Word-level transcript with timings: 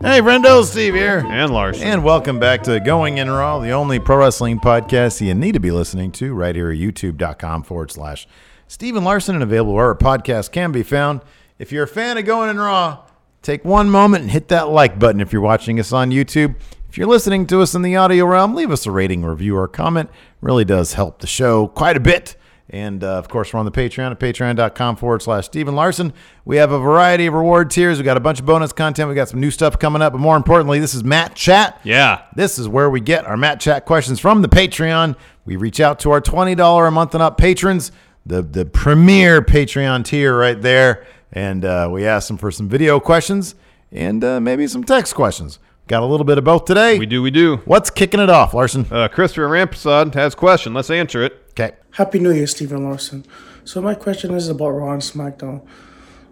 Hey, 0.00 0.20
friendo, 0.20 0.62
Steve 0.64 0.94
here. 0.94 1.24
And 1.26 1.52
Larson. 1.52 1.82
And 1.82 2.04
welcome 2.04 2.38
back 2.38 2.62
to 2.64 2.78
Going 2.78 3.18
In 3.18 3.28
Raw, 3.28 3.58
the 3.58 3.72
only 3.72 3.98
pro 3.98 4.18
wrestling 4.18 4.60
podcast 4.60 5.20
you 5.20 5.34
need 5.34 5.52
to 5.52 5.60
be 5.60 5.72
listening 5.72 6.12
to 6.12 6.32
right 6.34 6.54
here 6.54 6.70
at 6.70 6.78
youtube.com 6.78 7.64
forward 7.64 7.90
slash 7.90 8.28
Steven 8.68 9.02
Larson 9.02 9.34
and 9.34 9.42
available 9.42 9.74
wherever 9.74 9.96
podcasts 9.96 10.52
can 10.52 10.70
be 10.70 10.84
found. 10.84 11.22
If 11.58 11.72
you're 11.72 11.82
a 11.82 11.88
fan 11.88 12.16
of 12.16 12.26
Going 12.26 12.48
In 12.48 12.60
Raw, 12.60 13.06
take 13.42 13.64
one 13.64 13.90
moment 13.90 14.22
and 14.22 14.30
hit 14.30 14.46
that 14.48 14.68
like 14.68 15.00
button 15.00 15.20
if 15.20 15.32
you're 15.32 15.42
watching 15.42 15.80
us 15.80 15.92
on 15.92 16.10
YouTube. 16.12 16.54
If 16.88 16.96
you're 16.96 17.08
listening 17.08 17.48
to 17.48 17.60
us 17.60 17.74
in 17.74 17.82
the 17.82 17.96
audio 17.96 18.24
realm, 18.24 18.54
leave 18.54 18.70
us 18.70 18.86
a 18.86 18.92
rating, 18.92 19.24
review, 19.24 19.56
or 19.56 19.66
comment. 19.66 20.10
It 20.10 20.16
really 20.40 20.64
does 20.64 20.92
help 20.92 21.18
the 21.18 21.26
show 21.26 21.66
quite 21.66 21.96
a 21.96 22.00
bit. 22.00 22.36
And 22.70 23.02
uh, 23.02 23.16
of 23.18 23.28
course, 23.28 23.52
we're 23.52 23.60
on 23.60 23.64
the 23.64 23.72
Patreon 23.72 24.10
at 24.10 24.20
patreon.com 24.20 24.96
forward 24.96 25.22
slash 25.22 25.46
Stephen 25.46 25.74
Larson. 25.74 26.12
We 26.44 26.56
have 26.58 26.70
a 26.70 26.78
variety 26.78 27.26
of 27.26 27.34
reward 27.34 27.70
tiers. 27.70 27.96
We 27.98 28.04
got 28.04 28.18
a 28.18 28.20
bunch 28.20 28.40
of 28.40 28.46
bonus 28.46 28.72
content. 28.72 29.08
We 29.08 29.14
got 29.14 29.28
some 29.30 29.40
new 29.40 29.50
stuff 29.50 29.78
coming 29.78 30.02
up. 30.02 30.12
But 30.12 30.18
more 30.18 30.36
importantly, 30.36 30.78
this 30.78 30.94
is 30.94 31.02
Mat 31.02 31.34
Chat. 31.34 31.80
Yeah. 31.82 32.22
This 32.36 32.58
is 32.58 32.68
where 32.68 32.90
we 32.90 33.00
get 33.00 33.24
our 33.24 33.38
Mat 33.38 33.60
Chat 33.60 33.86
questions 33.86 34.20
from 34.20 34.42
the 34.42 34.48
Patreon. 34.48 35.16
We 35.46 35.56
reach 35.56 35.80
out 35.80 35.98
to 36.00 36.10
our 36.10 36.20
$20 36.20 36.88
a 36.88 36.90
month 36.90 37.14
and 37.14 37.22
up 37.22 37.38
patrons, 37.38 37.90
the, 38.26 38.42
the 38.42 38.66
premier 38.66 39.40
Patreon 39.40 40.04
tier 40.04 40.36
right 40.36 40.60
there. 40.60 41.06
And 41.32 41.64
uh, 41.64 41.88
we 41.90 42.06
ask 42.06 42.28
them 42.28 42.36
for 42.36 42.50
some 42.50 42.68
video 42.68 43.00
questions 43.00 43.54
and 43.90 44.22
uh, 44.22 44.40
maybe 44.40 44.66
some 44.66 44.84
text 44.84 45.14
questions. 45.14 45.58
Got 45.86 46.02
a 46.02 46.06
little 46.06 46.24
bit 46.26 46.36
of 46.36 46.44
both 46.44 46.66
today. 46.66 46.98
We 46.98 47.06
do, 47.06 47.22
we 47.22 47.30
do. 47.30 47.56
What's 47.64 47.88
kicking 47.88 48.20
it 48.20 48.28
off, 48.28 48.52
Larson? 48.52 48.84
Uh, 48.90 49.08
Christopher 49.08 49.48
Ramprasad 49.48 50.12
has 50.12 50.34
a 50.34 50.36
question. 50.36 50.74
Let's 50.74 50.90
answer 50.90 51.22
it. 51.22 51.32
Okay. 51.52 51.77
Happy 51.92 52.18
New 52.18 52.30
Year, 52.30 52.46
Stephen 52.46 52.84
Larson. 52.84 53.24
So 53.64 53.80
my 53.80 53.94
question 53.94 54.32
is 54.34 54.48
about 54.48 54.70
Raw 54.70 54.92
and 54.92 55.02
SmackDown. 55.02 55.66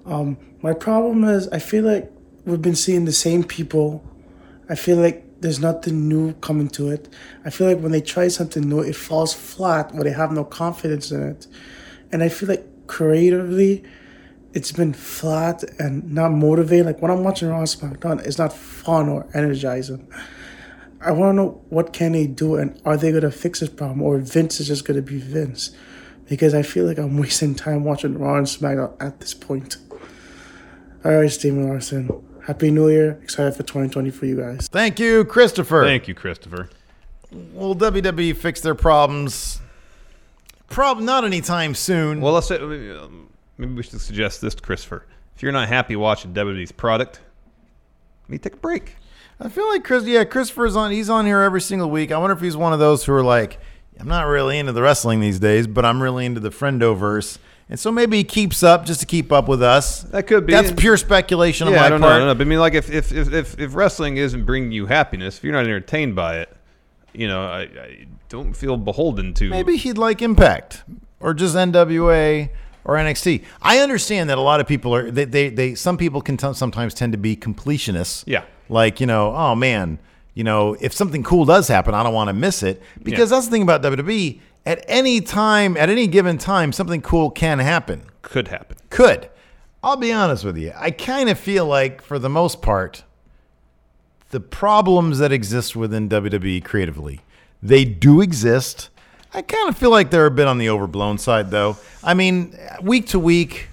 Um, 0.04 0.36
my 0.62 0.72
problem 0.72 1.24
is 1.24 1.48
I 1.48 1.58
feel 1.58 1.84
like 1.84 2.10
we've 2.44 2.62
been 2.62 2.76
seeing 2.76 3.04
the 3.04 3.12
same 3.12 3.42
people. 3.42 4.04
I 4.68 4.74
feel 4.74 4.98
like 4.98 5.40
there's 5.40 5.58
nothing 5.58 6.08
new 6.08 6.34
coming 6.34 6.68
to 6.70 6.90
it. 6.90 7.08
I 7.44 7.50
feel 7.50 7.66
like 7.66 7.80
when 7.80 7.92
they 7.92 8.00
try 8.00 8.28
something 8.28 8.68
new, 8.68 8.80
it 8.80 8.94
falls 8.94 9.34
flat 9.34 9.92
where 9.92 10.04
they 10.04 10.12
have 10.12 10.30
no 10.30 10.44
confidence 10.44 11.10
in 11.10 11.22
it. 11.22 11.46
And 12.12 12.22
I 12.22 12.28
feel 12.28 12.48
like 12.48 12.86
creatively, 12.86 13.82
it's 14.52 14.72
been 14.72 14.92
flat 14.92 15.64
and 15.78 16.12
not 16.12 16.30
motivating. 16.30 16.86
Like 16.86 17.02
when 17.02 17.10
I'm 17.10 17.24
watching 17.24 17.48
Raw 17.48 17.62
SmackDown, 17.62 18.24
it's 18.24 18.38
not 18.38 18.52
fun 18.52 19.08
or 19.08 19.26
energizing. 19.34 20.06
I 21.00 21.12
want 21.12 21.32
to 21.32 21.36
know 21.36 21.64
what 21.68 21.92
can 21.92 22.12
they 22.12 22.26
do 22.26 22.56
and 22.56 22.80
are 22.84 22.96
they 22.96 23.10
going 23.10 23.22
to 23.22 23.30
fix 23.30 23.60
this 23.60 23.68
problem 23.68 24.02
or 24.02 24.18
Vince 24.18 24.60
is 24.60 24.68
just 24.68 24.84
going 24.84 24.96
to 24.96 25.02
be 25.02 25.18
Vince? 25.18 25.70
Because 26.28 26.54
I 26.54 26.62
feel 26.62 26.86
like 26.86 26.98
I'm 26.98 27.16
wasting 27.20 27.54
time 27.54 27.84
watching 27.84 28.18
Raw 28.18 28.36
and 28.36 28.46
SmackDown 28.46 28.94
at 29.00 29.20
this 29.20 29.34
point. 29.34 29.76
All 31.04 31.12
right, 31.12 31.30
Steven 31.30 31.68
Larson. 31.68 32.10
Happy 32.46 32.70
New 32.70 32.88
Year. 32.88 33.18
Excited 33.22 33.52
for 33.52 33.62
2020 33.62 34.10
for 34.10 34.26
you 34.26 34.36
guys. 34.36 34.68
Thank 34.68 34.98
you, 34.98 35.24
Christopher. 35.24 35.84
Thank 35.84 36.08
you, 36.08 36.14
Christopher. 36.14 36.70
Will 37.30 37.74
WWE 37.74 38.36
fix 38.36 38.60
their 38.60 38.74
problems? 38.74 39.60
Prob 40.68 41.00
not 41.00 41.24
anytime 41.24 41.74
soon. 41.74 42.20
Well, 42.20 42.32
let's 42.32 42.48
say, 42.48 42.56
um, 42.56 43.28
maybe 43.58 43.74
we 43.74 43.82
should 43.82 44.00
suggest 44.00 44.40
this 44.40 44.54
to 44.54 44.62
Christopher. 44.62 45.06
If 45.34 45.42
you're 45.42 45.52
not 45.52 45.68
happy 45.68 45.96
watching 45.96 46.32
WWE's 46.34 46.72
product, 46.72 47.20
maybe 48.28 48.38
take 48.38 48.54
a 48.54 48.58
break. 48.58 48.96
I 49.38 49.48
feel 49.48 49.68
like 49.68 49.84
Chris. 49.84 50.04
Yeah, 50.04 50.24
Christopher's 50.24 50.76
on. 50.76 50.90
He's 50.90 51.10
on 51.10 51.26
here 51.26 51.40
every 51.40 51.60
single 51.60 51.90
week. 51.90 52.10
I 52.10 52.18
wonder 52.18 52.34
if 52.34 52.40
he's 52.40 52.56
one 52.56 52.72
of 52.72 52.78
those 52.78 53.04
who 53.04 53.12
are 53.12 53.22
like, 53.22 53.58
I'm 54.00 54.08
not 54.08 54.22
really 54.22 54.58
into 54.58 54.72
the 54.72 54.82
wrestling 54.82 55.20
these 55.20 55.38
days, 55.38 55.66
but 55.66 55.84
I'm 55.84 56.02
really 56.02 56.26
into 56.26 56.40
the 56.40 56.50
friendoverse. 56.50 57.38
And 57.68 57.78
so 57.80 57.90
maybe 57.90 58.18
he 58.18 58.24
keeps 58.24 58.62
up 58.62 58.86
just 58.86 59.00
to 59.00 59.06
keep 59.06 59.32
up 59.32 59.48
with 59.48 59.62
us. 59.62 60.02
That 60.02 60.26
could 60.26 60.46
be. 60.46 60.52
That's 60.52 60.72
pure 60.72 60.96
speculation 60.96 61.66
on 61.66 61.74
my 61.74 61.80
I 61.80 61.88
don't 61.88 62.00
part. 62.00 62.10
know. 62.10 62.14
I 62.14 62.18
don't 62.18 62.28
know. 62.28 62.34
But 62.34 62.46
I 62.46 62.50
mean, 62.50 62.60
like, 62.60 62.74
if, 62.74 62.90
if, 62.90 63.12
if, 63.12 63.32
if, 63.32 63.58
if 63.58 63.74
wrestling 63.74 64.18
isn't 64.18 64.44
bringing 64.44 64.70
you 64.70 64.86
happiness, 64.86 65.38
if 65.38 65.44
you're 65.44 65.52
not 65.52 65.64
entertained 65.64 66.14
by 66.14 66.38
it, 66.38 66.56
you 67.12 67.26
know, 67.26 67.42
I, 67.42 67.62
I 67.62 68.06
don't 68.28 68.54
feel 68.54 68.76
beholden 68.76 69.34
to. 69.34 69.50
Maybe 69.50 69.76
he'd 69.76 69.98
like 69.98 70.22
Impact 70.22 70.84
or 71.18 71.34
just 71.34 71.56
NWA 71.56 72.50
or 72.84 72.94
NXT. 72.94 73.44
I 73.60 73.78
understand 73.78 74.30
that 74.30 74.38
a 74.38 74.42
lot 74.42 74.60
of 74.60 74.68
people 74.68 74.94
are 74.94 75.10
they 75.10 75.24
they, 75.24 75.48
they 75.48 75.74
some 75.74 75.96
people 75.96 76.20
can 76.20 76.36
t- 76.36 76.54
sometimes 76.54 76.94
tend 76.94 77.12
to 77.12 77.18
be 77.18 77.34
completionists. 77.36 78.22
Yeah. 78.26 78.44
Like, 78.68 79.00
you 79.00 79.06
know, 79.06 79.34
oh 79.34 79.54
man, 79.54 79.98
you 80.34 80.44
know, 80.44 80.76
if 80.80 80.92
something 80.92 81.22
cool 81.22 81.44
does 81.44 81.68
happen, 81.68 81.94
I 81.94 82.02
don't 82.02 82.14
want 82.14 82.28
to 82.28 82.34
miss 82.34 82.62
it 82.62 82.82
because 83.02 83.30
Yeah. 83.30 83.36
that's 83.36 83.46
the 83.46 83.50
thing 83.52 83.62
about 83.62 83.82
WWE. 83.82 84.40
At 84.64 84.84
any 84.88 85.20
time, 85.20 85.76
at 85.76 85.88
any 85.88 86.06
given 86.08 86.38
time, 86.38 86.72
something 86.72 87.00
cool 87.00 87.30
can 87.30 87.58
happen. 87.60 88.02
Could 88.22 88.48
happen. 88.48 88.76
Could. 88.90 89.28
I'll 89.82 89.96
be 89.96 90.12
honest 90.12 90.44
with 90.44 90.56
you. 90.58 90.72
I 90.76 90.90
kind 90.90 91.28
of 91.28 91.38
feel 91.38 91.64
like, 91.66 92.02
for 92.02 92.18
the 92.18 92.28
most 92.28 92.60
part, 92.60 93.04
the 94.30 94.40
problems 94.40 95.18
that 95.18 95.30
exist 95.30 95.76
within 95.76 96.08
WWE 96.08 96.64
creatively, 96.64 97.20
they 97.62 97.84
do 97.84 98.20
exist. 98.20 98.90
I 99.32 99.42
kind 99.42 99.68
of 99.68 99.76
feel 99.78 99.90
like 99.90 100.10
they're 100.10 100.26
a 100.26 100.30
bit 100.30 100.48
on 100.48 100.58
the 100.58 100.68
overblown 100.68 101.18
side, 101.18 101.50
though. 101.50 101.76
I 102.02 102.14
mean, 102.14 102.58
week 102.82 103.06
to 103.08 103.18
week, 103.20 103.68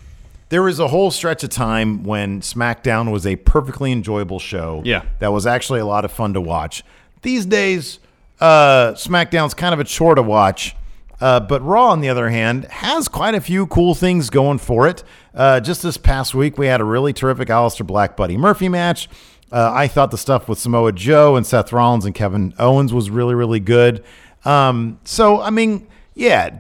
there 0.54 0.62
was 0.62 0.80
a 0.80 0.88
whole 0.88 1.10
stretch 1.10 1.44
of 1.44 1.50
time 1.50 2.04
when 2.04 2.40
SmackDown 2.42 3.12
was 3.12 3.26
a 3.26 3.36
perfectly 3.38 3.92
enjoyable 3.92 4.38
show. 4.38 4.84
Yeah. 4.86 5.02
That 5.18 5.32
was 5.32 5.48
actually 5.48 5.80
a 5.80 5.86
lot 5.88 6.06
of 6.06 6.12
fun 6.12 6.36
to 6.36 6.42
watch. 6.42 6.84
These 7.24 7.48
days, 7.48 7.98
uh, 8.40 8.92
SmackDown's 8.92 9.56
kind 9.56 9.74
of 9.74 9.80
a 9.80 9.84
chore 9.84 10.14
to 10.14 10.22
watch. 10.22 10.76
Uh, 11.20 11.40
but 11.40 11.64
Raw, 11.64 11.88
on 11.88 12.02
the 12.02 12.10
other 12.10 12.30
hand, 12.30 12.66
has 12.66 13.08
quite 13.08 13.34
a 13.34 13.42
few 13.42 13.66
cool 13.66 13.96
things 13.96 14.30
going 14.30 14.60
for 14.60 14.88
it. 14.88 15.04
Uh, 15.34 15.60
just 15.60 15.82
this 15.82 15.98
past 15.98 16.36
week, 16.36 16.56
we 16.60 16.68
had 16.68 16.82
a 16.82 16.84
really 16.84 17.14
terrific 17.14 17.48
Aleister 17.48 17.88
Black 17.88 18.16
Buddy 18.16 18.38
Murphy 18.38 18.70
match. 18.70 19.10
Uh, 19.52 19.72
I 19.74 19.88
thought 19.88 20.12
the 20.12 20.20
stuff 20.20 20.48
with 20.48 20.60
Samoa 20.60 20.92
Joe 20.92 21.36
and 21.36 21.48
Seth 21.48 21.74
Rollins 21.74 22.06
and 22.06 22.14
Kevin 22.14 22.54
Owens 22.60 22.94
was 22.94 23.10
really, 23.10 23.34
really 23.34 23.60
good. 23.60 24.04
Um, 24.46 25.00
so, 25.04 25.42
I 25.42 25.50
mean, 25.50 25.88
yeah, 26.14 26.60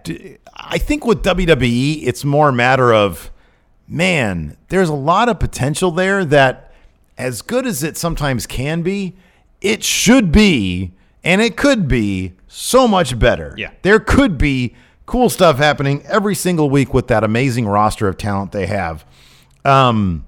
I 0.55 0.79
think 0.79 1.05
with 1.05 1.21
WWE, 1.21 2.07
it's 2.07 2.25
more 2.25 2.49
a 2.49 2.53
matter 2.53 2.91
of, 2.91 3.29
man, 3.87 4.57
there's 4.69 4.89
a 4.89 4.93
lot 4.93 5.29
of 5.29 5.39
potential 5.39 5.91
there 5.91 6.25
that, 6.25 6.73
as 7.17 7.41
good 7.41 7.65
as 7.65 7.83
it 7.83 7.97
sometimes 7.97 8.47
can 8.47 8.81
be, 8.81 9.15
it 9.61 9.83
should 9.83 10.31
be 10.31 10.93
and 11.23 11.41
it 11.41 11.55
could 11.55 11.87
be 11.87 12.33
so 12.47 12.87
much 12.87 13.17
better. 13.17 13.55
Yeah. 13.57 13.71
There 13.81 13.99
could 13.99 14.37
be 14.37 14.75
cool 15.05 15.29
stuff 15.29 15.57
happening 15.57 16.03
every 16.05 16.35
single 16.35 16.69
week 16.69 16.93
with 16.93 17.07
that 17.07 17.23
amazing 17.23 17.67
roster 17.67 18.07
of 18.07 18.17
talent 18.17 18.51
they 18.51 18.67
have. 18.67 19.05
Um, 19.63 20.25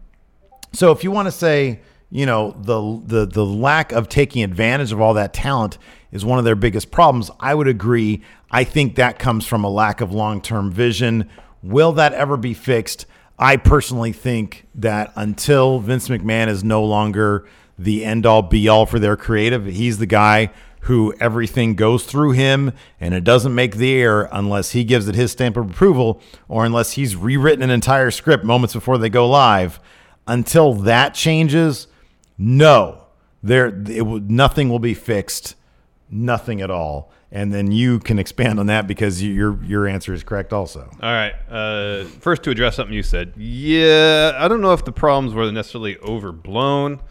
so 0.73 0.91
if 0.91 1.03
you 1.03 1.11
want 1.11 1.27
to 1.27 1.31
say, 1.31 1.81
you 2.09 2.25
know, 2.25 2.55
the 2.57 3.01
the 3.05 3.25
the 3.25 3.45
lack 3.45 3.91
of 3.91 4.07
taking 4.07 4.43
advantage 4.43 4.91
of 4.91 5.01
all 5.01 5.13
that 5.15 5.33
talent 5.33 5.77
is 6.11 6.23
one 6.23 6.39
of 6.39 6.45
their 6.45 6.55
biggest 6.55 6.91
problems, 6.91 7.29
I 7.39 7.53
would 7.55 7.67
agree. 7.67 8.21
I 8.51 8.63
think 8.63 8.95
that 8.95 9.19
comes 9.19 9.45
from 9.45 9.63
a 9.63 9.69
lack 9.69 9.99
of 10.01 10.13
long-term 10.13 10.71
vision. 10.71 11.29
Will 11.61 11.91
that 11.93 12.13
ever 12.13 12.37
be 12.37 12.53
fixed? 12.53 13.05
I 13.37 13.57
personally 13.57 14.13
think 14.13 14.65
that 14.75 15.11
until 15.15 15.79
Vince 15.79 16.07
McMahon 16.07 16.47
is 16.47 16.63
no 16.63 16.83
longer 16.83 17.47
the 17.77 18.05
end 18.05 18.25
all 18.25 18.41
be 18.41 18.67
all 18.67 18.85
for 18.85 18.99
their 18.99 19.17
creative, 19.17 19.65
he's 19.65 19.97
the 19.97 20.05
guy 20.05 20.51
who 20.81 21.13
everything 21.19 21.73
goes 21.73 22.05
through 22.05 22.31
him 22.31 22.71
and 22.99 23.13
it 23.13 23.23
doesn't 23.23 23.55
make 23.55 23.75
the 23.75 23.93
air 23.93 24.29
unless 24.31 24.71
he 24.71 24.83
gives 24.83 25.07
it 25.07 25.15
his 25.15 25.31
stamp 25.31 25.57
of 25.57 25.69
approval 25.71 26.21
or 26.47 26.63
unless 26.63 26.91
he's 26.91 27.15
rewritten 27.15 27.63
an 27.63 27.71
entire 27.71 28.11
script 28.11 28.45
moments 28.45 28.73
before 28.73 28.97
they 28.97 29.09
go 29.09 29.27
live. 29.27 29.79
Until 30.27 30.73
that 30.73 31.15
changes, 31.15 31.87
no, 32.37 33.05
there 33.41 33.67
it 33.67 34.05
nothing 34.29 34.69
will 34.69 34.79
be 34.79 34.93
fixed, 34.93 35.55
nothing 36.09 36.61
at 36.61 36.69
all. 36.71 37.11
And 37.35 37.53
then 37.53 37.69
you 37.69 37.99
can 37.99 38.17
expand 38.17 38.61
on 38.61 38.67
that 38.67 38.87
because 38.87 39.21
you, 39.21 39.33
your 39.33 39.61
your 39.65 39.87
answer 39.87 40.13
is 40.13 40.23
correct 40.23 40.53
also. 40.53 40.89
All 41.01 41.11
right. 41.11 41.33
Uh, 41.49 42.05
first, 42.05 42.43
to 42.43 42.49
address 42.49 42.77
something 42.77 42.95
you 42.95 43.03
said. 43.03 43.33
Yeah, 43.35 44.37
I 44.37 44.47
don't 44.47 44.61
know 44.61 44.71
if 44.71 44.85
the 44.85 44.93
problems 44.93 45.33
were 45.33 45.51
necessarily 45.51 45.97
overblown. 45.97 47.01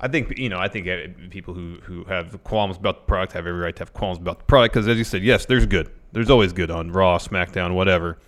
I 0.00 0.08
think 0.08 0.36
you 0.36 0.48
know. 0.48 0.58
I 0.58 0.66
think 0.66 1.30
people 1.30 1.54
who 1.54 1.76
who 1.84 2.02
have 2.04 2.42
qualms 2.42 2.76
about 2.76 3.02
the 3.02 3.06
product 3.06 3.34
have 3.34 3.46
every 3.46 3.60
right 3.60 3.76
to 3.76 3.82
have 3.82 3.92
qualms 3.94 4.18
about 4.18 4.40
the 4.40 4.44
product 4.46 4.74
because, 4.74 4.88
as 4.88 4.98
you 4.98 5.04
said, 5.04 5.22
yes, 5.22 5.46
there's 5.46 5.64
good. 5.64 5.92
There's 6.10 6.28
always 6.28 6.52
good 6.52 6.72
on 6.72 6.90
Raw, 6.90 7.16
SmackDown, 7.18 7.74
whatever. 7.74 8.18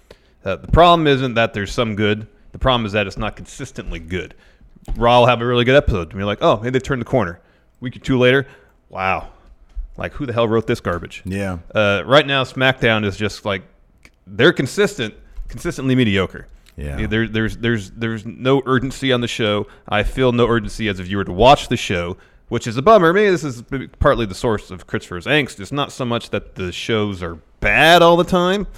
Uh, 0.45 0.55
the 0.55 0.69
problem 0.69 1.09
isn't 1.09 1.35
that 1.35 1.53
there's 1.53 1.73
some 1.73 1.97
good. 1.97 2.29
The 2.53 2.61
problem 2.61 2.87
is 2.87 2.93
that 2.93 3.09
it's 3.09 3.19
not 3.19 3.35
consistently 3.35 3.99
good. 3.99 4.37
Raw 4.95 5.19
will 5.19 5.27
have 5.27 5.41
a 5.41 5.47
really 5.47 5.65
good 5.65 5.75
episode, 5.75 6.11
and 6.11 6.13
you're 6.13 6.27
like, 6.27 6.43
oh, 6.43 6.59
hey, 6.59 6.71
they've 6.71 6.81
turned 6.81 7.01
the 7.01 7.07
corner. 7.07 7.41
week 7.81 7.97
or 7.97 7.99
two 7.99 8.19
later, 8.19 8.47
wow, 8.89 9.31
like 9.99 10.13
who 10.15 10.25
the 10.25 10.33
hell 10.33 10.49
wrote 10.49 10.67
this 10.67 10.81
garbage? 10.81 11.23
Yeah. 11.27 11.59
Uh, 11.75 12.03
right 12.07 12.27
now, 12.27 12.45
SmackDown 12.45 13.05
is 13.05 13.17
just 13.17 13.45
like 13.45 13.63
they're 14.27 14.53
consistent, 14.53 15.15
consistently 15.49 15.95
mediocre. 15.95 16.47
Yeah. 16.77 17.07
There, 17.07 17.27
there's 17.27 17.57
there's 17.57 17.91
there's 17.91 18.25
no 18.25 18.63
urgency 18.65 19.13
on 19.13 19.21
the 19.21 19.29
show. 19.29 19.67
I 19.89 20.05
feel 20.05 20.31
no 20.31 20.47
urgency 20.47 20.89
as 20.89 21.01
a 21.01 21.03
viewer 21.03 21.25
to 21.25 21.33
watch 21.33 21.69
the 21.69 21.77
show, 21.77 22.17
which 22.49 22.69
is 22.69 22.77
a 22.77 22.83
bummer. 22.83 23.13
Maybe 23.13 23.31
this 23.31 23.43
is 23.43 23.65
partly 23.99 24.25
the 24.25 24.35
source 24.37 24.71
of 24.71 24.87
Christopher's 24.87 25.27
angst. 25.27 25.59
It's 25.59 25.73
not 25.73 25.91
so 25.91 26.05
much 26.05 26.31
that 26.31 26.55
the 26.55 26.71
shows 26.71 27.21
are 27.21 27.35
bad 27.59 28.01
all 28.01 28.17
the 28.17 28.25
time. 28.25 28.69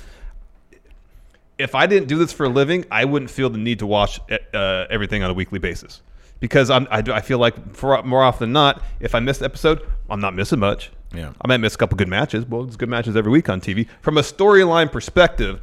If 1.58 1.74
I 1.74 1.86
didn't 1.86 2.08
do 2.08 2.16
this 2.16 2.32
for 2.32 2.46
a 2.46 2.48
living, 2.48 2.86
I 2.90 3.04
wouldn't 3.04 3.30
feel 3.30 3.50
the 3.50 3.58
need 3.58 3.80
to 3.80 3.86
watch 3.86 4.18
uh, 4.54 4.86
everything 4.88 5.22
on 5.22 5.30
a 5.30 5.34
weekly 5.34 5.58
basis 5.58 6.00
because 6.38 6.70
I'm, 6.70 6.88
I, 6.90 7.02
I 7.12 7.20
feel 7.20 7.38
like 7.38 7.74
for 7.76 8.02
more 8.02 8.22
often 8.22 8.46
than 8.46 8.52
not, 8.54 8.82
if 8.98 9.14
I 9.14 9.20
miss 9.20 9.40
an 9.40 9.44
episode, 9.44 9.86
I'm 10.08 10.20
not 10.20 10.34
missing 10.34 10.58
much. 10.58 10.90
Yeah. 11.14 11.32
I 11.42 11.48
might 11.48 11.56
miss 11.58 11.74
a 11.74 11.78
couple 11.78 11.96
good 11.96 12.08
matches. 12.08 12.46
Well, 12.46 12.64
it's 12.64 12.76
good 12.76 12.88
matches 12.88 13.16
every 13.16 13.32
week 13.32 13.48
on 13.48 13.60
TV. 13.60 13.88
From 14.00 14.16
a 14.18 14.22
storyline 14.22 14.90
perspective, 14.92 15.60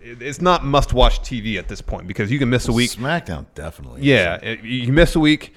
it's 0.00 0.40
not 0.40 0.64
must-watch 0.64 1.20
TV 1.20 1.58
at 1.58 1.68
this 1.68 1.80
point 1.80 2.06
because 2.06 2.30
you 2.30 2.38
can 2.38 2.50
miss 2.50 2.68
a 2.68 2.72
week. 2.72 2.90
SmackDown 2.90 3.46
definitely. 3.54 4.02
Yeah, 4.02 4.36
it- 4.42 4.62
you 4.62 4.92
miss 4.92 5.16
a 5.16 5.20
week 5.20 5.54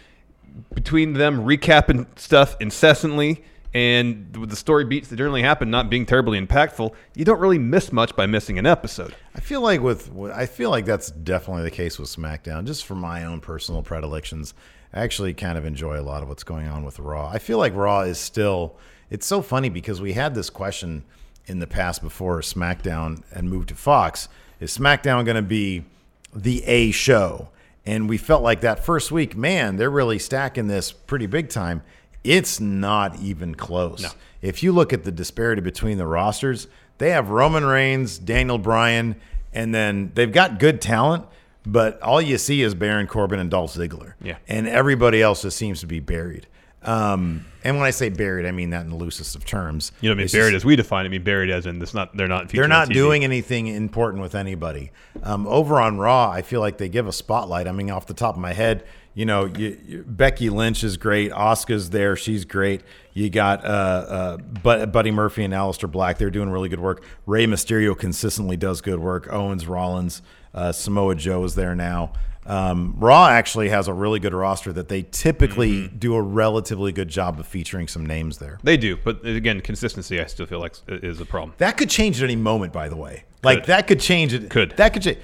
between 0.73 1.13
them 1.13 1.45
recapping 1.45 2.07
stuff 2.17 2.55
incessantly 2.59 3.43
and 3.73 4.35
with 4.37 4.49
the 4.49 4.55
story 4.55 4.85
beats 4.85 5.09
that 5.09 5.17
generally 5.17 5.41
happen 5.43 5.69
not 5.69 5.89
being 5.89 6.05
terribly 6.05 6.39
impactful. 6.39 6.91
You 7.15 7.25
don't 7.25 7.39
really 7.39 7.59
miss 7.59 7.91
much 7.91 8.15
by 8.15 8.25
missing 8.25 8.57
an 8.57 8.65
episode. 8.65 9.13
I 9.35 9.39
feel 9.41 9.61
like 9.61 9.81
with 9.81 10.09
I 10.33 10.45
feel 10.47 10.69
like 10.71 10.85
that's 10.85 11.11
definitely 11.11 11.63
the 11.63 11.69
case 11.71 11.99
with 11.99 12.09
SmackDown. 12.09 12.65
Just 12.65 12.85
for 12.85 12.95
my 12.95 13.25
own 13.25 13.41
personal 13.41 13.83
predilections, 13.83 14.53
I 14.93 15.01
actually 15.01 15.33
kind 15.33 15.57
of 15.57 15.65
enjoy 15.65 15.99
a 15.99 16.01
lot 16.01 16.23
of 16.23 16.29
what's 16.29 16.43
going 16.43 16.67
on 16.67 16.83
with 16.83 16.99
Raw. 16.99 17.29
I 17.29 17.39
feel 17.39 17.57
like 17.57 17.75
Raw 17.75 18.01
is 18.01 18.17
still. 18.17 18.75
It's 19.09 19.25
so 19.25 19.41
funny 19.41 19.69
because 19.69 20.01
we 20.01 20.13
had 20.13 20.35
this 20.35 20.49
question 20.49 21.03
in 21.45 21.59
the 21.59 21.67
past 21.67 22.01
before 22.01 22.41
SmackDown 22.41 23.23
and 23.31 23.49
moved 23.49 23.69
to 23.69 23.75
Fox. 23.75 24.27
Is 24.59 24.77
SmackDown 24.77 25.23
going 25.25 25.35
to 25.35 25.41
be 25.41 25.85
the 26.33 26.63
A 26.65 26.91
show? 26.91 27.49
And 27.85 28.09
we 28.09 28.17
felt 28.17 28.43
like 28.43 28.61
that 28.61 28.83
first 28.83 29.11
week, 29.11 29.37
man, 29.37 29.77
they're 29.77 29.89
really 29.89 30.19
stacking 30.19 30.67
this 30.67 30.91
pretty 30.91 31.25
big 31.25 31.47
time. 31.49 31.83
It's 32.23 32.59
not 32.59 33.17
even 33.21 33.55
close. 33.55 34.13
If 34.41 34.61
you 34.61 34.73
look 34.73 34.91
at 34.91 35.05
the 35.05 35.11
disparity 35.11 35.61
between 35.61 35.97
the 35.97 36.05
rosters, 36.05 36.67
they 36.97 37.11
have 37.11 37.29
Roman 37.29 37.63
Reigns, 37.63 38.17
Daniel 38.17 38.57
Bryan, 38.57 39.15
and 39.53 39.73
then 39.73 40.11
they've 40.15 40.31
got 40.31 40.59
good 40.59 40.81
talent, 40.81 41.25
but 41.71 42.01
all 42.01 42.21
you 42.21 42.37
see 42.37 42.61
is 42.61 42.73
Baron 42.73 43.07
Corbin 43.07 43.39
and 43.39 43.51
Dolph 43.51 43.73
Ziggler. 43.75 44.13
Yeah. 44.21 44.37
And 44.47 44.67
everybody 44.67 45.21
else 45.21 45.41
just 45.43 45.57
seems 45.57 45.81
to 45.81 45.87
be 45.87 45.99
buried. 45.99 46.47
Um, 46.83 47.45
and 47.63 47.75
when 47.75 47.85
I 47.85 47.89
say 47.89 48.07
buried, 48.09 48.45
I 48.45 48.51
mean 48.51 48.69
that 48.69 48.83
in 48.85 48.89
the 48.91 48.95
loosest 48.95 49.35
of 49.35 49.43
terms. 49.43 49.91
You 49.99 50.09
know, 50.09 50.13
I 50.13 50.15
mean, 50.15 50.23
It's 50.25 50.33
buried 50.33 50.51
just- 50.51 50.61
as 50.61 50.65
we 50.65 50.75
define 50.75 51.05
it. 51.05 51.09
I 51.09 51.11
mean, 51.11 51.23
buried 51.23 51.49
as 51.49 51.65
in 51.65 51.79
this 51.79 51.93
not 51.93 52.15
they're 52.15 52.27
not 52.27 52.49
they're 52.49 52.67
not 52.67 52.89
doing 52.89 53.23
anything 53.23 53.67
important 53.67 54.21
with 54.21 54.35
anybody. 54.35 54.91
Um, 55.23 55.47
over 55.47 55.81
on 55.81 55.97
Raw, 55.97 56.29
I 56.31 56.41
feel 56.43 56.61
like 56.61 56.77
they 56.77 56.87
give 56.87 57.07
a 57.07 57.11
spotlight. 57.11 57.67
I 57.67 57.71
mean, 57.73 57.89
off 57.91 58.05
the 58.05 58.13
top 58.13 58.35
of 58.35 58.41
my 58.41 58.53
head, 58.53 58.85
you 59.15 59.25
know, 59.25 59.45
you, 59.45 59.77
you, 59.85 60.03
Becky 60.07 60.49
Lynch 60.49 60.83
is 60.83 60.95
great. 60.95 61.31
Asuka's 61.33 61.89
there; 61.89 62.15
she's 62.15 62.45
great. 62.45 62.83
You 63.13 63.29
got 63.31 63.65
uh, 63.65 63.67
uh, 63.67 64.37
Bud- 64.37 64.91
Buddy 64.93 65.11
Murphy 65.11 65.43
and 65.43 65.53
Aleister 65.53 65.91
Black; 65.91 66.19
they're 66.19 66.29
doing 66.29 66.49
really 66.51 66.69
good 66.69 66.79
work. 66.79 67.03
Rey 67.25 67.47
Mysterio 67.47 67.97
consistently 67.97 68.55
does 68.55 68.79
good 68.79 68.99
work. 68.99 69.27
Owens, 69.33 69.65
Rollins, 69.67 70.21
uh, 70.57 70.71
Samoa 70.71 71.15
Joe 71.15 71.43
is 71.43 71.55
there 71.55 71.75
now. 71.75 72.11
Um, 72.45 72.95
Raw 72.97 73.27
actually 73.27 73.69
has 73.69 73.87
a 73.89 73.93
really 73.93 74.19
good 74.19 74.33
roster 74.33 74.71
that 74.73 74.87
they 74.87 75.03
typically 75.11 75.71
Mm-hmm. 75.83 75.97
do 75.97 76.15
a 76.15 76.21
relatively 76.21 76.91
good 76.93 77.09
job 77.09 77.39
of 77.39 77.45
featuring 77.45 77.87
some 77.89 78.05
names 78.05 78.37
there. 78.37 78.57
They 78.63 78.77
do, 78.77 78.95
but 78.95 79.25
again, 79.25 79.59
consistency 79.61 80.19
I 80.21 80.25
still 80.27 80.45
feel 80.45 80.59
like 80.61 80.75
is 80.87 81.19
a 81.19 81.25
problem. 81.25 81.53
That 81.57 81.75
could 81.77 81.89
change 81.89 82.21
at 82.21 82.23
any 82.23 82.37
moment, 82.37 82.71
by 82.71 82.87
the 82.89 82.95
way. 82.95 83.25
Like 83.43 83.59
Could. 83.59 83.65
that 83.67 83.87
could 83.87 83.99
change 83.99 84.33
it. 84.33 84.49
Could. 84.49 84.71
that 84.77 84.93
could 84.93 85.01
change? 85.03 85.19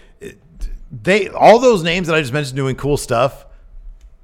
They 0.92 1.30
all 1.30 1.60
those 1.60 1.82
names 1.82 2.08
that 2.08 2.16
I 2.16 2.22
just 2.22 2.34
mentioned 2.34 2.56
doing 2.58 2.76
cool 2.76 2.98
stuff. 2.98 3.46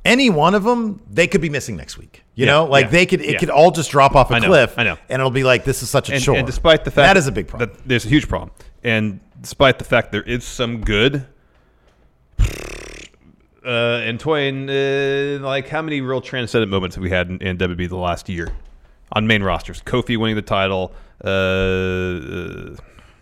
Any 0.05 0.29
one 0.29 0.53
of 0.53 0.63
them, 0.63 1.01
they 1.09 1.27
could 1.27 1.41
be 1.41 1.49
missing 1.49 1.75
next 1.75 1.97
week. 1.97 2.23
You 2.39 2.45
Yeah, 2.45 2.51
know, 2.53 2.65
like 2.65 2.85
yeah, 2.85 2.91
they 2.91 3.05
could. 3.05 3.19
It 3.21 3.31
yeah. 3.33 3.37
could 3.37 3.49
all 3.49 3.69
just 3.69 3.91
drop 3.91 4.15
off 4.15 4.31
a 4.31 4.35
I 4.35 4.39
know, 4.39 4.47
cliff. 4.47 4.73
I 4.77 4.83
know. 4.85 4.97
and 5.09 5.19
it'll 5.19 5.29
be 5.29 5.43
like 5.43 5.65
this 5.65 5.83
is 5.83 5.89
such 5.89 6.09
a 6.09 6.13
and, 6.13 6.23
chore. 6.23 6.37
and 6.37 6.47
despite 6.47 6.85
the 6.85 6.91
fact 6.91 7.07
that 7.07 7.17
is 7.17 7.27
a 7.27 7.33
big 7.33 7.49
problem. 7.49 7.69
that 7.69 7.85
there's 7.85 8.05
a 8.05 8.07
huge 8.07 8.29
problem, 8.29 8.51
and 8.81 9.19
despite 9.41 9.77
the 9.77 9.83
fact 9.83 10.13
there 10.13 10.23
is 10.23 10.45
some 10.45 10.79
good, 10.79 11.27
uh, 12.39 14.01
and 14.05 14.19
Toyin, 14.19 14.69
uh, 14.69 15.43
like 15.45 15.67
how 15.67 15.81
many 15.81 15.99
real 15.99 16.21
transcendent 16.21 16.71
moments 16.71 16.95
have 16.95 17.03
we 17.03 17.09
had 17.09 17.29
in, 17.29 17.41
in 17.41 17.57
WWE 17.57 17.89
the 17.89 17.97
last 17.97 18.29
year 18.29 18.47
on 19.11 19.27
main 19.27 19.43
rosters? 19.43 19.81
Kofi 19.81 20.15
winning 20.17 20.37
the 20.37 20.41
title. 20.41 20.93
Uh, 21.21 22.75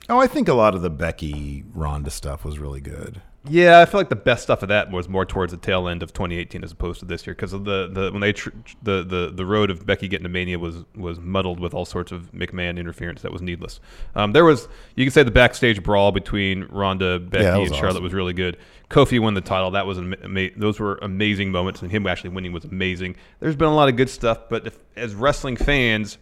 oh, 0.09 0.19
I 0.19 0.27
think 0.27 0.47
a 0.47 0.53
lot 0.53 0.75
of 0.75 0.81
the 0.81 0.89
Becky 0.89 1.63
Ronda 1.73 2.09
stuff 2.11 2.43
was 2.45 2.59
really 2.59 2.81
good. 2.81 3.21
yeah, 3.49 3.79
I 3.79 3.85
feel 3.85 3.99
like 3.99 4.09
the 4.09 4.15
best 4.15 4.43
stuff 4.43 4.61
of 4.61 4.67
that 4.69 4.91
was 4.91 5.07
more 5.07 5.25
towards 5.25 5.51
the 5.51 5.57
tail 5.57 5.87
end 5.87 6.03
of 6.03 6.11
2018 6.11 6.63
as 6.65 6.71
opposed 6.73 6.99
to 6.99 7.05
this 7.05 7.25
year 7.25 7.33
because 7.33 7.51
the, 7.51 7.87
the 7.87 8.09
when 8.11 8.19
they 8.19 8.33
tr- 8.33 8.49
the, 8.83 9.03
the 9.03 9.31
the 9.33 9.45
road 9.45 9.69
of 9.71 9.85
Becky 9.85 10.09
getting 10.09 10.23
to 10.23 10.29
Mania 10.29 10.59
was 10.59 10.83
was 10.95 11.19
muddled 11.19 11.59
with 11.59 11.73
all 11.73 11.85
sorts 11.85 12.11
of 12.11 12.31
McMahon 12.33 12.77
interference 12.77 13.21
that 13.21 13.31
was 13.31 13.41
needless. 13.41 13.79
Um, 14.15 14.33
there 14.33 14.43
was 14.43 14.67
you 14.95 15.05
could 15.05 15.13
say 15.13 15.23
the 15.23 15.31
backstage 15.31 15.81
brawl 15.81 16.11
between 16.11 16.65
Ronda, 16.65 17.19
Becky, 17.19 17.43
that 17.43 17.57
and 17.57 17.67
Charlotte 17.73 17.91
awesome. 17.91 18.03
was 18.03 18.13
really 18.13 18.33
good. 18.33 18.57
Kofi 18.89 19.19
won 19.19 19.33
the 19.33 19.41
title. 19.41 19.71
That 19.71 19.85
was 19.85 19.97
ama- 19.97 20.49
those 20.57 20.79
were 20.79 20.97
amazing 21.01 21.51
moments, 21.51 21.81
and 21.81 21.89
him 21.91 22.05
actually 22.07 22.31
winning 22.31 22.51
was 22.51 22.65
amazing. 22.65 23.15
There's 23.39 23.55
been 23.55 23.69
a 23.69 23.75
lot 23.75 23.87
of 23.87 23.95
good 23.95 24.09
stuff, 24.09 24.49
but 24.49 24.67
if, 24.67 24.77
as 24.97 25.15
wrestling 25.15 25.55
fans, 25.55 26.17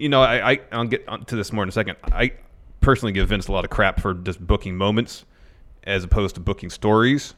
you 0.00 0.08
know, 0.08 0.22
I, 0.22 0.52
I 0.52 0.60
I'll 0.72 0.86
get 0.86 1.06
to 1.26 1.36
this 1.36 1.52
more 1.52 1.62
in 1.62 1.68
a 1.68 1.72
second. 1.72 1.96
I 2.04 2.32
personally 2.80 3.12
give 3.12 3.28
Vince 3.28 3.48
a 3.48 3.52
lot 3.52 3.64
of 3.64 3.70
crap 3.70 4.00
for 4.00 4.14
just 4.14 4.44
booking 4.44 4.76
moments 4.76 5.24
as 5.84 6.04
opposed 6.04 6.34
to 6.36 6.40
booking 6.40 6.70
stories. 6.70 7.34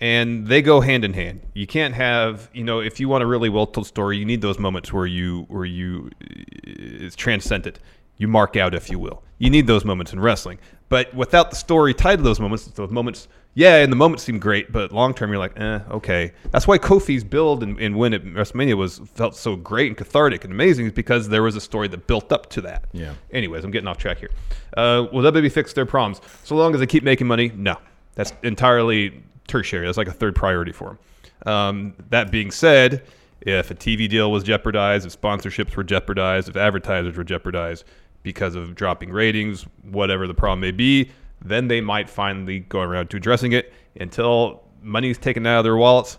And 0.00 0.48
they 0.48 0.62
go 0.62 0.80
hand 0.80 1.04
in 1.04 1.12
hand. 1.12 1.42
You 1.54 1.68
can't 1.68 1.94
have, 1.94 2.50
you 2.52 2.64
know, 2.64 2.80
if 2.80 2.98
you 2.98 3.08
want 3.08 3.22
a 3.22 3.26
really 3.26 3.48
well 3.48 3.68
told 3.68 3.86
story, 3.86 4.18
you 4.18 4.24
need 4.24 4.40
those 4.40 4.58
moments 4.58 4.92
where 4.92 5.06
you 5.06 5.42
where 5.42 5.64
you 5.64 6.10
uh, 6.20 6.26
it's 6.66 7.14
transcendent. 7.14 7.78
You 8.16 8.26
mark 8.26 8.56
out, 8.56 8.74
if 8.74 8.90
you 8.90 8.98
will. 8.98 9.22
You 9.38 9.48
need 9.48 9.68
those 9.68 9.84
moments 9.84 10.12
in 10.12 10.18
wrestling. 10.18 10.58
But 10.88 11.14
without 11.14 11.50
the 11.50 11.56
story 11.56 11.94
tied 11.94 12.16
to 12.16 12.22
those 12.22 12.40
moments, 12.40 12.66
those 12.66 12.90
moments, 12.90 13.28
yeah, 13.54 13.76
and 13.76 13.92
the 13.92 13.96
moment 13.96 14.20
seemed 14.20 14.40
great, 14.40 14.72
but 14.72 14.92
long 14.92 15.12
term, 15.12 15.30
you're 15.30 15.38
like, 15.38 15.58
eh, 15.60 15.80
okay. 15.90 16.32
That's 16.50 16.66
why 16.66 16.78
Kofi's 16.78 17.22
build 17.22 17.62
and, 17.62 17.78
and 17.78 17.96
win 17.96 18.14
at 18.14 18.24
WrestleMania 18.24 18.74
was 18.74 18.98
felt 19.14 19.36
so 19.36 19.56
great 19.56 19.88
and 19.88 19.96
cathartic 19.96 20.44
and 20.44 20.52
amazing, 20.52 20.86
is 20.86 20.92
because 20.92 21.28
there 21.28 21.42
was 21.42 21.54
a 21.54 21.60
story 21.60 21.88
that 21.88 22.06
built 22.06 22.32
up 22.32 22.48
to 22.50 22.62
that. 22.62 22.84
Yeah. 22.92 23.14
Anyways, 23.30 23.64
I'm 23.64 23.70
getting 23.70 23.88
off 23.88 23.98
track 23.98 24.18
here. 24.18 24.30
Uh, 24.76 25.06
will 25.12 25.22
WWE 25.30 25.52
fix 25.52 25.74
their 25.74 25.84
problems? 25.84 26.22
So 26.44 26.56
long 26.56 26.72
as 26.72 26.80
they 26.80 26.86
keep 26.86 27.02
making 27.02 27.26
money, 27.26 27.52
no. 27.54 27.76
That's 28.14 28.32
entirely 28.42 29.22
tertiary. 29.48 29.86
That's 29.86 29.98
like 29.98 30.08
a 30.08 30.12
third 30.12 30.34
priority 30.34 30.72
for 30.72 30.98
them. 31.44 31.52
Um, 31.52 31.94
that 32.10 32.30
being 32.30 32.50
said, 32.50 33.04
if 33.42 33.70
a 33.70 33.74
TV 33.74 34.08
deal 34.08 34.30
was 34.30 34.44
jeopardized, 34.44 35.06
if 35.06 35.20
sponsorships 35.20 35.76
were 35.76 35.84
jeopardized, 35.84 36.48
if 36.48 36.56
advertisers 36.56 37.16
were 37.16 37.24
jeopardized 37.24 37.84
because 38.22 38.54
of 38.54 38.74
dropping 38.74 39.10
ratings, 39.10 39.66
whatever 39.82 40.26
the 40.26 40.34
problem 40.34 40.60
may 40.60 40.70
be, 40.70 41.10
then 41.44 41.68
they 41.68 41.80
might 41.80 42.08
finally 42.08 42.60
go 42.60 42.80
around 42.80 43.10
to 43.10 43.16
addressing 43.16 43.52
it. 43.52 43.72
Until 43.98 44.62
money's 44.80 45.18
taken 45.18 45.46
out 45.46 45.58
of 45.58 45.64
their 45.64 45.76
wallets, 45.76 46.18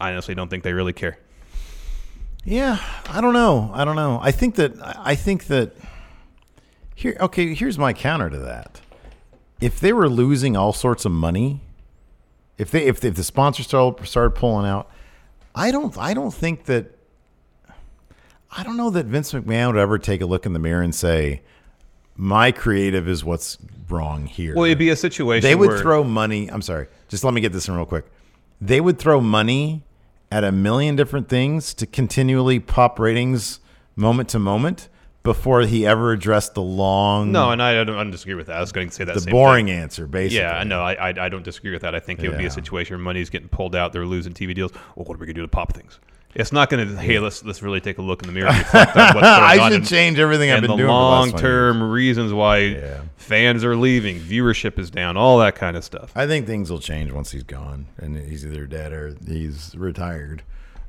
I 0.00 0.12
honestly 0.12 0.34
don't 0.34 0.48
think 0.48 0.62
they 0.62 0.72
really 0.72 0.92
care. 0.92 1.18
Yeah, 2.44 2.78
I 3.08 3.20
don't 3.20 3.34
know. 3.34 3.70
I 3.74 3.84
don't 3.84 3.96
know. 3.96 4.18
I 4.22 4.30
think 4.30 4.54
that 4.54 4.72
I 4.80 5.14
think 5.14 5.46
that 5.46 5.74
here. 6.94 7.16
Okay, 7.20 7.54
here's 7.54 7.78
my 7.78 7.92
counter 7.92 8.30
to 8.30 8.38
that. 8.38 8.80
If 9.60 9.78
they 9.78 9.92
were 9.92 10.08
losing 10.08 10.56
all 10.56 10.72
sorts 10.72 11.04
of 11.04 11.12
money, 11.12 11.60
if 12.56 12.70
they 12.70 12.86
if, 12.86 13.04
if 13.04 13.14
the 13.14 13.24
sponsors 13.24 13.66
started 13.66 14.06
started 14.06 14.30
pulling 14.30 14.66
out, 14.66 14.90
I 15.54 15.70
don't 15.70 15.96
I 15.98 16.14
don't 16.14 16.32
think 16.32 16.64
that 16.64 16.96
I 18.50 18.62
don't 18.62 18.76
know 18.76 18.90
that 18.90 19.06
Vince 19.06 19.32
McMahon 19.32 19.68
would 19.68 19.76
ever 19.76 19.98
take 19.98 20.20
a 20.20 20.26
look 20.26 20.46
in 20.46 20.54
the 20.54 20.58
mirror 20.58 20.82
and 20.82 20.94
say, 20.94 21.42
"My 22.20 22.52
creative 22.52 23.08
is 23.08 23.24
what's 23.24 23.56
wrong 23.88 24.26
here." 24.26 24.54
Well, 24.54 24.64
it'd 24.66 24.78
be 24.78 24.90
a 24.90 24.96
situation 24.96 25.42
they 25.48 25.54
would 25.54 25.70
where- 25.70 25.78
throw 25.78 26.04
money. 26.04 26.48
I'm 26.50 26.62
sorry. 26.62 26.86
Just 27.08 27.24
let 27.24 27.32
me 27.34 27.40
get 27.40 27.52
this 27.52 27.66
in 27.68 27.74
real 27.74 27.86
quick. 27.86 28.04
They 28.60 28.80
would 28.80 28.98
throw 28.98 29.20
money 29.20 29.84
at 30.30 30.44
a 30.44 30.52
million 30.52 30.94
different 30.96 31.28
things 31.28 31.72
to 31.74 31.86
continually 31.86 32.60
pop 32.60 32.98
ratings 32.98 33.58
moment 33.96 34.28
to 34.28 34.38
moment 34.38 34.88
before 35.22 35.62
he 35.62 35.86
ever 35.86 36.12
addressed 36.12 36.54
the 36.54 36.62
long, 36.62 37.30
No, 37.32 37.50
and 37.50 37.62
I 37.62 37.74
don't, 37.84 37.90
I 37.96 38.02
don't 38.02 38.10
disagree 38.10 38.34
with 38.34 38.46
that. 38.46 38.56
I 38.56 38.60
was 38.60 38.72
going 38.72 38.88
to 38.88 38.94
say 38.94 39.04
that 39.04 39.14
the 39.22 39.30
boring 39.30 39.66
thing. 39.66 39.74
answer, 39.76 40.06
basically. 40.06 40.38
Yeah, 40.38 40.56
I 40.56 40.64
know. 40.64 40.80
I, 40.82 40.94
I 41.10 41.26
I 41.26 41.28
don't 41.28 41.42
disagree 41.42 41.72
with 41.72 41.82
that. 41.82 41.94
I 41.94 42.00
think 42.00 42.22
it 42.22 42.28
would 42.28 42.38
be 42.38 42.44
Yeah. 42.44 42.48
a 42.48 42.52
situation 42.52 42.94
where 42.96 43.02
money's 43.04 43.28
getting 43.28 43.48
pulled 43.48 43.74
out. 43.74 43.92
They're 43.92 44.06
losing 44.06 44.32
TV 44.34 44.54
deals. 44.54 44.72
Well, 44.94 45.04
what 45.06 45.16
are 45.16 45.18
we 45.18 45.26
going 45.26 45.34
to 45.34 45.40
do 45.40 45.42
to 45.42 45.48
pop 45.48 45.72
things? 45.74 45.98
It's 46.34 46.52
not 46.52 46.70
going 46.70 46.86
to. 46.86 46.96
Hey, 46.96 47.18
let's 47.18 47.44
let's 47.44 47.62
really 47.62 47.80
take 47.80 47.98
a 47.98 48.02
look 48.02 48.22
in 48.22 48.28
the 48.28 48.32
mirror. 48.32 48.48
and 48.48 48.58
reflect 48.58 48.96
on 48.96 49.14
what's 49.14 49.14
going 49.14 49.24
I 49.24 49.68
should 49.68 49.84
change 49.84 50.18
everything 50.18 50.50
I've 50.50 50.60
been 50.60 50.70
the 50.70 50.76
doing 50.76 50.88
for 50.88 50.92
the 50.92 50.98
Long 50.98 51.32
term 51.32 51.82
reasons 51.82 52.32
why 52.32 53.00
fans 53.16 53.64
are 53.64 53.76
leaving, 53.76 54.18
viewership 54.18 54.78
is 54.78 54.90
down, 54.90 55.16
all 55.16 55.38
that 55.38 55.54
kind 55.54 55.76
of 55.76 55.84
stuff. 55.84 56.12
I 56.14 56.26
think 56.26 56.46
things 56.46 56.70
will 56.70 56.80
change 56.80 57.12
once 57.12 57.30
he's 57.30 57.42
gone 57.42 57.86
and 57.98 58.16
he's 58.16 58.44
either 58.44 58.66
dead 58.66 58.92
or 58.92 59.16
he's 59.26 59.74
retired. 59.76 60.42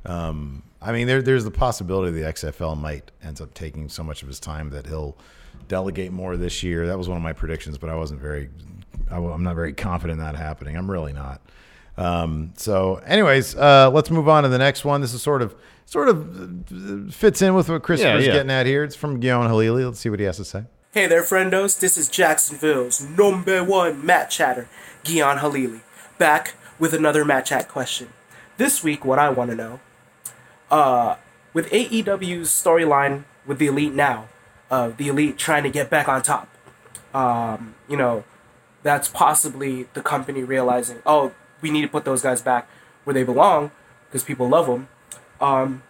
Um, 0.04 0.64
I 0.80 0.92
mean, 0.92 1.06
there, 1.06 1.22
there's 1.22 1.44
the 1.44 1.50
possibility 1.50 2.10
the 2.10 2.26
XFL 2.28 2.76
might 2.76 3.12
ends 3.22 3.40
up 3.40 3.54
taking 3.54 3.88
so 3.88 4.02
much 4.02 4.22
of 4.22 4.28
his 4.28 4.40
time 4.40 4.70
that 4.70 4.86
he'll 4.86 5.16
delegate 5.68 6.10
more 6.10 6.36
this 6.36 6.62
year. 6.62 6.86
That 6.86 6.98
was 6.98 7.08
one 7.08 7.16
of 7.16 7.22
my 7.22 7.32
predictions, 7.32 7.78
but 7.78 7.88
I 7.88 7.94
wasn't 7.94 8.20
very, 8.20 8.50
I, 9.10 9.18
am 9.18 9.44
not 9.44 9.54
very 9.54 9.72
confident 9.72 10.18
in 10.18 10.24
that 10.26 10.34
happening. 10.34 10.76
I'm 10.76 10.90
really 10.90 11.12
not. 11.12 11.40
Um, 11.96 12.52
so, 12.56 12.96
anyways, 13.06 13.54
uh, 13.54 13.90
let's 13.90 14.10
move 14.10 14.28
on 14.28 14.44
to 14.44 14.48
the 14.48 14.58
next 14.58 14.84
one. 14.84 15.00
This 15.00 15.12
is 15.12 15.22
sort 15.22 15.42
of 15.42 15.54
sort 15.84 16.08
of 16.08 17.08
uh, 17.08 17.10
fits 17.10 17.42
in 17.42 17.54
with 17.54 17.68
what 17.68 17.82
Christopher's 17.82 18.26
yeah. 18.26 18.32
getting 18.32 18.50
at 18.50 18.66
here. 18.66 18.82
It's 18.82 18.96
from 18.96 19.20
Guillaume 19.20 19.50
Halili. 19.50 19.84
Let's 19.84 20.00
see 20.00 20.08
what 20.08 20.20
he 20.20 20.26
has 20.26 20.38
to 20.38 20.44
say. 20.44 20.64
Hey 20.92 21.06
there, 21.06 21.22
friendos. 21.22 21.78
This 21.78 21.96
is 21.96 22.08
Jacksonville's 22.08 23.02
number 23.02 23.64
one 23.64 24.04
Mat 24.04 24.30
Chatter, 24.30 24.68
Gian 25.04 25.38
Halili, 25.38 25.80
back 26.18 26.54
with 26.78 26.92
another 26.92 27.24
Mat 27.24 27.46
Chat 27.46 27.68
question. 27.68 28.12
This 28.56 28.84
week, 28.84 29.04
what 29.04 29.18
I 29.18 29.30
want 29.30 29.50
to 29.50 29.56
know, 29.56 29.80
uh, 30.70 31.16
with 31.54 31.70
AEW's 31.70 32.50
storyline 32.50 33.24
with 33.46 33.58
the 33.58 33.66
Elite 33.66 33.94
now, 33.94 34.28
uh, 34.70 34.90
the 34.96 35.08
Elite 35.08 35.38
trying 35.38 35.62
to 35.62 35.70
get 35.70 35.88
back 35.90 36.08
on 36.08 36.22
top, 36.22 36.48
um, 37.14 37.74
you 37.88 37.96
know, 37.96 38.24
that's 38.82 39.08
possibly 39.08 39.84
the 39.94 40.02
company 40.02 40.42
realizing, 40.42 40.98
oh, 41.06 41.32
we 41.62 41.70
need 41.70 41.82
to 41.82 41.88
put 41.88 42.04
those 42.04 42.22
guys 42.22 42.42
back 42.42 42.68
where 43.04 43.14
they 43.14 43.22
belong 43.22 43.70
because 44.06 44.24
people 44.24 44.48
love 44.48 44.66
them. 44.66 44.88
Um, 45.40 45.82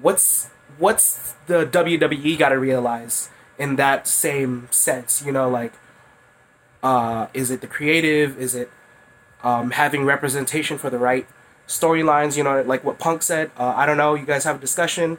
what's 0.00 0.50
what's 0.78 1.34
the 1.46 1.66
WWE 1.66 2.38
got 2.38 2.50
to 2.50 2.58
realize 2.58 3.30
in 3.58 3.76
that 3.76 4.06
same 4.06 4.68
sense? 4.70 5.24
You 5.24 5.32
know, 5.32 5.48
like, 5.48 5.72
uh, 6.82 7.26
is 7.34 7.50
it 7.50 7.60
the 7.60 7.66
creative? 7.66 8.38
Is 8.38 8.54
it 8.54 8.70
um, 9.42 9.72
having 9.72 10.04
representation 10.04 10.78
for 10.78 10.90
the 10.90 10.98
right 10.98 11.26
storylines? 11.66 12.36
You 12.36 12.44
know, 12.44 12.62
like 12.62 12.84
what 12.84 12.98
Punk 12.98 13.22
said. 13.22 13.50
Uh, 13.56 13.74
I 13.76 13.86
don't 13.86 13.96
know. 13.96 14.14
You 14.14 14.26
guys 14.26 14.44
have 14.44 14.56
a 14.56 14.60
discussion. 14.60 15.18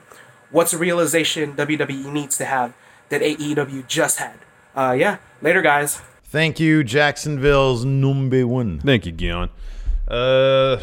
What's 0.50 0.74
a 0.74 0.78
realization 0.78 1.56
WWE 1.56 2.12
needs 2.12 2.38
to 2.38 2.46
have 2.46 2.74
that 3.10 3.22
AEW 3.22 3.86
just 3.88 4.20
had? 4.20 4.40
Uh, 4.76 4.96
yeah. 4.98 5.18
Later, 5.42 5.62
guys. 5.62 6.02
Thank 6.24 6.60
you, 6.60 6.84
Jacksonville's 6.84 7.86
number 7.86 8.46
one. 8.46 8.80
Thank 8.80 9.06
you, 9.06 9.14
Gion. 9.14 9.50
Uh, 10.08 10.82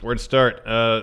where 0.00 0.14
to 0.14 0.20
start? 0.20 0.62
Uh, 0.66 1.02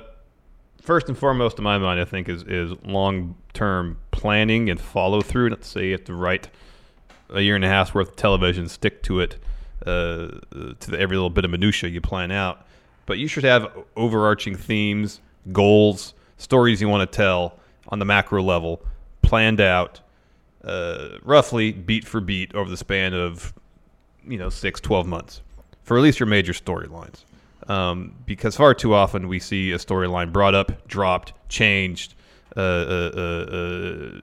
first 0.82 1.08
and 1.08 1.18
foremost, 1.18 1.58
in 1.58 1.64
my 1.64 1.78
mind, 1.78 2.00
I 2.00 2.06
think 2.06 2.30
is 2.30 2.44
is 2.44 2.72
long 2.86 3.36
term 3.54 3.98
planning 4.12 4.70
and 4.70 4.80
follow 4.80 5.22
through. 5.22 5.50
Let's 5.50 5.68
say 5.68 5.88
you 5.88 5.92
have 5.94 6.06
to 6.06 6.14
write 6.14 6.50
a 7.30 7.42
year 7.42 7.56
and 7.56 7.66
a 7.66 7.68
half's 7.68 7.94
worth 7.94 8.10
of 8.10 8.16
television, 8.16 8.68
stick 8.70 9.04
to 9.04 9.20
it, 9.20 9.38
uh, 9.86 10.40
to 10.80 10.92
the, 10.92 11.00
every 11.00 11.18
little 11.18 11.30
bit 11.30 11.46
of 11.46 11.52
minutia 11.52 11.90
you 11.90 12.02
plan 12.02 12.32
out. 12.32 12.66
But 13.06 13.18
you 13.18 13.28
should 13.28 13.44
have 13.44 13.72
overarching 13.96 14.56
themes, 14.56 15.20
goals, 15.52 16.14
stories 16.38 16.80
you 16.80 16.88
want 16.88 17.10
to 17.10 17.16
tell 17.16 17.60
on 17.90 18.00
the 18.00 18.06
macro 18.06 18.42
level, 18.42 18.82
planned 19.22 19.60
out, 19.60 20.00
uh, 20.64 21.18
roughly 21.24 21.72
beat 21.72 22.08
for 22.08 22.22
beat 22.22 22.54
over 22.56 22.70
the 22.70 22.78
span 22.78 23.14
of 23.14 23.54
you 24.26 24.38
know 24.38 24.50
six, 24.50 24.80
12 24.80 25.08
months 25.08 25.42
for 25.90 25.98
at 25.98 26.04
least 26.04 26.20
your 26.20 26.28
major 26.28 26.54
storylines. 26.54 27.24
Um, 27.70 28.16
because 28.26 28.58
far 28.58 28.74
too 28.74 28.94
often 28.94 29.28
we 29.28 29.40
see 29.40 29.72
a 29.72 29.78
storyline 29.78 30.34
brought 30.34 30.56
up, 30.56 30.88
dropped, 30.88 31.34
changed, 31.50 32.16
uh, 32.58 32.60
uh, 32.60 33.12
uh, 33.16 33.20
uh, 33.20 34.22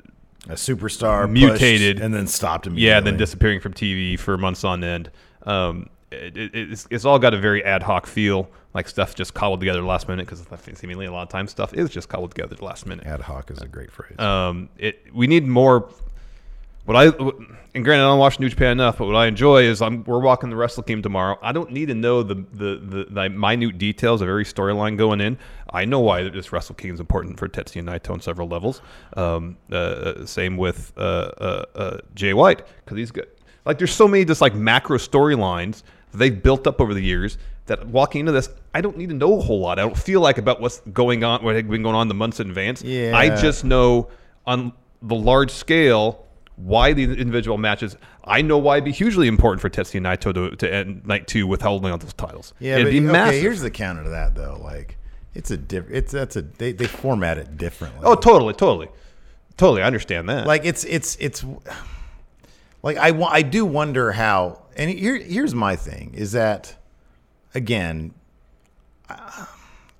A 0.48 0.54
superstar 0.54 1.30
mutated, 1.30 1.96
pushed 1.96 2.04
and 2.04 2.12
then 2.12 2.26
stopped 2.26 2.66
immediately. 2.66 2.88
Yeah, 2.88 3.00
then 3.00 3.16
disappearing 3.16 3.60
from 3.60 3.72
TV 3.72 4.18
for 4.18 4.36
months 4.36 4.64
on 4.64 4.82
end. 4.82 5.10
Um, 5.44 5.88
it, 6.10 6.36
it, 6.36 6.50
it's, 6.54 6.88
it's 6.90 7.04
all 7.04 7.18
got 7.18 7.34
a 7.34 7.38
very 7.38 7.64
ad 7.64 7.84
hoc 7.84 8.06
feel, 8.06 8.48
like 8.74 8.88
stuff 8.88 9.14
just 9.14 9.34
cobbled 9.34 9.60
together 9.60 9.82
last 9.82 10.08
minute. 10.08 10.26
Because 10.26 10.44
seemingly 10.74 11.06
a 11.06 11.12
lot 11.12 11.22
of 11.22 11.28
times 11.28 11.52
stuff 11.52 11.72
is 11.72 11.88
just 11.88 12.08
cobbled 12.08 12.32
together 12.32 12.56
last 12.60 12.84
minute. 12.84 13.06
Ad 13.06 13.20
hoc 13.20 13.50
is 13.50 13.60
a 13.60 13.68
great 13.68 13.92
phrase. 13.92 14.18
Um, 14.18 14.68
it 14.76 15.06
we 15.14 15.26
need 15.26 15.46
more. 15.46 15.88
What 16.86 16.96
I 16.96 17.06
and 17.06 17.84
granted 17.84 18.04
I 18.04 18.08
don't 18.08 18.18
watch 18.18 18.40
New 18.40 18.48
Japan 18.48 18.72
enough, 18.72 18.98
but 18.98 19.06
what 19.06 19.16
I 19.16 19.26
enjoy 19.26 19.64
is 19.64 19.82
I'm 19.82 20.02
we're 20.04 20.20
walking 20.20 20.50
the 20.50 20.56
Wrestle 20.56 20.82
Kingdom 20.82 21.02
tomorrow. 21.02 21.38
I 21.42 21.52
don't 21.52 21.72
need 21.72 21.86
to 21.86 21.94
know 21.94 22.22
the 22.22 22.36
the 22.52 22.80
the, 22.82 23.06
the 23.10 23.28
minute 23.28 23.76
details 23.76 24.22
of 24.22 24.28
every 24.28 24.44
storyline 24.44 24.96
going 24.96 25.20
in. 25.20 25.36
I 25.70 25.84
know 25.84 26.00
why 26.00 26.28
this 26.28 26.52
Wrestle 26.52 26.76
Kingdom 26.76 26.94
is 26.94 27.00
important 27.00 27.38
for 27.38 27.48
Tetsuya 27.48 27.82
Naito 27.82 28.12
on 28.12 28.20
several 28.20 28.48
levels. 28.48 28.80
Um, 29.16 29.56
uh, 29.70 30.24
same 30.24 30.56
with 30.56 30.92
uh, 30.96 31.00
uh, 31.00 31.64
uh, 31.74 31.98
Jay 32.14 32.32
White 32.32 32.62
because 32.84 32.96
he's 32.96 33.10
good. 33.10 33.28
Like 33.64 33.78
there's 33.78 33.92
so 33.92 34.06
many 34.06 34.24
just 34.24 34.40
like 34.40 34.54
macro 34.54 34.96
storylines 34.96 35.82
they've 36.14 36.40
built 36.40 36.66
up 36.66 36.80
over 36.80 36.94
the 36.94 37.02
years 37.02 37.36
that 37.66 37.84
walking 37.88 38.20
into 38.20 38.32
this, 38.32 38.48
I 38.74 38.80
don't 38.80 38.96
need 38.96 39.08
to 39.08 39.14
know 39.14 39.38
a 39.38 39.42
whole 39.42 39.60
lot. 39.60 39.78
I 39.78 39.82
don't 39.82 39.98
feel 39.98 40.20
like 40.20 40.38
about 40.38 40.60
what's 40.60 40.80
going 40.92 41.24
on, 41.24 41.42
what 41.42 41.56
had 41.56 41.68
been 41.68 41.82
going 41.82 41.96
on 41.96 42.08
the 42.08 42.14
months 42.14 42.40
in 42.40 42.48
advance. 42.48 42.82
Yeah. 42.82 43.16
I 43.16 43.34
just 43.40 43.64
know 43.64 44.08
on 44.46 44.72
the 45.02 45.16
large 45.16 45.50
scale 45.50 46.25
why 46.56 46.92
the 46.92 47.04
individual 47.04 47.58
matches. 47.58 47.96
I 48.24 48.42
know 48.42 48.58
why 48.58 48.76
it'd 48.76 48.84
be 48.84 48.92
hugely 48.92 49.28
important 49.28 49.60
for 49.60 49.70
Tetsuya 49.70 50.00
Naito 50.00 50.32
to, 50.34 50.56
to 50.56 50.74
end 50.74 51.06
night 51.06 51.26
two 51.26 51.46
with 51.46 51.62
holding 51.62 51.92
on 51.92 51.98
those 51.98 52.14
titles. 52.14 52.54
Yeah, 52.58 52.74
it'd 52.74 52.86
but 52.86 52.90
be 52.90 52.98
okay, 52.98 53.12
massive. 53.12 53.42
here's 53.42 53.60
the 53.60 53.70
counter 53.70 54.02
to 54.04 54.10
that 54.10 54.34
though. 54.34 54.58
Like 54.62 54.96
it's 55.34 55.50
a 55.50 55.56
diff 55.56 55.84
it's 55.90 56.12
that's 56.12 56.36
a 56.36 56.42
they, 56.42 56.72
they 56.72 56.86
format 56.86 57.38
it 57.38 57.56
differently. 57.56 58.00
oh, 58.04 58.14
totally, 58.14 58.54
totally, 58.54 58.88
totally. 59.56 59.82
I 59.82 59.86
understand 59.86 60.28
that. 60.28 60.46
like 60.46 60.64
it's 60.64 60.84
it's 60.84 61.16
it's 61.20 61.44
like 62.82 62.96
I 62.96 63.08
I 63.22 63.42
do 63.42 63.66
wonder 63.66 64.12
how 64.12 64.62
and 64.76 64.90
here 64.90 65.16
here's 65.16 65.54
my 65.54 65.76
thing 65.76 66.14
is 66.14 66.32
that 66.32 66.74
again 67.54 68.14
I, 69.08 69.46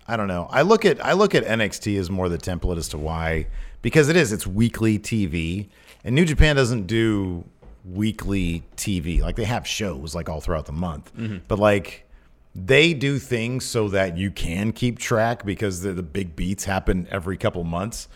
I 0.08 0.16
don't 0.16 0.28
know. 0.28 0.48
I 0.50 0.62
look 0.62 0.84
at 0.84 1.04
I 1.04 1.12
look 1.12 1.34
at 1.34 1.44
NXT 1.44 1.98
as 1.98 2.10
more 2.10 2.28
the 2.28 2.38
template 2.38 2.78
as 2.78 2.88
to 2.90 2.98
why 2.98 3.48
because 3.82 4.08
it 4.08 4.16
is 4.16 4.32
it's 4.32 4.46
weekly 4.46 4.98
TV 4.98 5.68
and 6.06 6.14
New 6.14 6.25
Japan 6.25 6.54
doesn't 6.54 6.86
do 6.86 7.44
weekly 7.84 8.62
TV. 8.76 9.20
Like 9.20 9.34
they 9.34 9.44
have 9.44 9.66
shows 9.66 10.14
like 10.14 10.28
all 10.28 10.40
throughout 10.40 10.66
the 10.66 10.72
month. 10.72 11.12
Mm-hmm. 11.16 11.38
But 11.48 11.58
like 11.58 12.08
they 12.54 12.94
do 12.94 13.18
things 13.18 13.64
so 13.64 13.88
that 13.88 14.16
you 14.16 14.30
can 14.30 14.72
keep 14.72 15.00
track 15.00 15.44
because 15.44 15.82
the, 15.82 15.92
the 15.92 16.04
big 16.04 16.36
beats 16.36 16.64
happen 16.64 17.08
every 17.10 17.36
couple 17.36 17.64
months. 17.64 18.06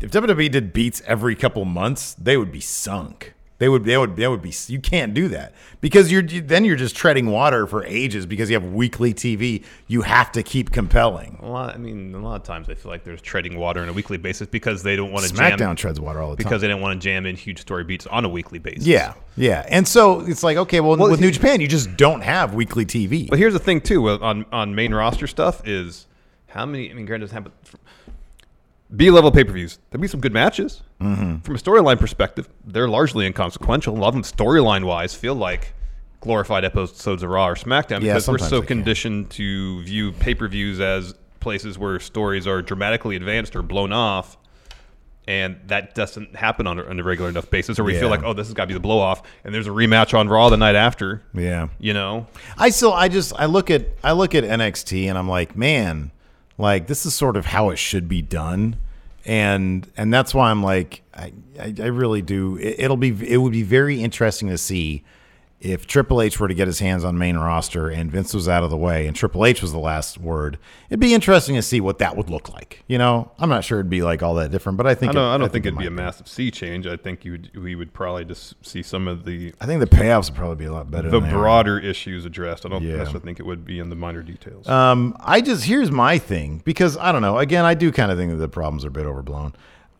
If 0.00 0.10
WWE 0.10 0.50
did 0.50 0.72
beats 0.72 1.00
every 1.06 1.36
couple 1.36 1.64
months, 1.64 2.14
they 2.14 2.36
would 2.36 2.50
be 2.50 2.60
sunk. 2.60 3.34
They 3.58 3.68
would, 3.68 3.84
they 3.84 3.98
would, 3.98 4.14
they 4.14 4.28
would 4.28 4.40
be. 4.40 4.54
You 4.68 4.78
can't 4.78 5.14
do 5.14 5.26
that 5.28 5.52
because 5.80 6.12
you're 6.12 6.22
then 6.22 6.64
you're 6.64 6.76
just 6.76 6.94
treading 6.94 7.26
water 7.26 7.66
for 7.66 7.84
ages 7.84 8.24
because 8.24 8.48
you 8.50 8.54
have 8.58 8.72
weekly 8.72 9.12
TV. 9.12 9.64
You 9.88 10.02
have 10.02 10.30
to 10.32 10.44
keep 10.44 10.70
compelling. 10.70 11.38
a 11.42 11.48
lot. 11.50 11.74
I 11.74 11.78
mean, 11.78 12.14
a 12.14 12.18
lot 12.18 12.36
of 12.36 12.44
times 12.44 12.68
I 12.68 12.74
feel 12.74 12.92
like 12.92 13.02
there's 13.02 13.20
treading 13.20 13.58
water 13.58 13.80
on 13.80 13.88
a 13.88 13.92
weekly 13.92 14.16
basis 14.16 14.46
because 14.46 14.84
they 14.84 14.94
don't 14.94 15.10
want 15.10 15.26
to 15.26 15.34
jam 15.34 15.58
SmackDown 15.58 15.76
treads 15.76 15.98
water 15.98 16.20
all 16.20 16.30
the 16.30 16.36
time 16.36 16.44
because 16.48 16.60
they 16.62 16.68
don't 16.68 16.80
want 16.80 17.00
to 17.00 17.04
jam 17.04 17.26
in 17.26 17.34
huge 17.34 17.60
story 17.60 17.82
beats 17.82 18.06
on 18.06 18.24
a 18.24 18.28
weekly 18.28 18.60
basis. 18.60 18.86
Yeah, 18.86 19.14
yeah. 19.36 19.66
And 19.68 19.88
so 19.88 20.20
it's 20.20 20.44
like, 20.44 20.56
okay, 20.56 20.78
well, 20.78 20.96
Well, 20.96 21.10
with 21.10 21.20
New 21.20 21.32
Japan, 21.32 21.60
you 21.60 21.66
just 21.66 21.96
don't 21.96 22.20
have 22.20 22.54
weekly 22.54 22.86
TV. 22.86 23.28
But 23.28 23.40
here's 23.40 23.54
the 23.54 23.58
thing 23.58 23.80
too 23.80 24.08
on 24.08 24.46
on 24.52 24.76
main 24.76 24.94
roster 24.94 25.26
stuff 25.26 25.66
is 25.66 26.06
how 26.46 26.64
many. 26.64 26.92
I 26.92 26.94
mean, 26.94 27.06
granted, 27.06 27.32
happen 27.32 27.50
B 28.94 29.10
level 29.10 29.30
pay 29.30 29.44
per 29.44 29.52
views. 29.52 29.78
There'd 29.90 30.00
be 30.00 30.08
some 30.08 30.20
good 30.20 30.32
matches. 30.32 30.82
Mm-hmm. 31.00 31.38
From 31.38 31.54
a 31.54 31.58
storyline 31.58 31.98
perspective, 31.98 32.48
they're 32.66 32.88
largely 32.88 33.26
inconsequential. 33.26 33.96
A 33.96 33.98
lot 33.98 34.08
of 34.08 34.14
them, 34.14 34.22
storyline 34.22 34.84
wise, 34.84 35.14
feel 35.14 35.34
like 35.34 35.74
glorified 36.20 36.64
episodes 36.64 37.22
of 37.22 37.30
Raw 37.30 37.48
or 37.48 37.54
SmackDown 37.54 38.00
Yeah, 38.02 38.14
because 38.14 38.28
we're 38.28 38.38
so 38.38 38.62
conditioned 38.62 39.30
to 39.32 39.82
view 39.82 40.12
pay 40.12 40.34
per 40.34 40.48
views 40.48 40.80
as 40.80 41.14
places 41.40 41.78
where 41.78 42.00
stories 42.00 42.46
are 42.46 42.62
dramatically 42.62 43.14
advanced 43.16 43.54
or 43.54 43.62
blown 43.62 43.92
off. 43.92 44.36
And 45.28 45.60
that 45.66 45.94
doesn't 45.94 46.34
happen 46.34 46.66
on 46.66 46.78
a, 46.78 46.84
on 46.84 46.98
a 46.98 47.02
regular 47.02 47.28
enough 47.28 47.50
basis, 47.50 47.78
or 47.78 47.84
we 47.84 47.92
Yeah. 47.92 48.00
feel 48.00 48.08
like, 48.08 48.22
oh, 48.24 48.32
this 48.32 48.46
has 48.46 48.54
got 48.54 48.62
to 48.64 48.68
be 48.68 48.72
the 48.74 48.80
blow 48.80 48.98
off, 48.98 49.22
and 49.44 49.54
there's 49.54 49.66
a 49.66 49.70
rematch 49.70 50.18
on 50.18 50.26
Raw 50.26 50.48
the 50.48 50.56
night 50.56 50.74
after. 50.74 51.22
Yeah. 51.34 51.68
You 51.78 51.92
know, 51.92 52.26
I 52.56 52.70
still, 52.70 52.94
I 52.94 53.08
just, 53.08 53.34
I 53.38 53.44
look 53.44 53.70
at, 53.70 53.88
I 54.02 54.12
look 54.12 54.34
at 54.34 54.42
NXT 54.42 55.06
and 55.06 55.18
I'm 55.18 55.28
like, 55.28 55.54
man, 55.54 56.12
like 56.58 56.88
this 56.88 57.06
is 57.06 57.14
sort 57.14 57.36
of 57.36 57.46
how 57.46 57.70
it 57.70 57.76
should 57.76 58.08
be 58.08 58.20
done, 58.20 58.76
and 59.24 59.90
and 59.96 60.12
that's 60.12 60.34
why 60.34 60.50
I'm 60.50 60.62
like, 60.62 61.02
I, 61.14 61.32
I, 61.58 61.74
I 61.78 61.86
really 61.86 62.20
do. 62.20 62.56
It, 62.56 62.80
it'll 62.80 62.96
be, 62.96 63.10
it 63.26 63.38
would 63.38 63.52
be 63.52 63.62
very 63.62 64.02
interesting 64.02 64.48
to 64.48 64.58
see 64.58 65.04
if 65.60 65.88
Triple 65.88 66.22
H 66.22 66.38
were 66.38 66.46
to 66.46 66.54
get 66.54 66.68
his 66.68 66.78
hands 66.78 67.02
on 67.02 67.18
main 67.18 67.36
roster 67.36 67.88
and 67.90 68.12
Vince 68.12 68.32
was 68.32 68.48
out 68.48 68.62
of 68.62 68.70
the 68.70 68.76
way 68.76 69.08
and 69.08 69.16
Triple 69.16 69.44
H 69.44 69.60
was 69.60 69.72
the 69.72 69.78
last 69.80 70.16
word, 70.16 70.56
it'd 70.88 71.00
be 71.00 71.12
interesting 71.14 71.56
to 71.56 71.62
see 71.62 71.80
what 71.80 71.98
that 71.98 72.16
would 72.16 72.30
look 72.30 72.48
like. 72.48 72.84
You 72.86 72.96
know, 72.96 73.32
I'm 73.40 73.48
not 73.48 73.64
sure 73.64 73.80
it'd 73.80 73.90
be 73.90 74.02
like 74.02 74.22
all 74.22 74.34
that 74.36 74.52
different, 74.52 74.78
but 74.78 74.86
I 74.86 74.94
think 74.94 75.10
I 75.10 75.12
don't, 75.14 75.24
it- 75.24 75.34
I 75.34 75.38
don't 75.38 75.52
think, 75.52 75.64
it 75.66 75.70
it'd 75.70 75.78
be 75.80 75.86
a 75.86 75.90
massive 75.90 76.28
sea 76.28 76.52
change. 76.52 76.86
I 76.86 76.96
think 76.96 77.24
you 77.24 77.32
would, 77.32 77.50
we 77.60 77.74
would 77.74 77.92
probably 77.92 78.24
just 78.24 78.54
see 78.64 78.82
some 78.84 79.08
of 79.08 79.24
the 79.24 79.52
I 79.60 79.66
think 79.66 79.80
the 79.80 79.86
payoffs 79.88 80.30
would 80.30 80.36
probably 80.38 80.56
be 80.56 80.66
a 80.66 80.72
lot 80.72 80.92
better. 80.92 81.10
the 81.10 81.18
than 81.18 81.28
they 81.30 81.34
are. 81.34 81.38
broader 81.40 81.78
issues 81.80 82.24
addressed. 82.24 82.64
I 82.64 82.68
don't 82.68 82.82
Yeah. 82.84 82.96
necessarily 82.98 83.24
think 83.24 83.40
it 83.40 83.46
would 83.46 83.64
be 83.64 83.80
in 83.80 83.90
the 83.90 83.96
minor 83.96 84.22
details. 84.22 84.68
Um, 84.68 85.16
I 85.18 85.40
just 85.40 85.64
here's 85.64 85.90
my 85.90 86.18
thing 86.18 86.62
because 86.64 86.96
I 86.96 87.10
don't 87.10 87.22
know. 87.22 87.38
Again, 87.38 87.64
I 87.64 87.74
do 87.74 87.90
kind 87.90 88.12
of 88.12 88.16
think 88.18 88.30
that 88.30 88.36
the 88.38 88.48
problems 88.48 88.84
are 88.84 88.88
a 88.88 88.92
bit 88.92 89.06
overblown. 89.06 89.54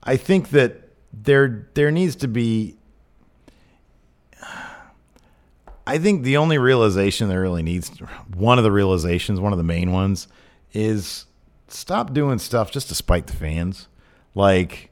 I 0.04 0.16
think 0.16 0.50
that 0.50 0.84
there 1.12 1.68
there 1.74 1.90
needs 1.90 2.14
to 2.16 2.28
be. 2.28 2.76
I 5.88 5.96
think 5.96 6.22
the 6.22 6.36
only 6.36 6.58
realization 6.58 7.30
that 7.30 7.38
really 7.38 7.62
needs 7.62 7.88
one 8.34 8.58
of 8.58 8.64
the 8.64 8.70
realizations, 8.70 9.40
one 9.40 9.52
of 9.52 9.58
the 9.58 9.64
main 9.64 9.90
ones, 9.90 10.28
is 10.74 11.24
stop 11.68 12.12
doing 12.12 12.38
stuff 12.38 12.70
just 12.70 12.88
to 12.88 12.94
spite 12.94 13.26
the 13.26 13.32
fans. 13.32 13.88
Like 14.34 14.90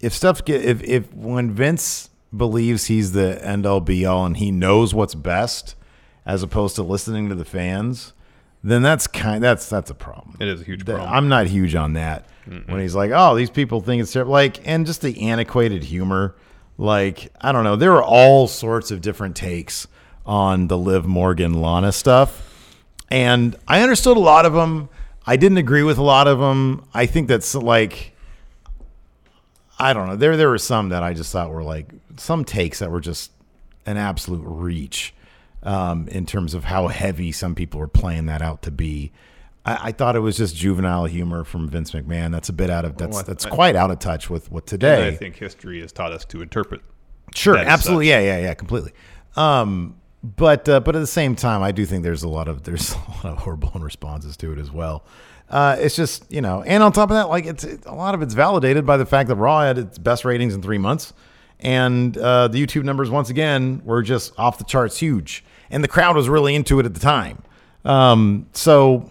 if 0.00 0.12
stuff 0.12 0.44
get 0.44 0.64
if 0.64 0.84
if 0.84 1.12
when 1.12 1.50
Vince 1.50 2.10
believes 2.34 2.86
he's 2.86 3.10
the 3.10 3.44
end 3.44 3.66
all 3.66 3.80
be 3.80 4.06
all 4.06 4.24
and 4.24 4.36
he 4.36 4.52
knows 4.52 4.94
what's 4.94 5.16
best 5.16 5.74
as 6.24 6.44
opposed 6.44 6.76
to 6.76 6.84
listening 6.84 7.28
to 7.28 7.34
the 7.34 7.44
fans, 7.44 8.12
then 8.62 8.82
that's 8.82 9.08
kind 9.08 9.42
that's 9.42 9.68
that's 9.68 9.90
a 9.90 9.94
problem. 9.94 10.36
It 10.38 10.46
is 10.46 10.60
a 10.60 10.64
huge 10.64 10.84
problem. 10.84 11.10
I'm 11.12 11.28
not 11.28 11.48
huge 11.48 11.74
on 11.74 11.94
that. 11.94 12.26
When 12.66 12.78
he's 12.78 12.94
like, 12.94 13.10
"Oh, 13.12 13.34
these 13.34 13.50
people 13.50 13.80
think 13.80 14.00
it's 14.00 14.12
terrible," 14.12 14.32
like, 14.32 14.60
and 14.68 14.86
just 14.86 15.00
the 15.00 15.28
antiquated 15.28 15.82
humor. 15.82 16.36
Like, 16.78 17.32
I 17.40 17.52
don't 17.52 17.64
know. 17.64 17.74
There 17.74 17.94
are 17.94 18.02
all 18.02 18.46
sorts 18.46 18.90
of 18.90 19.00
different 19.00 19.34
takes 19.34 19.86
on 20.26 20.68
the 20.68 20.78
Liv 20.78 21.04
Morgan 21.06 21.60
Lana 21.60 21.92
stuff, 21.92 22.76
and 23.10 23.56
I 23.68 23.82
understood 23.82 24.16
a 24.16 24.20
lot 24.20 24.46
of 24.46 24.52
them. 24.52 24.88
I 25.26 25.36
didn't 25.36 25.58
agree 25.58 25.82
with 25.82 25.98
a 25.98 26.02
lot 26.02 26.28
of 26.28 26.38
them. 26.38 26.86
I 26.92 27.06
think 27.06 27.28
that's 27.28 27.54
like 27.54 28.14
I 29.78 29.92
don't 29.92 30.06
know. 30.06 30.16
There 30.16 30.36
there 30.36 30.48
were 30.48 30.58
some 30.58 30.90
that 30.90 31.02
I 31.02 31.14
just 31.14 31.32
thought 31.32 31.50
were 31.50 31.64
like 31.64 31.92
some 32.16 32.44
takes 32.44 32.78
that 32.78 32.90
were 32.90 33.00
just 33.00 33.32
an 33.86 33.96
absolute 33.96 34.44
reach 34.44 35.14
um, 35.62 36.08
in 36.08 36.26
terms 36.26 36.54
of 36.54 36.64
how 36.64 36.88
heavy 36.88 37.32
some 37.32 37.54
people 37.54 37.80
were 37.80 37.88
playing 37.88 38.26
that 38.26 38.42
out 38.42 38.62
to 38.62 38.70
be. 38.70 39.12
I, 39.64 39.88
I 39.88 39.92
thought 39.92 40.14
it 40.16 40.20
was 40.20 40.36
just 40.36 40.54
juvenile 40.54 41.06
humor 41.06 41.44
from 41.44 41.68
Vince 41.68 41.90
McMahon. 41.90 42.30
That's 42.30 42.48
a 42.48 42.52
bit 42.52 42.70
out 42.70 42.84
of 42.84 42.96
that's 42.96 43.22
that's 43.24 43.46
quite 43.46 43.76
out 43.76 43.90
of 43.90 43.98
touch 43.98 44.30
with 44.30 44.50
what 44.50 44.66
today. 44.66 45.08
I 45.08 45.16
think 45.16 45.36
history 45.36 45.80
has 45.80 45.92
taught 45.92 46.12
us 46.12 46.24
to 46.26 46.42
interpret. 46.42 46.82
Sure, 47.34 47.56
absolutely, 47.56 48.06
such. 48.06 48.10
yeah, 48.10 48.20
yeah, 48.20 48.38
yeah, 48.38 48.54
completely. 48.54 48.92
Um, 49.34 49.96
but 50.24 50.66
uh, 50.68 50.80
but 50.80 50.96
at 50.96 51.00
the 51.00 51.06
same 51.06 51.36
time, 51.36 51.62
I 51.62 51.70
do 51.70 51.84
think 51.84 52.02
there's 52.02 52.22
a 52.22 52.28
lot 52.28 52.48
of 52.48 52.62
there's 52.62 52.92
a 52.94 52.96
lot 52.96 53.24
of 53.26 53.38
horrible 53.38 53.70
responses 53.74 54.36
to 54.38 54.52
it 54.52 54.58
as 54.58 54.70
well. 54.70 55.04
Uh, 55.50 55.76
it's 55.78 55.94
just 55.94 56.30
you 56.32 56.40
know, 56.40 56.62
and 56.62 56.82
on 56.82 56.92
top 56.92 57.10
of 57.10 57.16
that, 57.16 57.28
like 57.28 57.44
it's 57.44 57.62
it, 57.62 57.84
a 57.84 57.94
lot 57.94 58.14
of 58.14 58.22
it's 58.22 58.32
validated 58.32 58.86
by 58.86 58.96
the 58.96 59.04
fact 59.04 59.28
that 59.28 59.36
Raw 59.36 59.60
had 59.60 59.76
its 59.76 59.98
best 59.98 60.24
ratings 60.24 60.54
in 60.54 60.62
three 60.62 60.78
months, 60.78 61.12
and 61.60 62.16
uh, 62.16 62.48
the 62.48 62.64
YouTube 62.64 62.84
numbers 62.84 63.10
once 63.10 63.28
again 63.28 63.82
were 63.84 64.02
just 64.02 64.32
off 64.38 64.56
the 64.56 64.64
charts 64.64 64.98
huge, 64.98 65.44
and 65.70 65.84
the 65.84 65.88
crowd 65.88 66.16
was 66.16 66.28
really 66.28 66.54
into 66.54 66.80
it 66.80 66.86
at 66.86 66.94
the 66.94 67.00
time. 67.00 67.42
Um, 67.84 68.46
so 68.52 69.10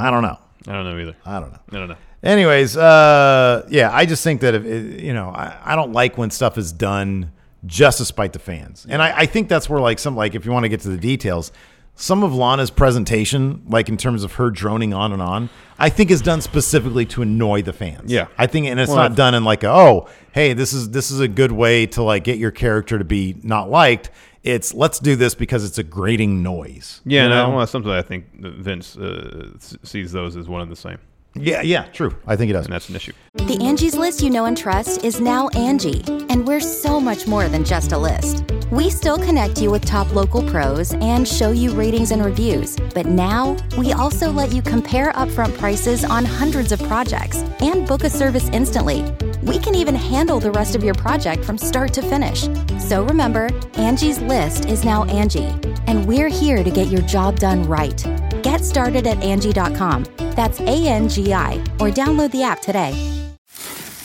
I 0.00 0.10
don't 0.10 0.22
know. 0.22 0.38
I 0.66 0.72
don't 0.72 0.84
know 0.84 0.98
either. 0.98 1.16
I 1.24 1.38
don't 1.38 1.52
know. 1.52 1.60
I 1.70 1.76
don't 1.76 1.88
know. 1.88 1.96
Anyways, 2.20 2.76
uh, 2.76 3.64
yeah, 3.70 3.90
I 3.92 4.04
just 4.04 4.24
think 4.24 4.40
that 4.40 4.56
if 4.56 4.64
it, 4.64 5.00
you 5.00 5.14
know, 5.14 5.28
I, 5.28 5.56
I 5.64 5.76
don't 5.76 5.92
like 5.92 6.18
when 6.18 6.30
stuff 6.30 6.58
is 6.58 6.72
done 6.72 7.30
just 7.66 7.98
to 7.98 8.04
spite 8.04 8.32
the 8.32 8.38
fans, 8.38 8.86
and 8.88 9.02
I, 9.02 9.20
I 9.20 9.26
think 9.26 9.48
that's 9.48 9.68
where 9.68 9.80
like 9.80 9.98
some 9.98 10.16
like 10.16 10.34
if 10.34 10.44
you 10.46 10.52
want 10.52 10.64
to 10.64 10.68
get 10.68 10.80
to 10.80 10.88
the 10.88 10.96
details, 10.96 11.52
some 12.00 12.22
of 12.22 12.32
Lana's 12.32 12.70
presentation, 12.70 13.62
like 13.66 13.88
in 13.88 13.96
terms 13.96 14.22
of 14.22 14.34
her 14.34 14.50
droning 14.50 14.94
on 14.94 15.12
and 15.12 15.20
on, 15.20 15.50
I 15.80 15.88
think 15.88 16.12
is 16.12 16.22
done 16.22 16.40
specifically 16.40 17.04
to 17.06 17.22
annoy 17.22 17.62
the 17.62 17.72
fans. 17.72 18.12
Yeah. 18.12 18.28
I 18.38 18.46
think, 18.46 18.66
and 18.66 18.78
it's 18.78 18.88
Well, 18.88 18.98
not 18.98 19.16
done 19.16 19.34
in 19.34 19.42
like 19.42 19.64
a, 19.64 19.68
oh, 19.70 20.08
hey, 20.32 20.52
this 20.52 20.72
is 20.72 20.90
this 20.90 21.10
is 21.10 21.18
a 21.18 21.26
good 21.26 21.50
way 21.50 21.86
to 21.86 22.02
like 22.04 22.22
get 22.22 22.38
your 22.38 22.52
character 22.52 22.98
to 22.98 23.04
be 23.04 23.36
not 23.42 23.68
liked. 23.68 24.10
It's 24.44 24.72
let's 24.72 25.00
do 25.00 25.16
this 25.16 25.34
because 25.34 25.64
it's 25.64 25.78
a 25.78 25.82
grating 25.82 26.40
noise. 26.40 27.00
Yeah, 27.04 27.22
you 27.22 27.24
and 27.26 27.34
I, 27.34 27.48
know? 27.48 27.56
well, 27.56 27.66
sometimes 27.66 28.04
I 28.04 28.06
think 28.06 28.26
Vince 28.34 28.96
uh, 28.96 29.50
sees 29.82 30.12
those 30.12 30.36
as 30.36 30.48
one 30.48 30.62
and 30.62 30.70
the 30.70 30.76
same, 30.76 30.98
yeah, 31.34 31.62
yeah, 31.62 31.84
true. 31.92 32.16
I 32.26 32.36
think 32.36 32.50
it 32.50 32.54
does. 32.54 32.66
and 32.66 32.72
that's 32.72 32.88
an 32.88 32.96
issue. 32.96 33.12
The 33.34 33.58
Angie's 33.62 33.96
list 33.96 34.22
you 34.22 34.30
know 34.30 34.46
and 34.46 34.56
trust 34.56 35.04
is 35.04 35.20
now 35.20 35.48
Angie, 35.48 36.02
and 36.28 36.46
we're 36.46 36.60
so 36.60 37.00
much 37.00 37.26
more 37.26 37.48
than 37.48 37.64
just 37.64 37.92
a 37.92 37.98
list. 37.98 38.44
We 38.70 38.90
still 38.90 39.16
connect 39.16 39.62
you 39.62 39.70
with 39.70 39.84
top 39.84 40.14
local 40.14 40.42
pros 40.42 40.92
and 40.94 41.26
show 41.26 41.52
you 41.52 41.70
ratings 41.72 42.10
and 42.10 42.24
reviews, 42.24 42.76
but 42.94 43.06
now 43.06 43.56
we 43.78 43.92
also 43.92 44.30
let 44.30 44.52
you 44.52 44.60
compare 44.60 45.12
upfront 45.12 45.56
prices 45.56 46.04
on 46.04 46.24
hundreds 46.24 46.72
of 46.72 46.82
projects 46.82 47.38
and 47.60 47.86
book 47.86 48.04
a 48.04 48.10
service 48.10 48.48
instantly. 48.50 49.02
We 49.42 49.58
can 49.58 49.74
even 49.74 49.94
handle 49.94 50.40
the 50.40 50.50
rest 50.50 50.74
of 50.74 50.82
your 50.82 50.94
project 50.94 51.44
from 51.44 51.58
start 51.58 51.92
to 51.94 52.02
finish. 52.02 52.48
So 52.78 53.04
remember, 53.04 53.48
Angie's 53.74 54.18
list 54.20 54.64
is 54.66 54.84
now 54.84 55.04
Angie, 55.04 55.54
and 55.86 56.06
we're 56.06 56.28
here 56.28 56.64
to 56.64 56.70
get 56.70 56.88
your 56.88 57.02
job 57.02 57.38
done 57.38 57.62
right. 57.62 58.04
Get 58.42 58.64
started 58.64 59.06
at 59.06 59.22
Angie.com. 59.22 60.06
That's 60.34 60.60
A 60.60 60.86
N 60.88 61.08
G 61.08 61.32
I, 61.32 61.54
or 61.80 61.88
download 61.90 62.30
the 62.32 62.42
app 62.42 62.60
today. 62.60 62.94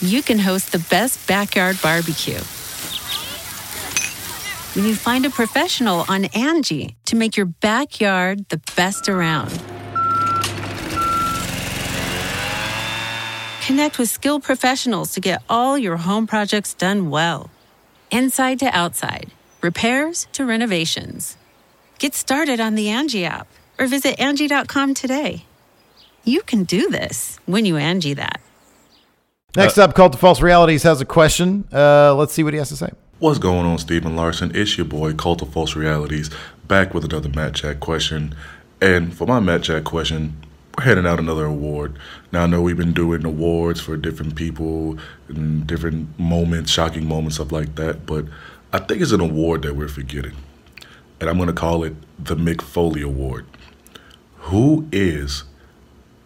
you 0.01 0.21
can 0.21 0.37
host 0.39 0.71
the 0.71 0.79
best 0.89 1.25
backyard 1.27 1.79
barbecue. 1.81 2.39
When 4.75 4.85
you 4.85 4.95
find 4.95 5.25
a 5.25 5.29
professional 5.29 6.03
on 6.09 6.25
Angie 6.25 6.95
to 7.05 7.15
make 7.15 7.37
your 7.37 7.45
backyard 7.45 8.49
the 8.49 8.59
best 8.75 9.07
around. 9.07 9.51
Connect 13.65 13.97
with 13.97 14.09
skilled 14.09 14.43
professionals 14.43 15.13
to 15.13 15.21
get 15.21 15.41
all 15.49 15.77
your 15.77 15.95
home 15.95 16.27
projects 16.27 16.73
done 16.73 17.09
well. 17.09 17.49
Inside 18.11 18.59
to 18.59 18.65
outside, 18.65 19.31
repairs 19.61 20.27
to 20.33 20.45
renovations. 20.45 21.37
Get 21.97 22.13
started 22.13 22.59
on 22.59 22.75
the 22.75 22.89
Angie 22.89 23.23
app 23.23 23.47
or 23.79 23.87
visit 23.87 24.19
Angie.com 24.19 24.95
today. 24.95 25.45
You 26.25 26.41
can 26.41 26.65
do 26.65 26.89
this 26.89 27.39
when 27.45 27.65
you 27.65 27.77
Angie 27.77 28.13
that. 28.15 28.41
Next 29.55 29.77
up, 29.77 29.95
Cult 29.95 30.15
of 30.15 30.19
False 30.19 30.41
Realities 30.41 30.83
has 30.83 30.99
a 30.99 31.05
question. 31.05 31.65
Uh, 31.71 32.13
let's 32.15 32.33
see 32.33 32.43
what 32.43 32.51
he 32.51 32.57
has 32.57 32.67
to 32.67 32.75
say. 32.75 32.89
What's 33.19 33.39
going 33.39 33.65
on, 33.65 33.77
Stephen 33.77 34.17
Larson? 34.17 34.51
It's 34.53 34.77
your 34.77 34.85
boy, 34.85 35.13
Cult 35.13 35.41
of 35.41 35.53
False 35.53 35.73
Realities, 35.73 36.29
back 36.67 36.93
with 36.93 37.05
another 37.05 37.29
Mat 37.29 37.55
Chat 37.55 37.79
question. 37.79 38.35
And 38.81 39.15
for 39.15 39.25
my 39.25 39.39
Mat 39.39 39.63
Chat 39.63 39.85
question, 39.85 40.35
we're 40.35 40.42
handing 40.79 41.05
out 41.05 41.19
another 41.19 41.45
award. 41.45 41.95
Now, 42.31 42.43
I 42.43 42.47
know 42.47 42.61
we've 42.61 42.77
been 42.77 42.93
doing 42.93 43.25
awards 43.25 43.79
for 43.79 43.95
different 43.95 44.35
people 44.35 44.97
and 45.27 45.67
different 45.67 46.17
moments, 46.19 46.71
shocking 46.71 47.07
moments, 47.07 47.35
stuff 47.35 47.51
like 47.51 47.75
that, 47.75 48.05
but 48.05 48.25
I 48.71 48.79
think 48.79 49.01
it's 49.01 49.11
an 49.11 49.21
award 49.21 49.61
that 49.63 49.75
we're 49.75 49.87
forgetting. 49.87 50.33
And 51.19 51.29
I'm 51.29 51.37
to 51.45 51.53
call 51.53 51.83
it 51.83 51.95
the 52.17 52.35
Mick 52.35 52.61
Foley 52.61 53.01
Award. 53.01 53.45
Who 54.37 54.87
is 54.91 55.43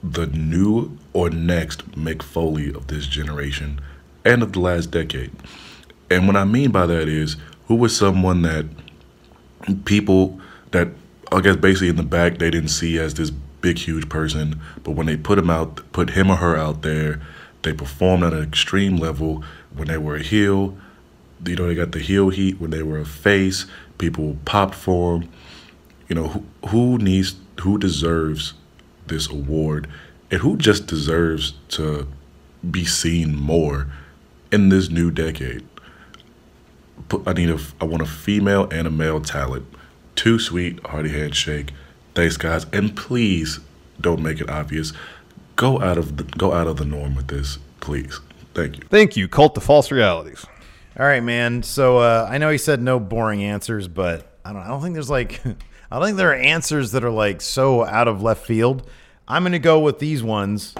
the 0.02 0.28
new 0.28 0.98
or 1.14 1.30
next 1.30 1.92
Mick 1.92 2.24
Foley 2.24 2.70
of 2.74 2.88
this 2.88 3.06
generation 3.06 3.82
and 4.24 4.42
of 4.42 4.54
the 4.54 4.60
last 4.60 4.92
decade? 4.92 5.32
And 6.10 6.26
what 6.26 6.38
I 6.38 6.46
mean 6.46 6.72
by 6.72 6.86
that 6.86 7.10
is, 7.10 7.36
who 7.68 7.76
was 7.76 7.96
someone 7.96 8.44
that 8.44 8.66
people 9.86 10.40
that 10.72 10.88
I 11.32 11.42
guess 11.42 11.58
basically 11.58 11.90
in 11.90 11.98
the 11.98 12.04
back 12.04 12.38
they 12.38 12.50
didn't 12.50 12.70
see 12.70 12.98
as 12.98 13.14
this 13.16 13.32
big 13.62 13.80
huge 13.80 14.10
person, 14.10 14.62
but 14.84 14.92
when 14.92 15.08
they 15.08 15.18
put 15.18 15.38
him 15.38 15.50
out, 15.50 15.82
put 15.92 16.12
him 16.12 16.30
or 16.30 16.38
her 16.38 16.56
out 16.56 16.82
there, 16.82 17.22
they 17.64 17.74
performed 17.74 18.24
at 18.24 18.34
an 18.34 18.44
extreme 18.44 18.98
level. 18.98 19.44
When 19.74 19.88
they 19.88 19.98
were 19.98 20.16
a 20.16 20.24
heel, 20.24 20.78
you 21.46 21.56
know 21.56 21.68
they 21.68 21.76
got 21.76 21.92
the 21.92 22.00
heel 22.00 22.30
heat. 22.30 22.60
When 22.60 22.72
they 22.72 22.84
were 22.84 23.00
a 23.00 23.06
face, 23.06 23.66
people 23.98 24.38
popped 24.46 24.76
for 24.76 25.20
them. 25.20 25.30
You 26.08 26.16
know 26.16 26.28
who 26.28 26.44
who 26.70 26.98
needs 26.98 27.36
who 27.62 27.78
deserves 27.78 28.54
this 29.08 29.30
award, 29.30 29.88
and 30.32 30.42
who 30.42 30.58
just 30.58 30.88
deserves 30.88 31.54
to 31.70 32.08
be 32.70 32.86
seen 32.86 33.36
more 33.36 33.88
in 34.52 34.70
this 34.70 34.90
new 34.90 35.12
decade 35.12 35.64
I 37.26 37.34
need 37.34 37.50
a, 37.50 37.60
I 37.80 37.86
want 37.86 38.02
a 38.02 38.06
female 38.06 38.68
and 38.70 38.88
a 38.88 38.92
male 38.92 39.22
talent. 39.22 39.66
Too 40.16 40.40
sweet, 40.40 40.86
hearty 40.88 41.10
handshake. 41.10 41.72
Thanks, 42.18 42.36
guys, 42.36 42.66
and 42.74 42.98
please 42.98 43.60
don't 44.02 44.24
make 44.24 44.42
it 44.42 44.50
obvious. 44.50 44.92
Go 45.56 45.80
out 45.80 46.00
of 46.00 46.18
the, 46.18 46.24
go 46.24 46.52
out 46.52 46.66
of 46.66 46.78
the 46.78 46.84
norm 46.84 47.14
with 47.14 47.28
this, 47.28 47.60
please. 47.80 48.20
Thank 48.56 48.78
you. 48.78 48.84
Thank 48.90 49.16
you, 49.16 49.28
Cult 49.28 49.56
of 49.56 49.62
False 49.62 49.92
Realities. 49.92 50.44
All 51.00 51.06
right, 51.06 51.22
man. 51.22 51.62
So 51.62 52.00
uh, 52.00 52.28
I 52.28 52.40
know 52.40 52.50
he 52.50 52.58
said 52.58 52.82
no 52.82 53.00
boring 53.00 53.44
answers, 53.44 53.88
but 53.88 54.36
I 54.44 54.52
don't. 54.52 54.64
I 54.64 54.68
don't 54.68 54.82
think 54.82 54.96
there's 54.96 55.12
like. 55.12 55.46
I 55.92 56.00
don't 56.00 56.06
think 56.06 56.18
there 56.18 56.32
are 56.32 56.36
answers 56.36 56.92
that 56.94 57.04
are 57.04 57.12
like 57.12 57.40
so 57.40 57.86
out 57.86 58.08
of 58.08 58.24
left 58.24 58.48
field. 58.48 58.90
I'm 59.28 59.44
going 59.44 59.52
to 59.52 59.60
go 59.60 59.80
with 59.80 60.00
these 60.00 60.24
ones. 60.24 60.74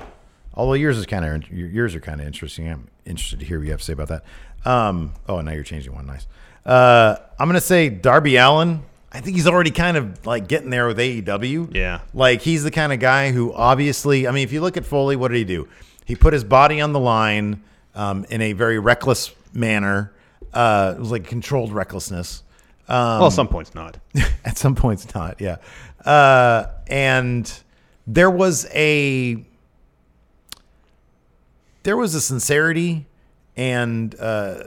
Although 0.56 0.74
yours 0.74 0.98
is 0.98 1.06
kind 1.06 1.24
of 1.24 1.52
yours 1.52 1.94
are 1.94 2.00
kind 2.00 2.20
of 2.20 2.26
interesting. 2.26 2.68
I'm 2.68 2.88
interested 3.06 3.42
to 3.42 3.46
hear 3.46 3.60
what 3.60 3.66
you 3.66 3.72
have 3.74 3.82
to 3.82 3.86
say 3.86 3.94
about 3.94 4.08
that. 4.08 4.24
Um, 4.66 5.14
oh, 5.30 5.40
now 5.42 5.52
you're 5.52 5.62
changing 5.62 5.94
one. 5.94 6.08
Nice. 6.08 6.26
Uh, 6.66 7.16
I'm 7.38 7.48
gonna 7.48 7.62
say 7.62 7.90
Darby 7.90 8.38
Allin. 8.38 8.82
I 9.12 9.22
think 9.22 9.36
he's 9.36 9.48
already 9.48 9.72
kind 9.72 9.98
of 9.98 10.26
like 10.26 10.48
getting 10.48 10.70
there 10.70 10.88
with 10.88 10.98
AEW. 10.98 11.74
Yeah. 11.74 12.02
Like 12.14 12.42
he's 12.42 12.64
the 12.64 12.72
kind 12.72 12.92
of 12.92 13.00
guy 13.00 13.32
who 13.32 13.54
obviously, 13.54 14.28
I 14.28 14.32
mean, 14.32 14.44
if 14.44 14.52
you 14.52 14.62
look 14.62 14.78
at 14.78 14.86
Foley, 14.86 15.16
what 15.16 15.30
did 15.30 15.38
he 15.38 15.46
do? 15.46 15.68
He 16.06 16.16
put 16.16 16.34
his 16.34 16.44
body 16.44 16.82
on 16.82 16.94
the 16.94 17.00
line 17.00 17.64
um, 17.96 18.26
in 18.30 18.42
a 18.42 18.54
very 18.54 18.80
reckless 18.80 19.34
manner. 19.54 20.14
Uh, 20.54 20.94
it 20.96 21.00
was 21.00 21.12
like 21.12 21.26
controlled 21.26 21.72
recklessness. 21.72 22.44
Um, 22.88 23.20
well, 23.20 23.28
at 23.28 23.34
some 23.34 23.48
points 23.48 23.76
not. 23.76 23.98
at 24.46 24.58
some 24.58 24.76
points 24.76 25.14
not, 25.14 25.42
yeah. 25.42 25.58
Uh, 26.06 26.68
and 26.88 27.52
there 28.06 28.32
was 28.32 28.66
a 28.74 29.44
there 31.84 31.98
was 31.98 32.16
a 32.16 32.22
sincerity 32.22 33.06
and 33.58 34.16
uh, 34.20 34.64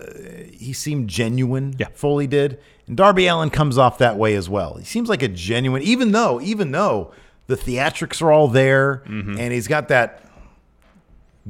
he 0.52 0.72
seemed 0.74 1.08
genuine. 1.08 1.74
Yeah. 1.78 1.86
Foley 1.94 2.26
did, 2.26 2.58
and 2.86 2.96
Darby 2.96 3.26
Allin 3.28 3.48
comes 3.50 3.78
off 3.78 3.96
that 3.98 4.18
way 4.18 4.34
as 4.34 4.48
well. 4.50 4.74
He 4.74 4.84
seems 4.84 5.08
like 5.08 5.22
a 5.22 5.28
genuine, 5.28 5.80
even 5.82 6.12
though 6.12 6.40
even 6.42 6.72
though 6.72 7.12
the 7.46 7.56
theatrics 7.56 8.20
are 8.20 8.30
all 8.30 8.48
there, 8.48 9.02
Mm-hmm. 9.06 9.38
and 9.38 9.52
he's 9.52 9.66
got 9.68 9.88
that 9.88 10.24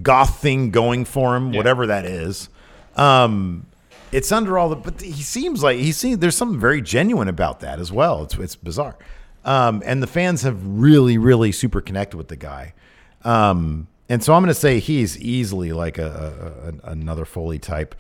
goth 0.02 0.38
thing 0.40 0.70
going 0.70 1.04
for 1.04 1.36
him, 1.36 1.52
whatever 1.52 1.86
that 1.86 2.04
is. 2.06 2.48
Um, 2.96 3.66
it's 4.12 4.32
under 4.32 4.58
all 4.58 4.68
the, 4.68 4.76
but 4.76 5.00
he 5.00 5.22
seems 5.22 5.62
like 5.62 5.78
he 5.78 5.92
seems 5.92 6.18
there's 6.18 6.36
something 6.36 6.58
very 6.60 6.82
genuine 6.82 7.28
about 7.28 7.60
that 7.60 7.78
as 7.78 7.92
well. 7.92 8.24
It's 8.24 8.34
it's 8.36 8.56
bizarre, 8.56 8.96
um, 9.44 9.82
and 9.86 10.02
the 10.02 10.06
fans 10.08 10.42
have 10.42 10.58
really 10.64 11.16
really 11.18 11.52
super 11.52 11.80
connected 11.80 12.16
with 12.16 12.28
the 12.28 12.36
guy. 12.36 12.74
Um, 13.22 13.86
and 14.10 14.24
so 14.24 14.34
I'm 14.34 14.42
going 14.42 14.48
to 14.48 14.54
say 14.54 14.80
he's 14.80 15.16
easily 15.20 15.72
like 15.72 15.96
a, 15.96 16.74
a, 16.84 16.88
a 16.88 16.92
another 16.92 17.24
Foley 17.24 17.60
type. 17.60 17.94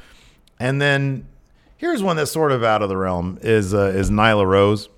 And 0.58 0.82
then 0.82 1.28
here's 1.76 2.02
one 2.02 2.16
that's 2.16 2.32
sort 2.32 2.50
of 2.50 2.64
out 2.64 2.82
of 2.82 2.88
the 2.88 2.96
realm 2.96 3.38
is 3.42 3.72
uh, 3.72 3.92
is 3.94 4.10
Nyla 4.10 4.44
Rose. 4.44 4.88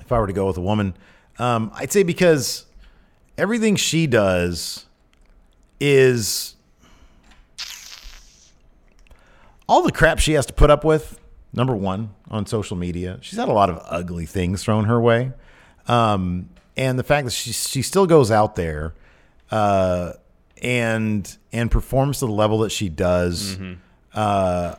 If 0.00 0.12
I 0.12 0.20
were 0.20 0.26
to 0.26 0.34
go 0.34 0.46
with 0.46 0.58
a 0.58 0.60
woman, 0.60 0.94
um, 1.38 1.72
I'd 1.74 1.90
say 1.92 2.02
because 2.02 2.66
everything 3.38 3.74
she 3.76 4.06
does 4.06 4.84
is 5.80 6.56
all 9.66 9.82
the 9.82 9.92
crap 9.92 10.18
she 10.18 10.34
has 10.34 10.44
to 10.46 10.52
put 10.52 10.70
up 10.70 10.84
with. 10.84 11.18
Number 11.54 11.74
one 11.74 12.14
on 12.30 12.44
social 12.44 12.76
media, 12.76 13.18
she's 13.22 13.38
had 13.38 13.48
a 13.48 13.52
lot 13.52 13.70
of 13.70 13.80
ugly 13.86 14.26
things 14.26 14.62
thrown 14.62 14.84
her 14.84 15.00
way, 15.00 15.32
um, 15.86 16.50
and 16.76 16.98
the 16.98 17.02
fact 17.02 17.24
that 17.24 17.30
she 17.30 17.52
she 17.52 17.80
still 17.80 18.06
goes 18.06 18.30
out 18.30 18.54
there 18.54 18.92
uh, 19.50 20.12
and 20.62 21.36
and 21.52 21.70
performs 21.70 22.18
to 22.20 22.26
the 22.26 22.32
level 22.32 22.58
that 22.58 22.72
she 22.72 22.88
does, 22.88 23.58
uh, 24.14 24.74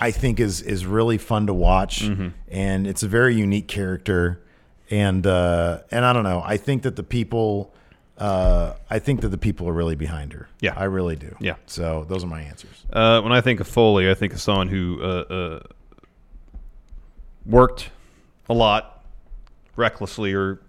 I 0.00 0.10
think 0.10 0.40
is 0.40 0.60
is 0.62 0.86
really 0.86 1.18
fun 1.18 1.46
to 1.46 1.54
watch, 1.54 2.02
and 2.48 2.86
it's 2.86 3.02
a 3.02 3.08
very 3.08 3.34
unique 3.34 3.68
character, 3.68 4.42
and 4.90 5.26
uh, 5.26 5.80
and 5.90 6.04
I 6.04 6.12
don't 6.12 6.24
know, 6.24 6.42
I 6.44 6.56
think 6.56 6.82
that 6.82 6.96
the 6.96 7.02
people. 7.02 7.72
Uh, 8.16 8.74
I 8.88 9.00
think 9.00 9.22
that 9.22 9.30
the 9.30 9.38
people 9.38 9.68
are 9.68 9.72
really 9.72 9.96
behind 9.96 10.34
her. 10.34 10.48
Yeah. 10.60 10.74
I 10.76 10.84
really 10.84 11.16
do. 11.16 11.34
Yeah. 11.40 11.56
So 11.66 12.04
those 12.08 12.22
are 12.22 12.28
my 12.28 12.42
answers. 12.42 12.86
Uh, 12.92 13.20
when 13.20 13.32
I 13.32 13.40
think 13.40 13.58
of 13.58 13.66
Foley, 13.66 14.08
I 14.08 14.14
think 14.14 14.32
of 14.32 14.40
someone 14.40 14.68
who 14.68 15.02
uh, 15.02 15.06
uh, 15.06 15.60
worked 17.44 17.90
a 18.48 18.54
lot, 18.54 19.04
recklessly 19.74 20.32
or 20.32 20.60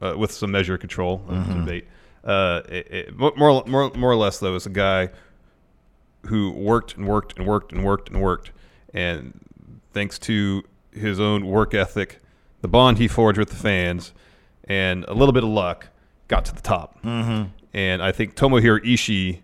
uh, 0.00 0.14
with 0.16 0.32
some 0.32 0.50
measure 0.50 0.74
of 0.74 0.80
control. 0.80 1.22
Mm-hmm. 1.28 1.60
debate. 1.60 1.86
Uh, 2.28 2.62
it, 2.68 2.86
it, 2.92 3.16
more, 3.16 3.32
more, 3.66 3.90
more, 3.94 4.10
or 4.10 4.16
less, 4.16 4.38
though, 4.38 4.54
is 4.54 4.66
a 4.66 4.70
guy 4.70 5.08
who 6.26 6.50
worked 6.52 6.96
and 6.96 7.06
worked 7.08 7.38
and 7.38 7.46
worked 7.46 7.72
and 7.72 7.82
worked 7.84 8.10
and 8.10 8.20
worked, 8.20 8.52
and 8.92 9.32
thanks 9.94 10.18
to 10.18 10.62
his 10.92 11.18
own 11.18 11.46
work 11.46 11.72
ethic, 11.74 12.18
the 12.60 12.68
bond 12.68 12.98
he 12.98 13.08
forged 13.08 13.38
with 13.38 13.48
the 13.50 13.56
fans, 13.56 14.12
and 14.64 15.04
a 15.08 15.14
little 15.14 15.32
bit 15.32 15.42
of 15.44 15.48
luck, 15.48 15.88
got 16.28 16.44
to 16.44 16.54
the 16.54 16.60
top. 16.60 17.00
Mm-hmm. 17.02 17.48
And 17.72 18.02
I 18.02 18.12
think 18.12 18.34
Tomohiro 18.34 18.80
Ishii 18.84 19.40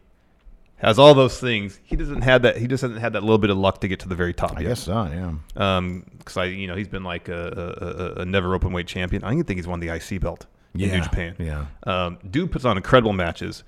has 0.76 0.98
all 0.98 1.14
those 1.14 1.38
things. 1.40 1.80
He 1.84 1.96
doesn't 1.96 2.22
have 2.22 2.42
that. 2.42 2.56
He 2.58 2.66
just 2.66 2.82
hasn't 2.82 3.00
had 3.00 3.12
that 3.14 3.22
little 3.22 3.38
bit 3.38 3.48
of 3.50 3.56
luck 3.56 3.80
to 3.80 3.88
get 3.88 4.00
to 4.00 4.08
the 4.08 4.14
very 4.14 4.34
top 4.34 4.56
I 4.58 4.60
yet. 4.60 4.68
guess 4.68 4.80
so. 4.82 5.04
Yeah. 5.04 5.76
Um, 5.76 6.04
because 6.18 6.36
I, 6.36 6.44
you 6.46 6.66
know, 6.66 6.74
he's 6.74 6.88
been 6.88 7.04
like 7.04 7.28
a, 7.28 8.12
a, 8.16 8.20
a- 8.20 8.22
a 8.22 8.24
never 8.26 8.54
open 8.54 8.72
weight 8.72 8.86
champion. 8.86 9.24
I 9.24 9.32
even 9.32 9.44
think 9.44 9.58
he's 9.58 9.66
won 9.66 9.80
the 9.80 9.88
IC 9.88 10.20
belt 10.20 10.46
in 10.74 10.80
New 10.80 10.86
Yeah, 10.86 11.00
Japan. 11.00 11.36
yeah. 11.38 11.66
Um, 11.84 12.18
dude 12.30 12.50
puts 12.52 12.64
on 12.64 12.76
incredible 12.76 13.12
matches. 13.12 13.64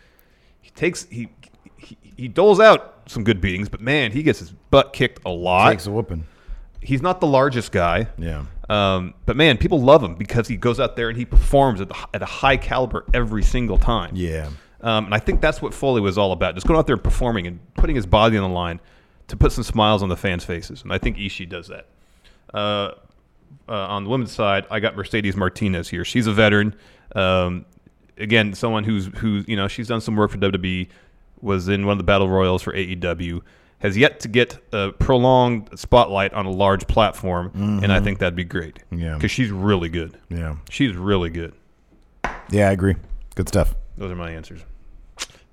He 0.61 0.71
takes 0.71 1.05
he, 1.05 1.29
he 1.77 1.97
he 2.17 2.29
doles 2.29 2.61
out 2.61 3.03
some 3.07 3.23
good 3.25 3.41
beatings, 3.41 3.69
but 3.69 3.81
man, 3.81 4.13
he 4.13 4.23
gets 4.23 4.39
his 4.41 4.51
butt 4.71 4.93
kicked 4.93 5.21
a 5.25 5.31
lot. 5.31 5.71
Takes 5.71 5.87
a 5.87 5.93
whooping. 5.93 6.25
He's 6.81 7.03
not 7.03 7.21
the 7.21 7.27
largest 7.27 7.73
guy. 7.73 8.09
Yeah. 8.19 8.47
Um, 8.69 9.15
but 9.27 9.37
man, 9.37 9.59
people 9.59 9.81
love 9.81 10.03
him 10.03 10.15
because 10.17 10.49
he 10.49 10.57
goes 10.57 10.79
out 10.81 10.97
there 10.97 11.09
and 11.09 11.17
he 11.17 11.25
performs 11.25 11.81
at, 11.81 11.89
the, 11.89 11.97
at 12.15 12.23
a 12.23 12.27
high 12.27 12.57
caliber 12.57 13.05
every 13.15 13.43
single 13.43 13.79
time. 13.79 14.15
Yeah. 14.15 14.49
Um, 14.81 15.07
and 15.07 15.15
I 15.15 15.19
think 15.19 15.41
that's 15.41 15.63
what 15.63 15.73
Foley 15.75 16.01
was 16.01 16.19
all 16.19 16.33
about, 16.33 16.55
just 16.55 16.67
going 16.67 16.79
out 16.79 16.87
there 16.87 16.95
and 16.95 17.03
performing 17.03 17.47
and 17.47 17.59
putting 17.75 17.97
his 17.97 18.07
body 18.07 18.37
on 18.37 18.49
the 18.49 18.55
line 18.55 18.81
to 19.29 19.37
put 19.37 19.51
some 19.53 19.65
smiles 19.65 20.03
on 20.03 20.09
the 20.09 20.17
fans' 20.17 20.45
faces. 20.45 20.83
And 20.83 20.93
I 20.93 20.99
think 20.99 21.17
Ishii 21.17 21.49
does 21.49 21.69
that. 21.69 21.87
Uh, 22.53 22.93
uh, 23.69 23.73
on 23.73 24.05
the 24.05 24.11
women's 24.11 24.33
side, 24.33 24.67
I 24.71 24.81
got 24.81 24.97
Mercedes 24.97 25.37
Martinez 25.37 25.89
here. 25.89 26.05
She's 26.05 26.27
a 26.27 26.33
veteran. 26.33 26.75
Um, 27.15 27.65
again, 28.19 28.55
someone 28.55 28.85
who's 28.85 29.07
who 29.19 29.45
you 29.47 29.57
know 29.57 29.69
she's 29.69 29.89
done 29.89 30.01
some 30.01 30.17
work 30.17 30.31
for 30.31 30.39
WWE, 30.39 30.89
was 31.41 31.69
in 31.69 31.87
one 31.87 31.93
of 31.93 31.99
the 31.99 32.05
battle 32.05 32.29
royals 32.29 32.63
for 32.63 32.73
AEW, 32.73 33.43
has 33.81 33.97
yet 33.97 34.21
to 34.21 34.29
get 34.29 34.59
a 34.73 34.93
prolonged 34.93 35.79
spotlight 35.79 36.33
on 36.33 36.47
a 36.47 36.51
large 36.51 36.87
platform, 36.87 37.51
and 37.55 37.93
I 37.93 38.01
think 38.01 38.19
that'd 38.19 38.37
be 38.37 38.45
great. 38.45 38.79
Yeah. 38.91 39.15
because 39.15 39.31
she's 39.31 39.51
really 39.51 39.89
good. 39.89 40.17
Yeah. 40.29 40.57
She's 40.71 40.95
really 40.95 41.31
good. 41.31 41.55
Yeah, 42.51 42.69
I 42.69 42.73
agree. 42.73 42.97
Good 43.35 43.49
stuff. 43.49 43.75
Those 43.97 44.11
are 44.13 44.17
my 44.17 44.31
answers. 44.31 44.61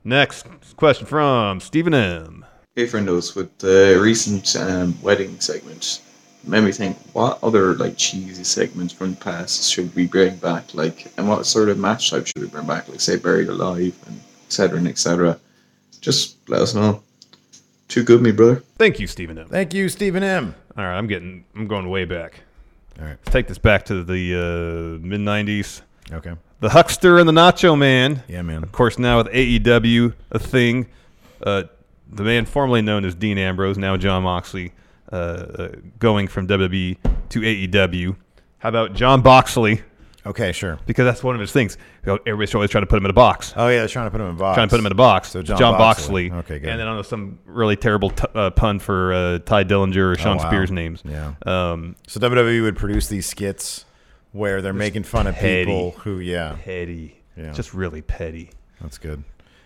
Next 0.04 0.46
question 0.76 1.06
from 1.06 1.60
Stephen 1.60 1.94
M. 1.94 2.46
Hey, 2.76 2.88
friendos, 2.88 3.36
with 3.36 3.58
the 3.60 4.00
recent 4.02 4.56
um, 4.56 4.98
wedding 5.02 5.40
segment, 5.40 6.02
it 6.03 6.03
made 6.44 6.64
me 6.64 6.72
think 6.72 6.98
what 7.14 7.40
other 7.44 7.76
like 7.76 7.98
cheesy 7.98 8.44
segments 8.44 8.94
from 8.94 9.12
the 9.12 9.18
past 9.18 9.72
should 9.72 9.94
we 9.96 10.08
bring 10.08 10.36
back? 10.38 10.74
Like, 10.74 11.12
and 11.18 11.28
what 11.28 11.46
sort 11.46 11.70
of 11.70 11.78
match 11.78 12.10
type 12.10 12.28
should 12.28 12.42
we 12.42 12.48
bring 12.48 12.68
back? 12.68 12.88
Like, 12.90 13.02
say, 13.02 13.18
Buried 13.18 13.50
Alive 13.50 13.96
and 14.08 14.20
etc. 14.48 14.78
and 14.78 14.88
etc. 14.88 15.40
Just 16.02 16.38
let 16.50 16.62
us 16.62 16.76
know. 16.76 17.02
Too 17.88 18.04
good, 18.04 18.22
me 18.22 18.32
brother. 18.32 18.64
Thank 18.78 19.00
you, 19.00 19.08
Stephen 19.08 19.38
M. 19.38 19.48
Thank 19.48 19.74
you, 19.74 19.88
Stephen 19.90 20.24
M. 20.24 20.56
All 20.78 20.84
right, 20.84 20.98
I'm 20.98 21.08
getting, 21.08 21.46
I'm 21.56 21.68
going 21.68 21.90
way 21.90 22.06
back. 22.06 22.42
All 23.00 23.06
right. 23.06 23.18
Let's 23.24 23.32
take 23.32 23.48
this 23.48 23.58
back 23.58 23.86
to 23.86 24.04
the 24.04 24.36
uh, 24.36 25.06
mid 25.06 25.22
'90s. 25.22 25.82
Okay. 26.12 26.34
The 26.60 26.70
Huckster 26.70 27.20
and 27.20 27.28
the 27.28 27.34
Nacho 27.34 27.78
Man. 27.78 28.24
Yeah, 28.28 28.42
man. 28.42 28.64
Of 28.64 28.72
course, 28.72 28.98
now 29.00 29.18
with 29.18 29.28
AEW 29.28 30.14
a 30.32 30.40
thing, 30.40 30.88
uh, 31.42 31.64
the 32.12 32.24
man 32.24 32.46
formerly 32.46 32.82
known 32.82 33.04
as 33.06 33.16
Dean 33.16 33.38
Ambrose, 33.38 33.78
now 33.78 33.98
Jon 33.98 34.24
Moxley, 34.24 34.72
uh, 35.14 35.16
uh, 35.16 35.68
going 36.00 36.28
from 36.28 36.48
WWE 36.48 36.98
to 37.30 37.40
AEW. 37.40 38.16
How 38.58 38.70
about 38.70 38.94
John 38.94 39.22
Boxley? 39.22 39.82
Okay, 40.26 40.54
sure. 40.54 40.80
Because 40.86 41.04
that's 41.04 41.22
one 41.22 41.36
of 41.36 41.42
his 41.42 41.52
things. 41.52 41.78
You 42.06 42.14
know, 42.14 42.20
Everybody's 42.26 42.56
always 42.56 42.70
trying 42.72 42.84
to 42.84 42.88
put 42.88 42.98
him 42.98 43.04
in 43.06 43.12
a 43.12 43.14
box. 43.14 43.54
Oh 43.58 43.68
yeah, 43.68 43.80
they're 43.80 43.88
trying 43.90 44.08
to 44.08 44.12
put 44.12 44.22
him 44.22 44.28
in 44.28 44.36
a 44.36 44.40
box. 44.40 44.56
Trying 44.56 44.68
to 44.70 44.72
put 44.72 44.80
him 44.80 44.86
in 44.86 44.92
a 44.94 44.96
box. 44.96 45.30
So 45.32 45.42
John, 45.42 45.58
John, 45.58 45.74
Boxley. 45.78 46.32
Okay, 46.32 46.60
good. 46.60 46.70
And 46.70 46.80
then 46.80 46.88
I 46.88 46.92
don't 46.92 46.96
know 46.96 47.02
some 47.02 47.40
really 47.46 47.76
terrible 47.76 48.10
t- 48.10 48.26
uh, 48.34 48.50
pun 48.52 48.80
for 48.80 49.14
uh, 49.14 49.40
Tye 49.40 49.66
Dillinger 49.66 50.14
or 50.14 50.18
Shawn 50.18 50.40
Oh, 50.40 50.44
wow. 50.44 50.50
Spears 50.50 50.72
names. 50.72 51.04
Yeah. 51.06 51.34
Um, 51.46 51.98
so 52.08 52.20
WWE 52.22 52.62
would 52.64 52.78
produce 52.78 53.08
these 53.08 53.26
skits 53.26 53.84
where 54.32 54.62
they're 54.62 54.72
making 54.74 55.04
fun 55.04 55.28
of 55.28 55.36
people 55.38 55.92
who, 55.92 56.20
yeah, 56.20 56.56
petty. 56.64 57.22
Yeah. 57.36 57.52
Just 57.52 57.74
really 57.74 58.02
petty. 58.02 58.50
that's 58.82 58.98
good. 58.98 59.24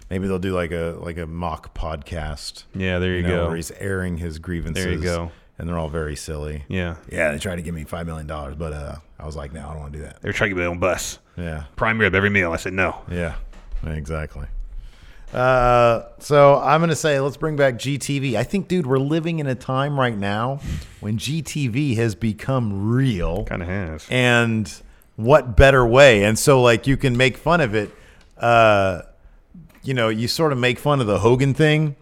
Maybe 0.10 0.28
they'll 0.28 0.40
do 0.40 0.54
like 0.54 0.72
a 0.72 0.98
like 1.00 1.18
a 1.18 1.28
mock 1.28 1.74
podcast. 1.74 2.64
Yeah, 2.74 3.00
there 3.00 3.16
you, 3.16 3.24
know, 3.24 3.30
go. 3.30 3.48
Where 3.48 3.56
he's 3.56 3.72
airing 3.72 4.18
his 4.18 4.40
grievances. 4.40 4.84
There 4.84 4.94
you 4.94 5.02
go. 5.02 5.32
And 5.60 5.68
they're 5.68 5.78
all 5.78 5.90
very 5.90 6.16
silly. 6.16 6.64
Yeah. 6.68 6.98
Yeah, 7.12 7.32
they 7.32 7.40
tried 7.40 7.56
to 7.56 7.62
give 7.64 7.74
me 7.74 7.84
five 7.84 8.06
million 8.06 8.28
dollars, 8.28 8.56
but 8.56 8.74
uh, 8.74 8.96
I 9.20 9.26
was 9.26 9.36
like, 9.36 9.54
no, 9.54 9.62
I 9.68 9.72
don't 9.72 9.80
want 9.80 9.94
to 9.94 10.00
do 10.00 10.06
that. 10.06 10.22
They 10.22 10.30
were 10.30 10.34
trying 10.34 10.52
to 10.52 10.56
get 10.56 10.62
my 10.62 10.68
own 10.68 10.80
bus. 10.80 11.18
Yeah. 11.36 11.64
Prime 11.76 12.00
rib 12.00 12.14
every 12.16 12.30
meal. 12.30 12.52
I 12.54 12.58
said 12.58 12.74
no. 12.74 13.02
Yeah, 13.12 13.36
exactly. 13.86 14.48
Uh, 15.34 16.04
so 16.20 16.58
I'm 16.60 16.80
gonna 16.80 16.96
say 16.96 17.20
let's 17.20 17.36
bring 17.38 17.58
back 17.58 17.76
GTV. 17.76 18.36
I 18.36 18.44
think, 18.44 18.68
dude, 18.70 18.86
we're 18.88 18.98
living 18.98 19.40
in 19.40 19.48
a 19.48 19.56
time 19.56 20.00
right 20.00 20.18
now 20.18 20.62
when 21.02 21.18
GTV 21.18 21.96
has 21.98 22.16
become 22.16 22.90
real, 22.90 23.44
Kind 23.44 23.62
of 23.62 23.68
has. 23.68 24.08
and 24.10 24.74
what 25.18 25.58
better 25.58 25.86
way? 25.86 26.24
And 26.24 26.40
so, 26.40 26.62
like, 26.62 26.88
you 26.88 26.96
can 26.96 27.18
make 27.18 27.36
fun 27.38 27.60
of 27.60 27.76
it. 27.76 27.92
Uh, 28.38 29.02
you 29.88 29.94
know, 29.94 30.10
you 30.10 30.28
sort 30.28 30.52
of 30.52 30.58
make 30.58 30.78
fun 30.80 31.00
of 31.00 31.08
the 31.08 31.20
Hogan 31.20 31.54
thing. 31.54 31.96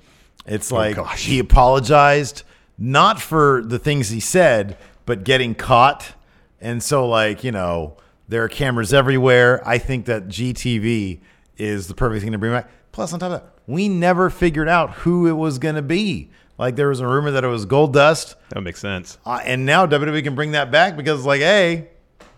It's 0.47 0.71
like 0.71 0.95
gosh. 0.95 1.25
he 1.25 1.37
apologized 1.39 2.41
not 2.77 3.21
for 3.21 3.61
the 3.63 3.77
things 3.79 4.09
he 4.09 4.19
said, 4.19 4.77
but 5.05 5.23
getting 5.23 5.53
caught. 5.55 6.13
And 6.59 6.81
so, 6.81 7.07
like, 7.07 7.43
you 7.43 7.51
know, 7.51 7.97
there 8.27 8.43
are 8.43 8.49
cameras 8.49 8.93
everywhere. 8.93 9.61
I 9.67 9.77
think 9.77 10.05
that 10.05 10.27
GTV 10.27 11.19
is 11.57 11.87
the 11.87 11.93
perfect 11.93 12.23
thing 12.23 12.31
to 12.31 12.37
bring 12.37 12.51
back. 12.53 12.69
Plus, 12.91 13.13
on 13.13 13.19
top 13.19 13.31
of 13.31 13.41
that, 13.41 13.53
we 13.67 13.87
never 13.87 14.29
figured 14.29 14.67
out 14.67 14.91
who 14.91 15.27
it 15.27 15.33
was 15.33 15.59
going 15.59 15.75
to 15.75 15.81
be. 15.81 16.29
Like 16.57 16.75
there 16.77 16.89
was 16.89 17.01
a 17.01 17.07
rumor 17.07 17.31
that 17.31 17.43
it 17.43 17.47
was 17.47 17.65
Gold 17.65 17.93
Dust, 17.93 18.35
That 18.49 18.61
makes 18.61 18.79
sense. 18.79 19.17
uh, 19.25 19.41
and 19.43 19.65
now 19.65 19.85
WWE 19.85 20.23
can 20.23 20.33
bring 20.35 20.51
that 20.53 20.71
back 20.71 20.95
because 20.95 21.25
like, 21.25 21.41
hey, 21.41 21.89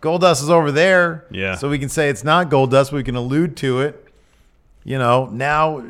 Gold 0.01 0.21
Dust 0.21 0.43
is 0.43 0.49
over 0.49 0.71
there. 0.71 1.25
Yeah. 1.31 1.55
So 1.55 1.69
we 1.69 1.79
can 1.79 1.89
say 1.89 2.09
it's 2.09 2.23
not 2.23 2.49
Gold 2.49 2.71
Dust. 2.71 2.91
We 2.91 3.03
can 3.03 3.15
allude 3.15 3.55
to 3.57 3.81
it. 3.81 4.06
You 4.87 4.97
know, 4.97 5.25
now 5.25 5.83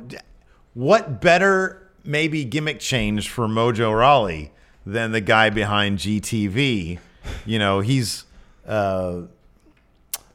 what 0.74 1.22
better 1.22 1.88
maybe 2.04 2.44
gimmick 2.44 2.80
change 2.80 3.30
for 3.30 3.48
Mojo 3.48 3.96
Rawley 3.96 4.52
than 4.88 5.12
the 5.12 5.22
guy 5.22 5.52
behind 5.52 6.00
GTV? 6.00 6.98
You 7.46 7.60
know, 7.60 7.80
he's 7.82 8.26
uh 8.68 9.22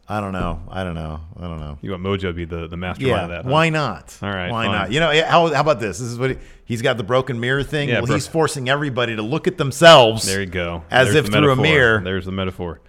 I 0.08 0.20
don't 0.20 0.30
know. 0.32 0.62
I 0.70 0.84
don't 0.84 0.94
know. 0.94 1.20
I 1.38 1.42
don't 1.42 1.58
know. 1.58 1.78
You 1.82 1.90
want 1.90 2.04
Mojo 2.04 2.20
to 2.20 2.32
be 2.32 2.44
the, 2.44 2.68
the 2.68 2.76
mastermind 2.76 3.08
Yeah, 3.16 3.22
of 3.24 3.28
that? 3.30 3.44
huh? 3.46 3.50
why 3.50 3.68
not? 3.68 4.16
All 4.22 4.30
right, 4.30 4.50
why 4.50 4.66
fine. 4.66 4.72
not? 4.72 4.92
You 4.92 5.00
know, 5.00 5.10
how, 5.24 5.52
how 5.52 5.60
about 5.60 5.80
this? 5.80 5.98
This 5.98 6.08
is 6.08 6.18
what 6.18 6.30
he, 6.30 6.36
he's 6.64 6.82
got 6.82 6.98
the 6.98 7.02
broken 7.02 7.40
mirror 7.40 7.64
thing. 7.64 7.88
Yeah, 7.88 7.96
well, 7.96 8.06
bro- 8.06 8.14
he's 8.14 8.28
forcing 8.28 8.68
everybody 8.68 9.16
to 9.16 9.22
look 9.22 9.48
at 9.48 9.58
themselves. 9.58 10.24
There 10.24 10.40
you 10.40 10.46
go. 10.46 10.84
as 10.88 11.12
There's 11.14 11.26
if 11.26 11.32
through 11.32 11.50
a 11.50 11.56
mirror. 11.56 12.00
There's 12.04 12.26
the 12.26 12.32
metaphor. 12.32 12.80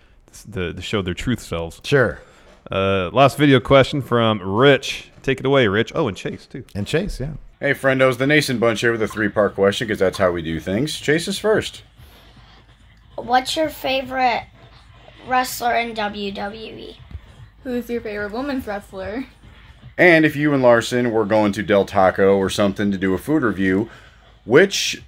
The, 0.47 0.73
to 0.73 0.81
show 0.81 1.01
their 1.01 1.13
truth 1.15 1.39
selves. 1.39 1.81
Sure. 1.83 2.19
Uh, 2.73 3.11
last 3.13 3.37
video 3.37 3.59
question 3.59 4.01
from 4.01 4.41
Rich. 4.41 5.11
Take 5.21 5.39
it 5.39 5.45
away, 5.45 5.67
Rich. 5.67 5.91
Oh, 5.93 6.07
and 6.07 6.17
Chase 6.17 6.47
too. 6.47 6.65
And 6.73 6.87
Chase, 6.87 7.19
yeah. 7.19 7.33
Hey, 7.59 7.75
friendos, 7.75 8.17
the 8.17 8.25
Nason 8.25 8.57
Bunch 8.57 8.81
here 8.81 8.91
with 8.91 9.03
a 9.03 9.07
three 9.07 9.29
part 9.29 9.53
question 9.53 9.87
because 9.87 9.99
that's 9.99 10.17
how 10.17 10.31
we 10.31 10.41
do 10.41 10.59
things. 10.59 10.99
Chase 10.99 11.27
is 11.27 11.37
first. 11.37 11.83
What's 13.15 13.55
your 13.55 13.69
favorite 13.69 14.47
wrestler 15.27 15.75
in 15.75 15.93
WWE? 15.93 16.95
Who's 17.63 17.87
your 17.91 18.01
favorite 18.01 18.33
women's 18.33 18.65
wrestler? 18.65 19.27
And 19.95 20.25
if 20.25 20.35
you 20.35 20.51
and 20.51 20.63
Larson 20.63 21.11
were 21.11 21.25
going 21.25 21.51
to 21.51 21.61
Del 21.61 21.85
Taco 21.85 22.37
or 22.37 22.49
something 22.49 22.91
to 22.91 22.97
do 22.97 23.13
a 23.13 23.19
food 23.19 23.43
review, 23.43 23.87
which 24.45 25.03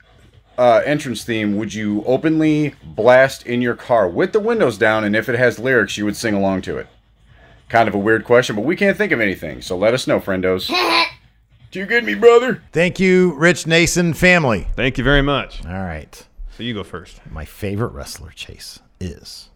uh, 0.56 0.84
entrance 0.86 1.24
theme 1.24 1.58
would 1.58 1.74
you 1.74 2.04
openly 2.06 2.76
blast 2.84 3.44
in 3.48 3.64
your 3.64 3.76
car 3.76 4.08
with 4.08 4.34
the 4.34 4.40
windows 4.40 4.78
down? 4.78 5.04
And 5.04 5.16
if 5.16 5.28
it 5.28 5.40
has 5.40 5.58
lyrics, 5.58 5.98
you 5.98 6.06
would 6.06 6.16
sing 6.16 6.36
along 6.36 6.62
to 6.62 6.78
it? 6.78 6.86
Kind 7.70 7.88
of 7.88 7.96
a 7.96 8.00
weird 8.00 8.26
question, 8.26 8.56
but 8.56 8.64
we 8.64 8.76
can't 8.76 8.98
think 8.98 9.12
of 9.12 9.20
anything. 9.20 9.62
So 9.62 9.78
let 9.78 9.94
us 9.94 10.08
know, 10.08 10.20
friendos. 10.20 10.68
do 11.72 11.80
you 11.80 11.86
get 11.86 12.04
me, 12.04 12.14
brother? 12.14 12.62
Thank 12.72 13.00
you, 13.00 13.34
Rich 13.34 13.66
Nason 13.66 14.14
family. 14.14 14.68
Thank 14.76 14.98
you 14.98 15.04
very 15.04 15.22
much. 15.22 15.66
All 15.66 15.74
right. 15.74 16.26
So 16.56 16.64
you 16.64 16.74
go 16.74 16.84
first. 16.84 17.20
My 17.30 17.44
favorite 17.44 17.90
wrestler, 17.90 18.30
Chase, 18.32 18.80
is 19.00 19.50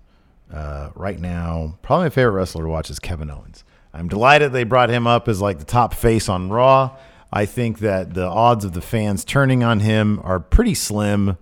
uh, 0.53 0.89
right 0.95 1.19
now 1.19 1.77
probably 1.81 2.05
my 2.05 2.09
favorite 2.09 2.33
wrestler 2.33 2.63
to 2.63 2.69
watch 2.69 2.89
is 2.89 2.99
Kevin 2.99 3.29
Owens. 3.29 3.63
I'm 3.93 4.07
delighted 4.07 4.51
they 4.51 4.63
brought 4.63 4.89
him 4.89 5.07
up 5.07 5.27
as 5.27 5.41
like 5.41 5.59
the 5.59 5.65
top 5.65 5.93
face 5.93 6.27
on 6.29 6.49
Raw. 6.49 6.97
I 7.31 7.45
think 7.45 7.79
that 7.79 8.13
the 8.13 8.25
odds 8.25 8.65
of 8.65 8.73
the 8.73 8.81
fans 8.81 9.23
turning 9.23 9.63
on 9.63 9.81
him 9.81 10.19
are 10.23 10.39
pretty 10.39 10.73
slim. 10.73 11.37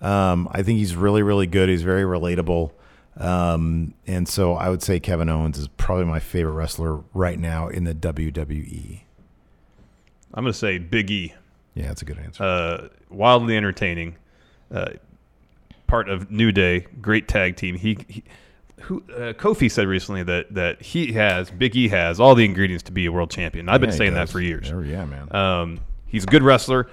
Um, 0.00 0.48
I 0.52 0.62
think 0.62 0.78
he's 0.78 0.94
really, 0.94 1.22
really 1.22 1.46
good. 1.46 1.68
He's 1.68 1.82
very 1.82 2.02
relatable. 2.02 2.72
Um, 3.18 3.94
and 4.06 4.28
so 4.28 4.54
I 4.54 4.68
would 4.68 4.82
say 4.82 5.00
Kevin 5.00 5.28
Owens 5.28 5.58
is 5.58 5.68
probably 5.68 6.04
my 6.04 6.20
favorite 6.20 6.52
wrestler 6.52 7.00
right 7.12 7.38
now 7.38 7.68
in 7.68 7.84
the 7.84 7.94
WWE. 7.94 9.00
I'm 10.34 10.44
going 10.44 10.52
to 10.52 10.58
say 10.58 10.78
Big 10.78 11.10
E. 11.10 11.34
Yeah, 11.74 11.88
that's 11.88 12.02
a 12.02 12.04
good 12.04 12.18
answer. 12.18 12.42
Uh, 12.42 12.88
wildly 13.10 13.56
entertaining. 13.56 14.16
Uh, 14.70 14.90
part 15.86 16.08
of 16.08 16.30
New 16.30 16.52
Day, 16.52 16.86
great 17.00 17.26
tag 17.28 17.56
team. 17.56 17.76
He, 17.76 17.98
he 18.08 18.22
who 18.82 19.02
uh, 19.10 19.32
Kofi 19.32 19.70
said 19.70 19.88
recently 19.88 20.22
that 20.22 20.54
that 20.54 20.80
he 20.80 21.12
has 21.12 21.50
Big 21.50 21.74
E 21.74 21.88
has 21.88 22.20
all 22.20 22.34
the 22.34 22.44
ingredients 22.44 22.84
to 22.84 22.92
be 22.92 23.06
a 23.06 23.12
world 23.12 23.30
champion. 23.30 23.68
I've 23.68 23.80
been 23.80 23.90
Yeah, 23.90 23.94
he 23.94 23.98
saying 23.98 24.14
that 24.14 24.28
for 24.28 24.40
years. 24.40 24.70
Oh, 24.72 24.80
yeah, 24.80 25.04
man. 25.04 25.34
Um, 25.34 25.80
he's 26.06 26.24
a 26.24 26.28
good 26.28 26.42
wrestler, 26.42 26.88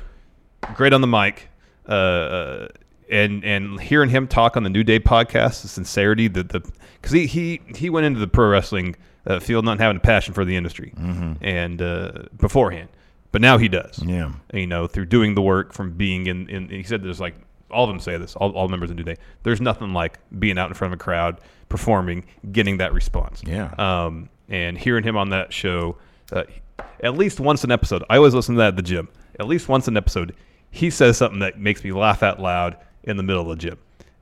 great 0.73 0.93
on 0.93 1.01
the 1.01 1.07
mic. 1.07 1.49
Uh, 1.87 1.91
uh, 1.91 2.67
and 3.09 3.43
and 3.45 3.79
hearing 3.79 4.09
him 4.09 4.27
talk 4.27 4.57
on 4.57 4.63
the 4.63 4.69
New 4.69 4.83
Day 4.83 4.99
podcast, 4.99 5.61
the 5.61 5.67
sincerity, 5.67 6.27
the 6.27 6.43
the 6.43 6.59
because 7.01 7.11
he, 7.11 7.27
he 7.27 7.61
he 7.75 7.89
went 7.89 8.05
into 8.05 8.19
the 8.19 8.27
pro 8.27 8.49
wrestling 8.49 8.95
uh, 9.27 9.39
field 9.39 9.65
not 9.65 9.79
having 9.79 9.97
a 9.97 10.01
passion 10.01 10.33
for 10.33 10.45
the 10.45 10.55
industry, 10.55 10.93
Mhm. 10.97 11.37
and 11.41 11.81
uh, 11.81 12.11
beforehand, 12.37 12.89
but 13.31 13.41
now 13.41 13.57
he 13.57 13.67
does. 13.67 14.01
Yeah. 14.03 14.31
you 14.53 14.67
know, 14.67 14.87
through 14.87 15.05
doing 15.05 15.35
the 15.35 15.41
work, 15.41 15.73
from 15.73 15.91
being 15.93 16.27
in. 16.27 16.47
in 16.49 16.69
he 16.69 16.83
said 16.83 17.03
there's 17.03 17.19
like 17.19 17.35
all 17.71 17.83
of 17.83 17.89
them 17.89 17.99
say 17.99 18.17
this, 18.17 18.35
all, 18.35 18.51
all 18.51 18.67
members 18.69 18.89
of 18.91 18.95
New 18.97 19.03
Day. 19.03 19.15
There's 19.43 19.59
nothing 19.59 19.93
like 19.93 20.19
being 20.39 20.57
out 20.57 20.67
in 20.69 20.75
front 20.75 20.93
of 20.93 20.99
a 20.99 21.03
crowd, 21.03 21.41
performing, 21.67 22.25
getting 22.51 22.77
that 22.77 22.93
response. 22.93 23.41
Yeah. 23.45 23.73
Um, 23.79 24.29
and 24.47 24.77
hearing 24.77 25.03
him 25.03 25.17
on 25.17 25.29
that 25.29 25.51
show, 25.51 25.97
uh, 26.31 26.43
at 27.01 27.17
least 27.17 27.39
once 27.39 27.63
an 27.63 27.71
episode. 27.71 28.03
I 28.09 28.17
always 28.17 28.33
listen 28.35 28.55
to 28.55 28.59
that 28.59 28.67
at 28.69 28.75
the 28.75 28.83
gym. 28.83 29.09
At 29.39 29.47
least 29.47 29.67
once 29.67 29.87
an 29.87 29.97
episode, 29.97 30.35
he 30.69 30.89
says 30.91 31.17
something 31.17 31.39
that 31.39 31.59
makes 31.59 31.83
me 31.83 31.91
laugh 31.91 32.21
out 32.23 32.39
loud 32.39 32.77
in 33.05 33.17
the 33.17 33.23
middle 33.23 33.49
of 33.49 33.57
the 33.57 33.69
gym. 33.69 33.77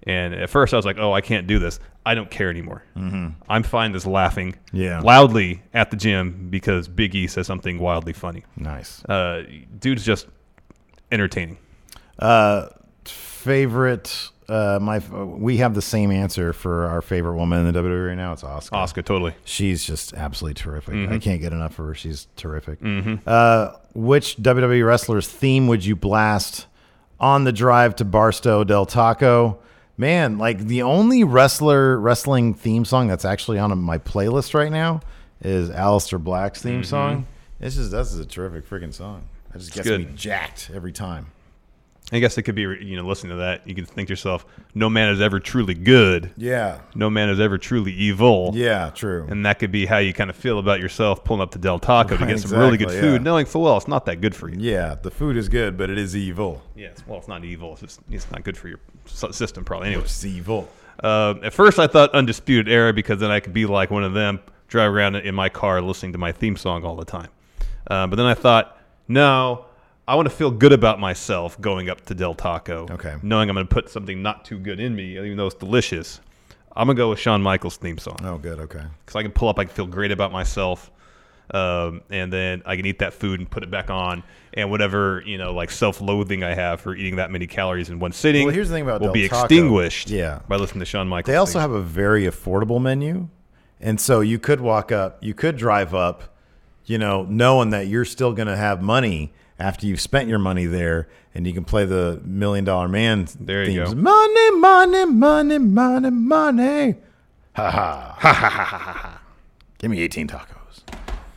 And 0.05 0.33
at 0.33 0.49
first, 0.49 0.73
I 0.73 0.77
was 0.77 0.85
like, 0.85 0.97
"Oh, 0.99 1.13
I 1.13 1.21
can't 1.21 1.47
do 1.47 1.59
this. 1.59 1.79
I 2.05 2.13
don't 2.15 2.29
care 2.29 2.49
anymore. 2.49 2.83
Mhm. 2.97 3.35
I'm 3.47 3.63
fine 3.63 3.93
just 3.93 4.05
laughing 4.05 4.55
Yeah. 4.73 4.99
loudly 4.99 5.61
at 5.73 5.89
the 5.91 5.95
gym 5.97 6.47
because 6.49 6.89
Big 6.89 7.15
E 7.15 7.27
says 7.27 7.47
something 7.47 7.79
wildly 7.79 8.11
funny. 8.11 8.43
Nice. 8.57 9.03
Uh, 9.05 9.43
dude's 9.79 10.03
just 10.05 10.27
entertaining. 11.11 11.57
Uh, 12.19 12.67
favorite. 13.05 14.29
Uh, 14.49 14.77
my 14.81 14.99
we 14.99 15.57
have 15.57 15.73
the 15.73 15.81
same 15.81 16.11
answer 16.11 16.51
for 16.51 16.85
our 16.87 17.01
favorite 17.01 17.35
woman 17.35 17.59
in 17.65 17.65
the 17.73 17.79
WWE 17.81 18.07
right 18.09 18.15
now. 18.17 18.33
It's 18.33 18.43
Asuka. 18.43 18.71
Asuka, 18.71 19.05
totally. 19.05 19.33
She's 19.45 19.85
just 19.85 20.13
absolutely 20.13 20.55
terrific. 20.55 20.95
Mhm. 20.95 21.11
I 21.13 21.19
can't 21.19 21.39
get 21.41 21.53
enough 21.53 21.79
of 21.79 21.85
her. 21.85 21.95
She's 21.95 22.27
terrific. 22.35 22.81
Mhm. 22.81 23.19
Uh, 23.25 23.71
which 23.93 24.35
WWE 24.41 24.83
wrestler's 24.85 25.29
theme 25.29 25.67
would 25.67 25.85
you 25.85 25.95
blast 25.95 26.67
on 27.23 27.45
the 27.45 27.53
drive 27.53 27.95
to 27.95 28.05
Barstow 28.05 28.63
Del 28.65 28.85
Taco? 28.85 29.57
Man, 29.97 30.37
like 30.37 30.59
the 30.59 30.81
only 30.81 31.23
wrestler 31.23 31.97
wrestling 31.99 32.53
theme 32.53 32.83
song 32.83 33.07
that's 33.07 33.23
actually 33.25 33.59
on 33.59 33.75
my 33.79 33.97
playlist 33.97 34.53
right 34.53 34.71
now 34.71 34.99
is 35.41 35.69
Aleister 35.69 36.21
Black's 36.21 36.61
theme 36.61 36.81
Mhm. 36.81 36.85
song. 36.85 37.25
It's 37.61 37.75
just 37.75 37.91
this 37.91 38.11
is 38.13 38.19
a 38.19 38.25
terrific 38.25 38.69
freaking 38.69 38.93
song. 38.93 39.23
It 39.53 39.59
just 39.59 39.67
It's 39.69 39.75
gets 39.77 39.87
good. 39.87 39.99
me 40.01 40.07
jacked 40.15 40.69
every 40.73 40.91
time. 40.91 41.27
I 42.11 42.19
guess 42.19 42.37
it 42.37 42.43
could 42.43 42.55
be, 42.55 42.61
you 42.61 42.95
know, 42.95 43.07
listening 43.07 43.31
to 43.31 43.37
that, 43.37 43.67
you 43.67 43.73
can 43.73 43.85
think 43.85 44.07
to 44.07 44.11
yourself, 44.11 44.45
no 44.75 44.89
man 44.89 45.09
is 45.09 45.21
ever 45.21 45.39
truly 45.39 45.73
good. 45.73 46.31
Yeah. 46.37 46.81
No 46.93 47.09
man 47.09 47.29
is 47.29 47.39
ever 47.39 47.57
truly 47.57 47.93
evil. 47.93 48.51
Yeah, 48.53 48.91
true. 48.93 49.25
And 49.29 49.45
that 49.45 49.57
could 49.57 49.71
be 49.71 49.85
how 49.85 49.97
you 49.99 50.13
kind 50.13 50.29
of 50.29 50.35
feel 50.35 50.59
about 50.59 50.79
yourself 50.79 51.23
pulling 51.23 51.41
up 51.41 51.51
to 51.51 51.59
Del 51.59 51.79
Taco 51.79 52.17
to 52.17 52.25
get 52.25 52.39
some 52.39 52.51
really 52.51 52.77
good 52.77 52.91
food, 52.91 53.13
yeah. 53.13 53.17
knowing 53.23 53.45
full 53.45 53.63
well 53.63 53.77
it's 53.77 53.87
not 53.87 54.05
that 54.05 54.21
good 54.21 54.35
for 54.35 54.49
you. 54.49 54.57
Yeah, 54.59 54.95
the 55.01 55.11
food 55.11 55.37
is 55.37 55.49
good, 55.49 55.77
but 55.77 55.89
it 55.89 55.97
is 55.97 56.15
evil. 56.15 56.61
Yeah, 56.75 56.87
it's, 56.87 57.07
well, 57.07 57.17
it's 57.17 57.27
not 57.27 57.45
evil. 57.45 57.71
It's 57.71 57.81
just 57.81 57.99
it's 58.11 58.29
not 58.31 58.43
good 58.43 58.57
for 58.57 58.67
your 58.67 58.79
system, 59.05 59.63
probably. 59.63 59.87
Anyway, 59.87 60.03
It's 60.03 60.25
evil. 60.25 60.69
Uh, 61.01 61.35
at 61.41 61.53
first, 61.53 61.79
I 61.79 61.87
thought 61.87 62.13
Undisputed 62.13 62.69
Era 62.69 62.93
because 62.93 63.19
then 63.19 63.31
I 63.31 63.39
could 63.39 63.53
be 63.53 63.65
like 63.65 63.89
one 63.89 64.03
of 64.03 64.13
them, 64.13 64.39
drive 64.67 64.91
around 64.91 65.15
in 65.15 65.33
my 65.33 65.49
car 65.49 65.81
listening 65.81 66.11
to 66.11 66.17
my 66.17 66.31
theme 66.31 66.57
song 66.57 66.83
all 66.83 66.95
the 66.95 67.05
time. 67.05 67.29
Uh, 67.87 68.07
but 68.07 68.17
then 68.17 68.25
I 68.25 68.33
thought, 68.33 68.77
no, 69.07 69.65
I 70.07 70.15
want 70.15 70.27
to 70.29 70.35
feel 70.35 70.51
good 70.51 70.73
about 70.73 70.99
myself 70.99 71.59
going 71.61 71.89
up 71.89 72.01
to 72.05 72.13
Del 72.13 72.33
Taco. 72.33 72.87
Okay. 72.91 73.15
Knowing 73.21 73.49
I'm 73.49 73.55
going 73.55 73.67
to 73.67 73.73
put 73.73 73.89
something 73.89 74.21
not 74.21 74.43
too 74.43 74.59
good 74.59 74.79
in 74.79 74.95
me, 74.95 75.17
even 75.17 75.37
though 75.37 75.47
it's 75.47 75.55
delicious. 75.55 76.19
I'm 76.75 76.87
going 76.87 76.97
to 76.97 77.01
go 77.01 77.09
with 77.11 77.19
Shawn 77.19 77.41
Michaels' 77.41 77.77
theme 77.77 77.97
song. 77.97 78.17
Oh, 78.23 78.37
good. 78.37 78.59
Okay. 78.59 78.83
Because 79.05 79.15
I 79.15 79.21
can 79.21 79.31
pull 79.31 79.47
up, 79.47 79.59
I 79.59 79.65
can 79.65 79.73
feel 79.73 79.85
great 79.87 80.11
about 80.11 80.31
myself. 80.31 80.91
Um, 81.51 82.01
and 82.09 82.33
then 82.33 82.63
I 82.65 82.75
can 82.75 82.85
eat 82.85 82.99
that 82.99 83.13
food 83.13 83.39
and 83.39 83.49
put 83.49 83.63
it 83.63 83.69
back 83.69 83.89
on, 83.89 84.23
and 84.53 84.71
whatever 84.71 85.21
you 85.25 85.37
know, 85.37 85.53
like 85.53 85.69
self-loathing 85.69 86.41
I 86.43 86.53
have 86.55 86.81
for 86.81 86.95
eating 86.95 87.17
that 87.17 87.31
many 87.31 87.47
calories 87.47 87.89
in 87.89 87.99
one 87.99 88.11
sitting, 88.13 88.45
Well, 88.45 88.55
here's 88.55 88.69
the 88.69 88.75
thing 88.75 88.83
about 88.83 89.01
will 89.01 89.07
Del 89.07 89.13
be 89.13 89.27
Taco. 89.27 89.43
extinguished. 89.43 90.09
Yeah. 90.09 90.39
by 90.47 90.55
listening 90.55 90.79
to 90.79 90.85
Shawn 90.85 91.07
Michaels. 91.07 91.31
They 91.31 91.35
also 91.35 91.53
theme. 91.59 91.61
have 91.61 91.71
a 91.71 91.81
very 91.81 92.23
affordable 92.23 92.81
menu. 92.81 93.27
And 93.79 93.99
so 93.99 94.21
you 94.21 94.39
could 94.39 94.61
walk 94.61 94.91
up, 94.91 95.17
you 95.21 95.33
could 95.33 95.57
drive 95.57 95.93
up, 95.93 96.23
you 96.85 96.97
know, 96.97 97.23
knowing 97.29 97.69
that 97.71 97.87
you're 97.87 98.05
still 98.05 98.33
going 98.33 98.47
to 98.47 98.55
have 98.57 98.81
money 98.81 99.33
after 99.63 99.87
you've 99.87 100.01
spent 100.01 100.27
your 100.27 100.39
money 100.39 100.65
there 100.65 101.07
and 101.33 101.47
you 101.47 101.53
can 101.53 101.63
play 101.63 101.85
the 101.85 102.21
million 102.25 102.65
dollar 102.65 102.89
man 102.89 103.27
There 103.39 103.63
you 103.63 103.85
go. 103.85 103.95
Money, 103.95 104.51
money, 104.51 105.05
money, 105.05 105.57
money, 105.57 106.09
money. 106.09 106.95
Ha 107.55 107.71
ha. 107.71 108.15
Ha 108.19 108.33
ha 108.33 108.49
ha 108.49 108.65
ha 108.65 108.77
ha. 108.93 109.21
Give 109.77 109.89
me 109.89 110.01
18 110.01 110.27
tacos. 110.27 110.81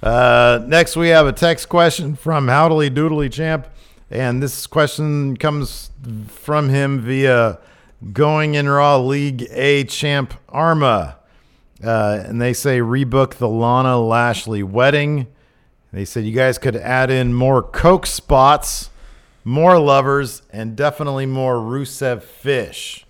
Uh, 0.02 0.64
next, 0.66 0.96
we 0.96 1.08
have 1.08 1.26
a 1.26 1.32
text 1.32 1.68
question 1.68 2.16
from 2.16 2.48
Howdly 2.48 2.90
Doodly 2.90 3.32
Champ. 3.32 3.68
And 4.10 4.42
this 4.42 4.66
question 4.66 5.36
comes 5.36 5.90
from 6.28 6.68
him 6.68 7.00
via 7.00 7.58
Going 8.12 8.54
in 8.54 8.68
Raw 8.68 8.98
League 8.98 9.46
A 9.50 9.84
Champ 9.84 10.34
Arma. 10.48 11.16
Uh, 11.82 12.24
and 12.26 12.40
they 12.40 12.52
say 12.52 12.80
rebook 12.80 13.34
the 13.34 13.48
Lana 13.48 14.00
Lashley 14.00 14.62
wedding. 14.64 15.28
They 15.96 16.04
said 16.04 16.24
you 16.26 16.32
guys 16.32 16.58
could 16.58 16.76
add 16.76 17.10
in 17.10 17.32
more 17.32 17.62
Coke 17.62 18.04
spots, 18.04 18.90
more 19.44 19.78
lovers, 19.78 20.42
and 20.52 20.76
definitely 20.76 21.24
more 21.24 21.54
Rusev 21.54 22.22
fish. 22.22 23.06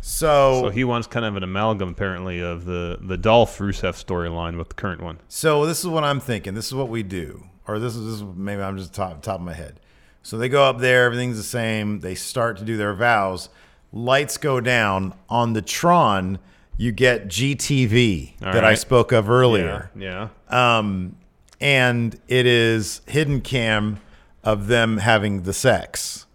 So, 0.00 0.62
So 0.62 0.70
he 0.70 0.82
wants 0.82 1.06
kind 1.06 1.26
of 1.26 1.36
an 1.36 1.42
amalgam, 1.42 1.90
apparently, 1.90 2.40
of 2.40 2.64
the 2.64 2.98
the 3.02 3.18
Dolph 3.18 3.58
Rusev 3.58 4.02
storyline 4.02 4.56
with 4.56 4.70
the 4.70 4.74
current 4.74 5.02
one. 5.02 5.18
So 5.28 5.66
this 5.66 5.80
is 5.80 5.86
what 5.86 6.04
I'm 6.04 6.20
thinking. 6.20 6.54
This 6.54 6.68
is 6.68 6.74
what 6.74 6.88
we 6.88 7.02
do, 7.02 7.44
or 7.68 7.78
this 7.78 7.94
is, 7.94 8.06
this 8.06 8.14
is 8.14 8.22
maybe 8.22 8.62
I'm 8.62 8.78
just 8.78 8.94
top 8.94 9.20
top 9.20 9.40
of 9.40 9.44
my 9.44 9.52
head. 9.52 9.78
So 10.22 10.38
they 10.38 10.48
go 10.48 10.64
up 10.64 10.78
there, 10.78 11.04
everything's 11.04 11.36
the 11.36 11.42
same. 11.42 12.00
They 12.00 12.14
start 12.14 12.56
to 12.56 12.64
do 12.64 12.78
their 12.78 12.94
vows. 12.94 13.50
Lights 13.92 14.38
go 14.38 14.58
down. 14.58 15.12
On 15.28 15.52
the 15.52 15.60
Tron, 15.60 16.38
you 16.78 16.92
get 16.92 17.28
GTV 17.28 18.42
All 18.42 18.54
that 18.54 18.64
I 18.64 18.72
spoke 18.72 19.12
of 19.12 19.28
earlier. 19.28 19.90
Yeah. 19.94 20.28
Um, 20.48 21.16
and 21.62 22.18
it 22.26 22.44
is 22.44 23.00
hidden 23.06 23.40
cam 23.40 24.00
of 24.42 24.66
them 24.66 24.98
having 24.98 25.44
the 25.44 25.52
sex. 25.52 26.26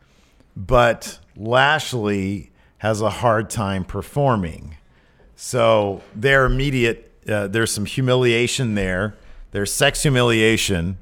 But 0.56 1.20
Lashley 1.36 2.52
has 2.80 3.02
a 3.02 3.10
hard 3.10 3.50
time 3.50 3.84
performing. 3.84 4.78
So 5.36 6.02
their 6.16 6.46
immediate, 6.46 7.12
uh, 7.28 7.48
there's 7.48 7.72
some 7.72 7.86
humiliation 7.86 8.76
there. 8.76 9.16
There's 9.52 9.72
sex 9.72 10.02
humiliation. 10.02 10.98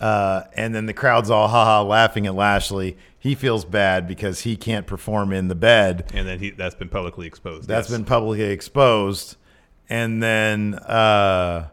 Uh, 0.00 0.44
and 0.54 0.74
then 0.74 0.86
the 0.86 0.94
crowd's 0.94 1.28
all 1.28 1.48
haha 1.48 1.82
laughing 1.82 2.26
at 2.26 2.34
Lashley. 2.34 2.96
He 3.18 3.34
feels 3.34 3.66
bad 3.66 4.08
because 4.08 4.40
he 4.40 4.56
can't 4.56 4.86
perform 4.86 5.34
in 5.34 5.48
the 5.48 5.54
bed. 5.54 6.10
And 6.14 6.26
then 6.26 6.38
he 6.38 6.50
that's 6.50 6.74
been 6.74 6.88
publicly 6.88 7.26
exposed. 7.26 7.68
That's 7.68 7.90
yes. 7.90 7.98
been 7.98 8.06
publicly 8.06 8.44
exposed. 8.44 9.36
And 9.90 10.22
then 10.22 10.74
uh 10.76 11.68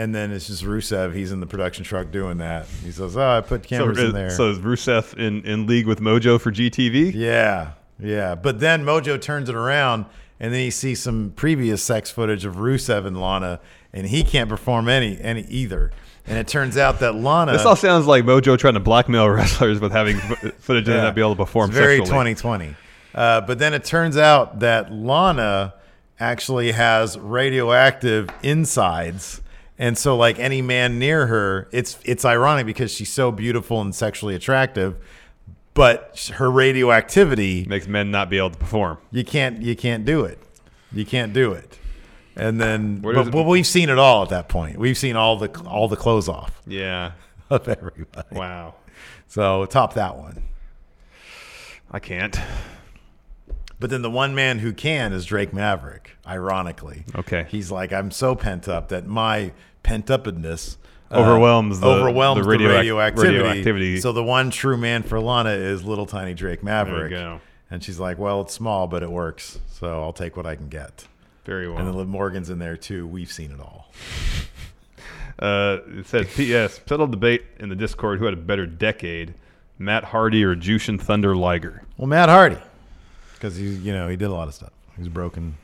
and 0.00 0.14
then 0.14 0.30
it's 0.32 0.46
just 0.46 0.64
Rusev. 0.64 1.14
He's 1.14 1.30
in 1.30 1.40
the 1.40 1.46
production 1.46 1.84
truck 1.84 2.10
doing 2.10 2.38
that. 2.38 2.66
He 2.82 2.90
says, 2.90 3.18
"Oh, 3.18 3.28
I 3.28 3.42
put 3.42 3.62
cameras 3.62 3.98
so, 3.98 4.06
in 4.06 4.12
there." 4.12 4.30
So 4.30 4.48
is 4.48 4.58
Rusev 4.58 5.14
in, 5.18 5.44
in 5.44 5.66
league 5.66 5.86
with 5.86 6.00
Mojo 6.00 6.40
for 6.40 6.50
GTV? 6.50 7.12
Yeah, 7.14 7.72
yeah. 7.98 8.34
But 8.34 8.60
then 8.60 8.82
Mojo 8.82 9.20
turns 9.20 9.50
it 9.50 9.54
around, 9.54 10.06
and 10.40 10.54
then 10.54 10.60
he 10.60 10.70
sees 10.70 11.02
some 11.02 11.34
previous 11.36 11.82
sex 11.82 12.10
footage 12.10 12.46
of 12.46 12.56
Rusev 12.56 13.04
and 13.04 13.20
Lana, 13.20 13.60
and 13.92 14.06
he 14.06 14.22
can't 14.24 14.48
perform 14.48 14.88
any 14.88 15.20
any 15.20 15.42
either. 15.42 15.92
And 16.26 16.38
it 16.38 16.48
turns 16.48 16.78
out 16.78 17.00
that 17.00 17.14
Lana. 17.14 17.52
This 17.52 17.66
all 17.66 17.76
sounds 17.76 18.06
like 18.06 18.24
Mojo 18.24 18.56
trying 18.58 18.74
to 18.74 18.80
blackmail 18.80 19.28
wrestlers 19.30 19.80
with 19.80 19.92
having 19.92 20.16
footage 20.16 20.88
and 20.88 20.96
Yeah. 20.96 21.02
not 21.02 21.14
be 21.14 21.20
able 21.20 21.34
to 21.34 21.44
perform 21.44 21.70
It's 21.70 21.78
very 21.78 21.98
sexually. 21.98 22.34
2020. 22.34 22.76
Uh, 23.14 23.40
but 23.42 23.58
then 23.58 23.74
it 23.74 23.84
turns 23.84 24.16
out 24.16 24.60
that 24.60 24.90
Lana 24.90 25.74
actually 26.18 26.72
has 26.72 27.18
radioactive 27.18 28.30
insides. 28.42 29.42
And 29.80 29.96
so 29.96 30.14
like 30.16 30.38
any 30.38 30.60
man 30.62 30.98
near 30.98 31.26
her, 31.26 31.66
it's 31.72 31.98
it's 32.04 32.24
ironic 32.24 32.66
because 32.66 32.92
she's 32.92 33.10
so 33.10 33.32
beautiful 33.32 33.80
and 33.80 33.94
sexually 33.94 34.34
attractive, 34.34 34.94
but 35.74 36.30
her 36.34 36.50
radioactivity 36.50 37.64
makes 37.66 37.88
men 37.88 38.10
not 38.10 38.28
be 38.28 38.36
able 38.36 38.50
to 38.50 38.58
perform. 38.58 38.98
You 39.10 39.24
can't 39.24 39.62
you 39.62 39.74
can't 39.74 40.04
do 40.04 40.24
it. 40.24 40.38
You 40.92 41.06
can't 41.06 41.32
do 41.32 41.52
it. 41.52 41.78
And 42.36 42.60
then 42.60 42.98
but, 43.00 43.16
it- 43.16 43.32
but 43.32 43.44
we've 43.44 43.66
seen 43.66 43.88
it 43.88 43.98
all 43.98 44.22
at 44.22 44.28
that 44.28 44.48
point. 44.50 44.76
We've 44.76 44.98
seen 44.98 45.16
all 45.16 45.36
the 45.38 45.48
all 45.66 45.88
the 45.88 45.96
clothes 45.96 46.28
off 46.28 46.60
Yeah. 46.66 47.12
of 47.50 47.66
everybody. 47.66 48.36
Wow. 48.36 48.74
So 49.28 49.64
top 49.64 49.94
that 49.94 50.16
one. 50.18 50.42
I 51.90 52.00
can't. 52.00 52.38
But 53.80 53.90
then 53.90 54.02
the 54.02 54.10
one 54.10 54.34
man 54.34 54.58
who 54.58 54.72
can 54.74 55.12
is 55.14 55.24
Drake 55.24 55.52
Maverick, 55.54 56.16
ironically. 56.26 57.04
Okay. 57.16 57.46
He's 57.48 57.70
like, 57.70 57.92
I'm 57.92 58.10
so 58.10 58.34
pent 58.34 58.68
up 58.68 58.90
that 58.90 59.06
my 59.06 59.52
pent 59.82 60.06
upness 60.10 60.76
uh, 61.10 61.14
Overwhelms 61.16 61.80
the- 61.80 61.86
overwhelms 61.88 62.44
the 62.46 62.56
the, 62.56 62.68
radioactivity. 62.68 63.38
radioactivity. 63.38 64.00
So 64.00 64.12
the 64.12 64.22
one 64.22 64.50
true 64.50 64.76
man 64.76 65.02
for 65.02 65.18
Lana 65.18 65.50
is 65.50 65.82
little 65.82 66.06
tiny 66.06 66.34
Drake 66.34 66.62
Maverick. 66.62 67.10
go. 67.10 67.40
And 67.70 67.82
she's 67.82 67.98
like, 67.98 68.18
Well, 68.18 68.42
it's 68.42 68.52
small, 68.54 68.86
but 68.86 69.02
it 69.02 69.10
works. 69.10 69.58
So 69.72 70.02
I'll 70.02 70.12
take 70.12 70.36
what 70.36 70.46
I 70.46 70.54
can 70.56 70.68
get. 70.68 71.06
Very 71.46 71.66
well. 71.66 71.78
And 71.78 71.88
then 71.88 71.94
Liv 71.94 72.06
Morgan's 72.06 72.50
in 72.50 72.58
there 72.58 72.76
too. 72.76 73.06
We've 73.06 73.32
seen 73.32 73.50
it 73.50 73.60
all. 73.60 73.90
Uh, 75.38 75.78
it 75.96 76.06
says, 76.06 76.26
P.S. 76.34 76.80
Settled 76.86 77.10
debate 77.12 77.42
in 77.58 77.70
the 77.70 77.74
Discord 77.74 78.18
who 78.18 78.26
had 78.26 78.34
a 78.34 78.36
better 78.36 78.66
decade, 78.66 79.32
Matt 79.78 80.04
Hardy 80.04 80.44
or 80.44 80.54
Jushin 80.54 81.00
Thunder 81.00 81.34
Liger. 81.34 81.82
Well, 81.96 82.08
Matt 82.08 82.28
Hardy. 82.28 82.58
Because 83.40 83.56
he 83.56 83.68
you 83.68 83.92
know, 83.94 84.06
he 84.08 84.16
did 84.16 84.26
a 84.26 84.34
lot 84.34 84.48
of 84.48 84.54
stuff. 84.54 84.72
He 84.96 85.00
was 85.00 85.08
broken. 85.08 85.56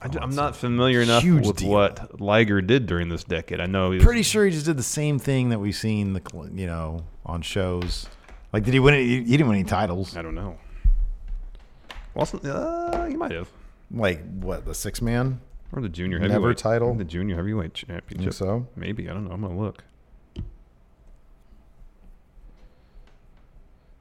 I, 0.00 0.08
am 0.22 0.34
not 0.34 0.56
familiar 0.56 1.02
enough 1.02 1.22
Huge 1.22 1.46
with 1.46 1.58
deal. 1.58 1.68
what 1.68 2.20
Liger 2.20 2.60
did 2.60 2.86
during 2.86 3.08
this 3.08 3.22
decade. 3.22 3.60
I 3.60 3.66
know 3.66 3.90
he 3.90 3.98
was 3.98 4.04
Pretty 4.04 4.22
sure 4.22 4.44
he 4.44 4.50
just 4.50 4.66
did 4.66 4.76
the 4.76 4.82
same 4.82 5.18
thing 5.18 5.50
that 5.50 5.60
we've 5.60 5.76
seen 5.76 6.14
the 6.14 6.22
cl- 6.28 6.48
you 6.48 6.66
know 6.66 7.04
on 7.26 7.42
shows. 7.42 8.08
Like, 8.52 8.64
did 8.64 8.74
he 8.74 8.80
win? 8.80 8.94
Any, 8.94 9.04
he 9.04 9.36
didn't 9.36 9.48
win 9.48 9.58
any 9.58 9.68
titles. 9.68 10.16
I 10.16 10.22
don't 10.22 10.34
know. 10.34 10.58
Wasn't 12.14 12.44
uh, 12.44 13.04
he 13.04 13.14
might 13.14 13.30
have 13.30 13.48
Like 13.90 14.22
what? 14.40 14.64
The 14.64 14.74
six 14.74 15.02
man 15.02 15.40
or 15.70 15.82
the 15.82 15.88
junior 15.90 16.18
Never 16.18 16.32
heavyweight 16.32 16.56
title? 16.56 16.94
the 16.94 17.04
junior 17.04 17.36
heavyweight 17.36 17.74
championship. 17.74 18.32
so? 18.32 18.66
Maybe 18.74 19.08
I 19.08 19.12
don't 19.12 19.26
know. 19.26 19.32
I'm 19.32 19.42
gonna 19.42 19.58
look. 19.58 19.84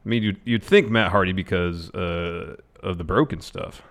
I 0.03 0.09
mean, 0.09 0.23
you'd, 0.23 0.41
you'd 0.43 0.63
think 0.63 0.89
Matt 0.89 1.11
Hardy 1.11 1.31
because 1.31 1.91
uh, 1.91 2.55
of 2.81 2.97
the 2.97 3.03
broken 3.03 3.41
stuff. 3.41 3.81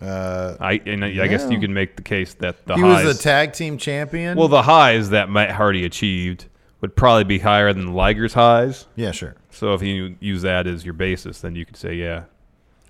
Uh, 0.00 0.56
I 0.60 0.80
and 0.86 1.04
I, 1.04 1.24
I 1.24 1.26
guess 1.26 1.50
you 1.50 1.58
can 1.58 1.74
make 1.74 1.96
the 1.96 2.02
case 2.02 2.34
that 2.34 2.66
the 2.66 2.76
he 2.76 2.80
highs, 2.80 3.04
was 3.04 3.16
the 3.16 3.22
tag 3.22 3.52
team 3.52 3.78
champion. 3.78 4.38
well, 4.38 4.46
the 4.46 4.62
highs 4.62 5.10
that 5.10 5.28
Matt 5.28 5.50
Hardy 5.50 5.84
achieved 5.84 6.46
would 6.80 6.94
probably 6.94 7.24
be 7.24 7.40
higher 7.40 7.72
than 7.72 7.92
Liger's 7.92 8.34
highs. 8.34 8.86
yeah, 8.94 9.10
sure. 9.10 9.34
So 9.50 9.74
if 9.74 9.82
you 9.82 10.16
use 10.20 10.42
that 10.42 10.68
as 10.68 10.84
your 10.84 10.94
basis, 10.94 11.40
then 11.40 11.56
you 11.56 11.66
could 11.66 11.76
say, 11.76 11.94
yeah, 11.94 12.24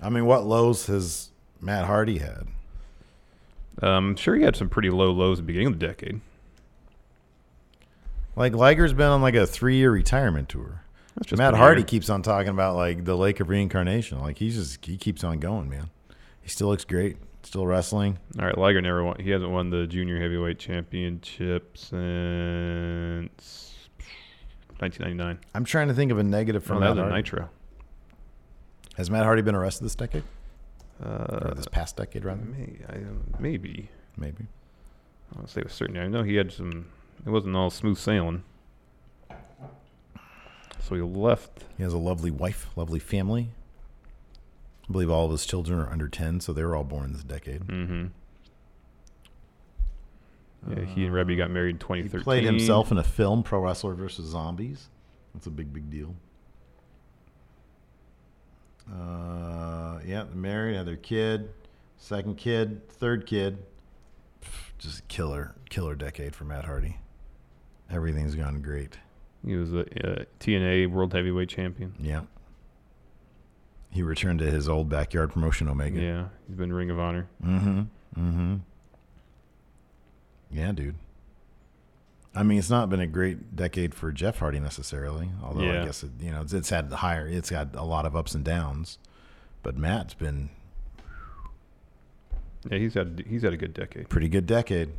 I 0.03 0.11
mean, 0.11 0.27
what 0.27 0.45
lows 0.45 0.87
has 0.87 1.31
Matt 1.61 1.87
Hardy 1.87 2.19
had? 2.19 2.47
I'm 3.81 3.89
um, 3.89 4.17
sure 4.17 4.35
he 4.35 4.43
had 4.43 4.57
some 4.57 4.69
pretty 4.69 4.91
low 4.91 5.11
lows 5.11 5.39
at 5.39 5.45
the 5.45 5.47
beginning 5.47 5.69
of 5.69 5.79
the 5.79 5.87
decade. 5.87 6.21
Like 8.37 8.55
Liger's 8.55 8.93
been 8.93 9.07
on 9.07 9.23
like 9.23 9.35
a 9.35 9.47
three 9.47 9.77
year 9.77 9.91
retirement 9.91 10.49
tour. 10.49 10.83
That's 11.19 11.31
just 11.31 11.39
Matt 11.39 11.55
Hardy 11.55 11.81
weird. 11.81 11.89
keeps 11.89 12.11
on 12.11 12.23
talking 12.23 12.51
about 12.51 12.77
like 12.77 13.05
the 13.05 13.17
Lake 13.17 13.41
of 13.41 13.49
Reincarnation. 13.49 14.21
Like 14.21 14.39
he's 14.39 14.55
just 14.55 14.85
he 14.87 14.97
keeps 14.97 15.25
on 15.25 15.41
going, 15.41 15.69
man. 15.69 15.91
He 16.41 16.49
still 16.49 16.69
looks 16.69 16.85
great. 16.85 17.17
Still 17.43 17.67
wrestling. 17.67 18.19
All 18.39 18.47
right, 18.47 18.57
Liger 18.57 18.81
never 18.81 19.03
won. 19.03 19.19
He 19.21 19.31
hasn't 19.31 19.51
won 19.51 19.71
the 19.71 19.87
junior 19.87 20.21
heavyweight 20.21 20.59
championship 20.59 21.77
since 21.77 23.75
1999. 24.79 25.39
I'm 25.55 25.65
trying 25.65 25.89
to 25.89 25.95
think 25.95 26.13
of 26.13 26.19
a 26.19 26.23
negative 26.23 26.63
from 26.63 26.81
that 26.81 26.87
Matt 26.87 26.91
was 26.91 26.99
a 26.99 27.03
Hardy. 27.03 27.17
Nitro. 27.17 27.49
Has 28.97 29.11
Matt 29.11 29.25
Hardy 29.25 29.43
been 29.43 29.55
arrested 29.55 29.85
this 29.85 29.95
decade? 29.95 30.25
Uh, 31.03 31.55
this 31.55 31.67
past 31.69 31.97
decade, 31.97 32.25
rather? 32.25 32.43
May, 32.45 32.79
I, 32.89 32.99
maybe. 33.41 33.89
Maybe. 34.17 34.47
I 35.33 35.37
don't 35.37 35.49
say 35.49 35.63
with 35.63 35.73
certainty. 35.73 36.01
I 36.01 36.09
know 36.09 36.23
he 36.23 36.37
had 36.37 36.53
some. 36.53 36.87
It 37.25 37.31
wasn't 37.31 37.57
all 37.57 37.71
smooth 37.71 37.99
sailing. 37.99 38.43
So 40.89 40.95
he 40.95 41.03
left. 41.03 41.65
He 41.77 41.83
has 41.83 41.93
a 41.93 41.99
lovely 41.99 42.31
wife, 42.31 42.69
lovely 42.75 42.99
family. 42.99 43.49
I 44.89 44.93
believe 44.93 45.11
all 45.11 45.27
of 45.27 45.33
his 45.33 45.45
children 45.45 45.79
are 45.79 45.91
under 45.91 46.09
10, 46.09 46.41
so 46.41 46.55
they 46.55 46.65
were 46.65 46.75
all 46.75 46.85
born 46.85 47.13
this 47.13 47.23
decade. 47.23 47.61
Mm-hmm. 47.67 48.07
Yeah, 50.71 50.85
he 50.87 51.05
and 51.05 51.15
Reby 51.15 51.37
got 51.37 51.51
married 51.51 51.77
in 51.77 51.79
2013. 51.79 52.21
He 52.21 52.25
played 52.25 52.45
himself 52.45 52.91
in 52.91 52.97
a 52.97 53.05
film, 53.05 53.43
Pro 53.43 53.61
Wrestler 53.61 53.93
versus 53.93 54.31
Zombies. 54.31 54.89
That's 55.35 55.47
a 55.47 55.51
big, 55.51 55.75
big 55.75 55.91
deal. 55.91 56.15
Uh, 58.91 59.99
yeah, 60.07 60.25
married, 60.33 60.77
had 60.77 60.87
their 60.87 60.97
kid, 60.97 61.51
second 61.99 62.39
kid, 62.39 62.89
third 62.89 63.27
kid. 63.27 63.59
Just 64.79 65.01
a 65.01 65.03
killer, 65.03 65.55
killer 65.69 65.95
decade 65.95 66.35
for 66.35 66.45
Matt 66.45 66.65
Hardy. 66.65 66.97
Everything's 67.91 68.35
gone 68.35 68.63
great. 68.63 68.97
He 69.47 69.55
was 69.57 69.73
a 69.73 69.81
uh, 69.81 70.25
TNA 70.41 70.91
World 70.91 71.13
Heavyweight 71.15 71.49
Champion. 71.49 71.95
Yeah. 72.01 72.23
He 73.91 74.03
returned 74.03 74.41
to 74.41 74.51
his 74.51 74.69
old 74.69 74.89
backyard 74.89 75.33
promotion, 75.33 75.69
Omega. 75.69 76.01
Yeah, 76.01 76.25
he's 76.47 76.57
been 76.57 76.73
Ring 76.73 76.91
of 76.91 76.99
Honor. 76.99 77.27
Mm-hmm. 77.45 77.81
Mm-hmm. 78.21 78.57
Yeah, 80.51 80.73
dude. 80.73 80.97
I 82.35 82.43
mean, 82.43 82.59
it's 82.59 82.71
not 82.71 82.91
been 82.91 83.01
a 83.01 83.07
great 83.07 83.57
decade 83.57 83.95
for 83.95 84.13
Jeff 84.13 84.39
Hardy 84.39 84.61
necessarily, 84.61 85.31
although 85.43 85.63
Yeah. 85.63 85.83
I 85.83 85.87
guess 85.87 86.03
it, 86.03 86.11
you 86.21 86.31
know 86.31 86.43
it's, 86.43 86.53
it's 86.53 86.71
had 86.71 86.93
higher, 86.93 87.27
it's 87.27 87.49
had 87.49 87.71
a 87.75 87.85
lot 87.85 88.05
of 88.07 88.15
ups 88.15 88.35
and 88.35 88.45
downs. 88.45 88.99
But 89.63 89.77
Matt's 89.77 90.15
been 90.15 90.51
Yeah, 92.71 92.79
he's 92.79 92.95
had 92.95 93.25
he's 93.27 93.43
had 93.43 93.53
a 93.53 93.57
good 93.57 93.75
decade. 93.75 94.09
pretty 94.09 94.29
good 94.29 94.47
decade. 94.47 94.91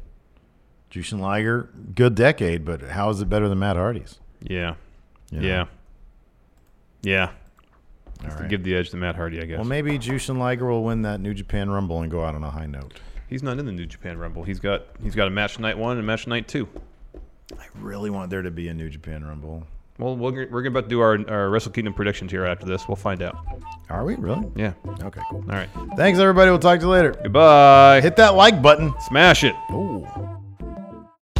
Jushin 0.91 1.19
Liger, 1.19 1.69
good 1.93 2.15
decade, 2.15 2.65
but 2.65 2.81
how 2.81 3.09
is 3.11 3.21
it 3.21 3.29
better 3.29 3.47
than 3.47 3.59
Matt 3.59 3.75
Hardy's? 3.77 4.19
Yeah, 4.41 4.75
You 5.31 5.41
know? 5.41 5.47
yeah, 5.47 5.65
yeah. 7.01 7.31
All 8.21 8.25
Has 8.25 8.35
to 8.35 8.41
right. 8.41 8.49
Give 8.49 8.63
the 8.63 8.75
edge 8.75 8.89
to 8.91 8.97
Matt 8.97 9.15
Hardy, 9.15 9.41
I 9.41 9.45
guess. 9.45 9.57
Well, 9.57 9.67
maybe 9.67 9.97
Jushin 9.97 10.37
Liger 10.37 10.65
will 10.67 10.83
win 10.83 11.03
that 11.03 11.19
New 11.21 11.33
Japan 11.33 11.69
Rumble 11.69 12.01
and 12.01 12.11
go 12.11 12.23
out 12.23 12.35
on 12.35 12.43
a 12.43 12.49
high 12.49 12.65
note. 12.65 12.99
He's 13.27 13.43
not 13.43 13.59
in 13.59 13.65
the 13.65 13.71
New 13.71 13.85
Japan 13.85 14.17
Rumble. 14.17 14.43
He's 14.43 14.59
got 14.59 14.83
he's 15.01 15.15
got 15.15 15.27
a 15.27 15.29
match 15.31 15.59
night 15.59 15.77
one 15.77 15.91
and 15.91 15.99
a 15.99 16.03
match 16.03 16.25
night 16.27 16.47
two. 16.47 16.67
I 17.57 17.63
really 17.79 18.09
want 18.09 18.29
there 18.29 18.41
to 18.41 18.51
be 18.51 18.67
a 18.67 18.73
New 18.73 18.89
Japan 18.89 19.23
Rumble. 19.23 19.65
Well, 19.97 20.15
we're, 20.15 20.47
we're 20.49 20.65
about 20.65 20.83
to 20.83 20.87
do 20.89 21.01
our, 21.01 21.19
our 21.29 21.49
Wrestle 21.49 21.73
Kingdom 21.73 21.93
predictions 21.93 22.31
here 22.31 22.45
after 22.45 22.65
this. 22.65 22.87
We'll 22.87 22.95
find 22.95 23.21
out. 23.21 23.35
Are 23.89 24.05
we 24.05 24.15
really? 24.15 24.49
Yeah. 24.55 24.71
Okay, 25.01 25.19
cool. 25.29 25.39
All 25.49 25.55
right. 25.57 25.67
Thanks, 25.97 26.19
everybody. 26.19 26.49
We'll 26.49 26.59
talk 26.59 26.79
to 26.79 26.85
you 26.85 26.91
later. 26.91 27.11
Goodbye. 27.21 27.99
Hit 28.01 28.15
that 28.15 28.35
like 28.35 28.61
button. 28.61 28.93
Smash 29.01 29.43
it. 29.43 29.55
Ooh. 29.71 30.07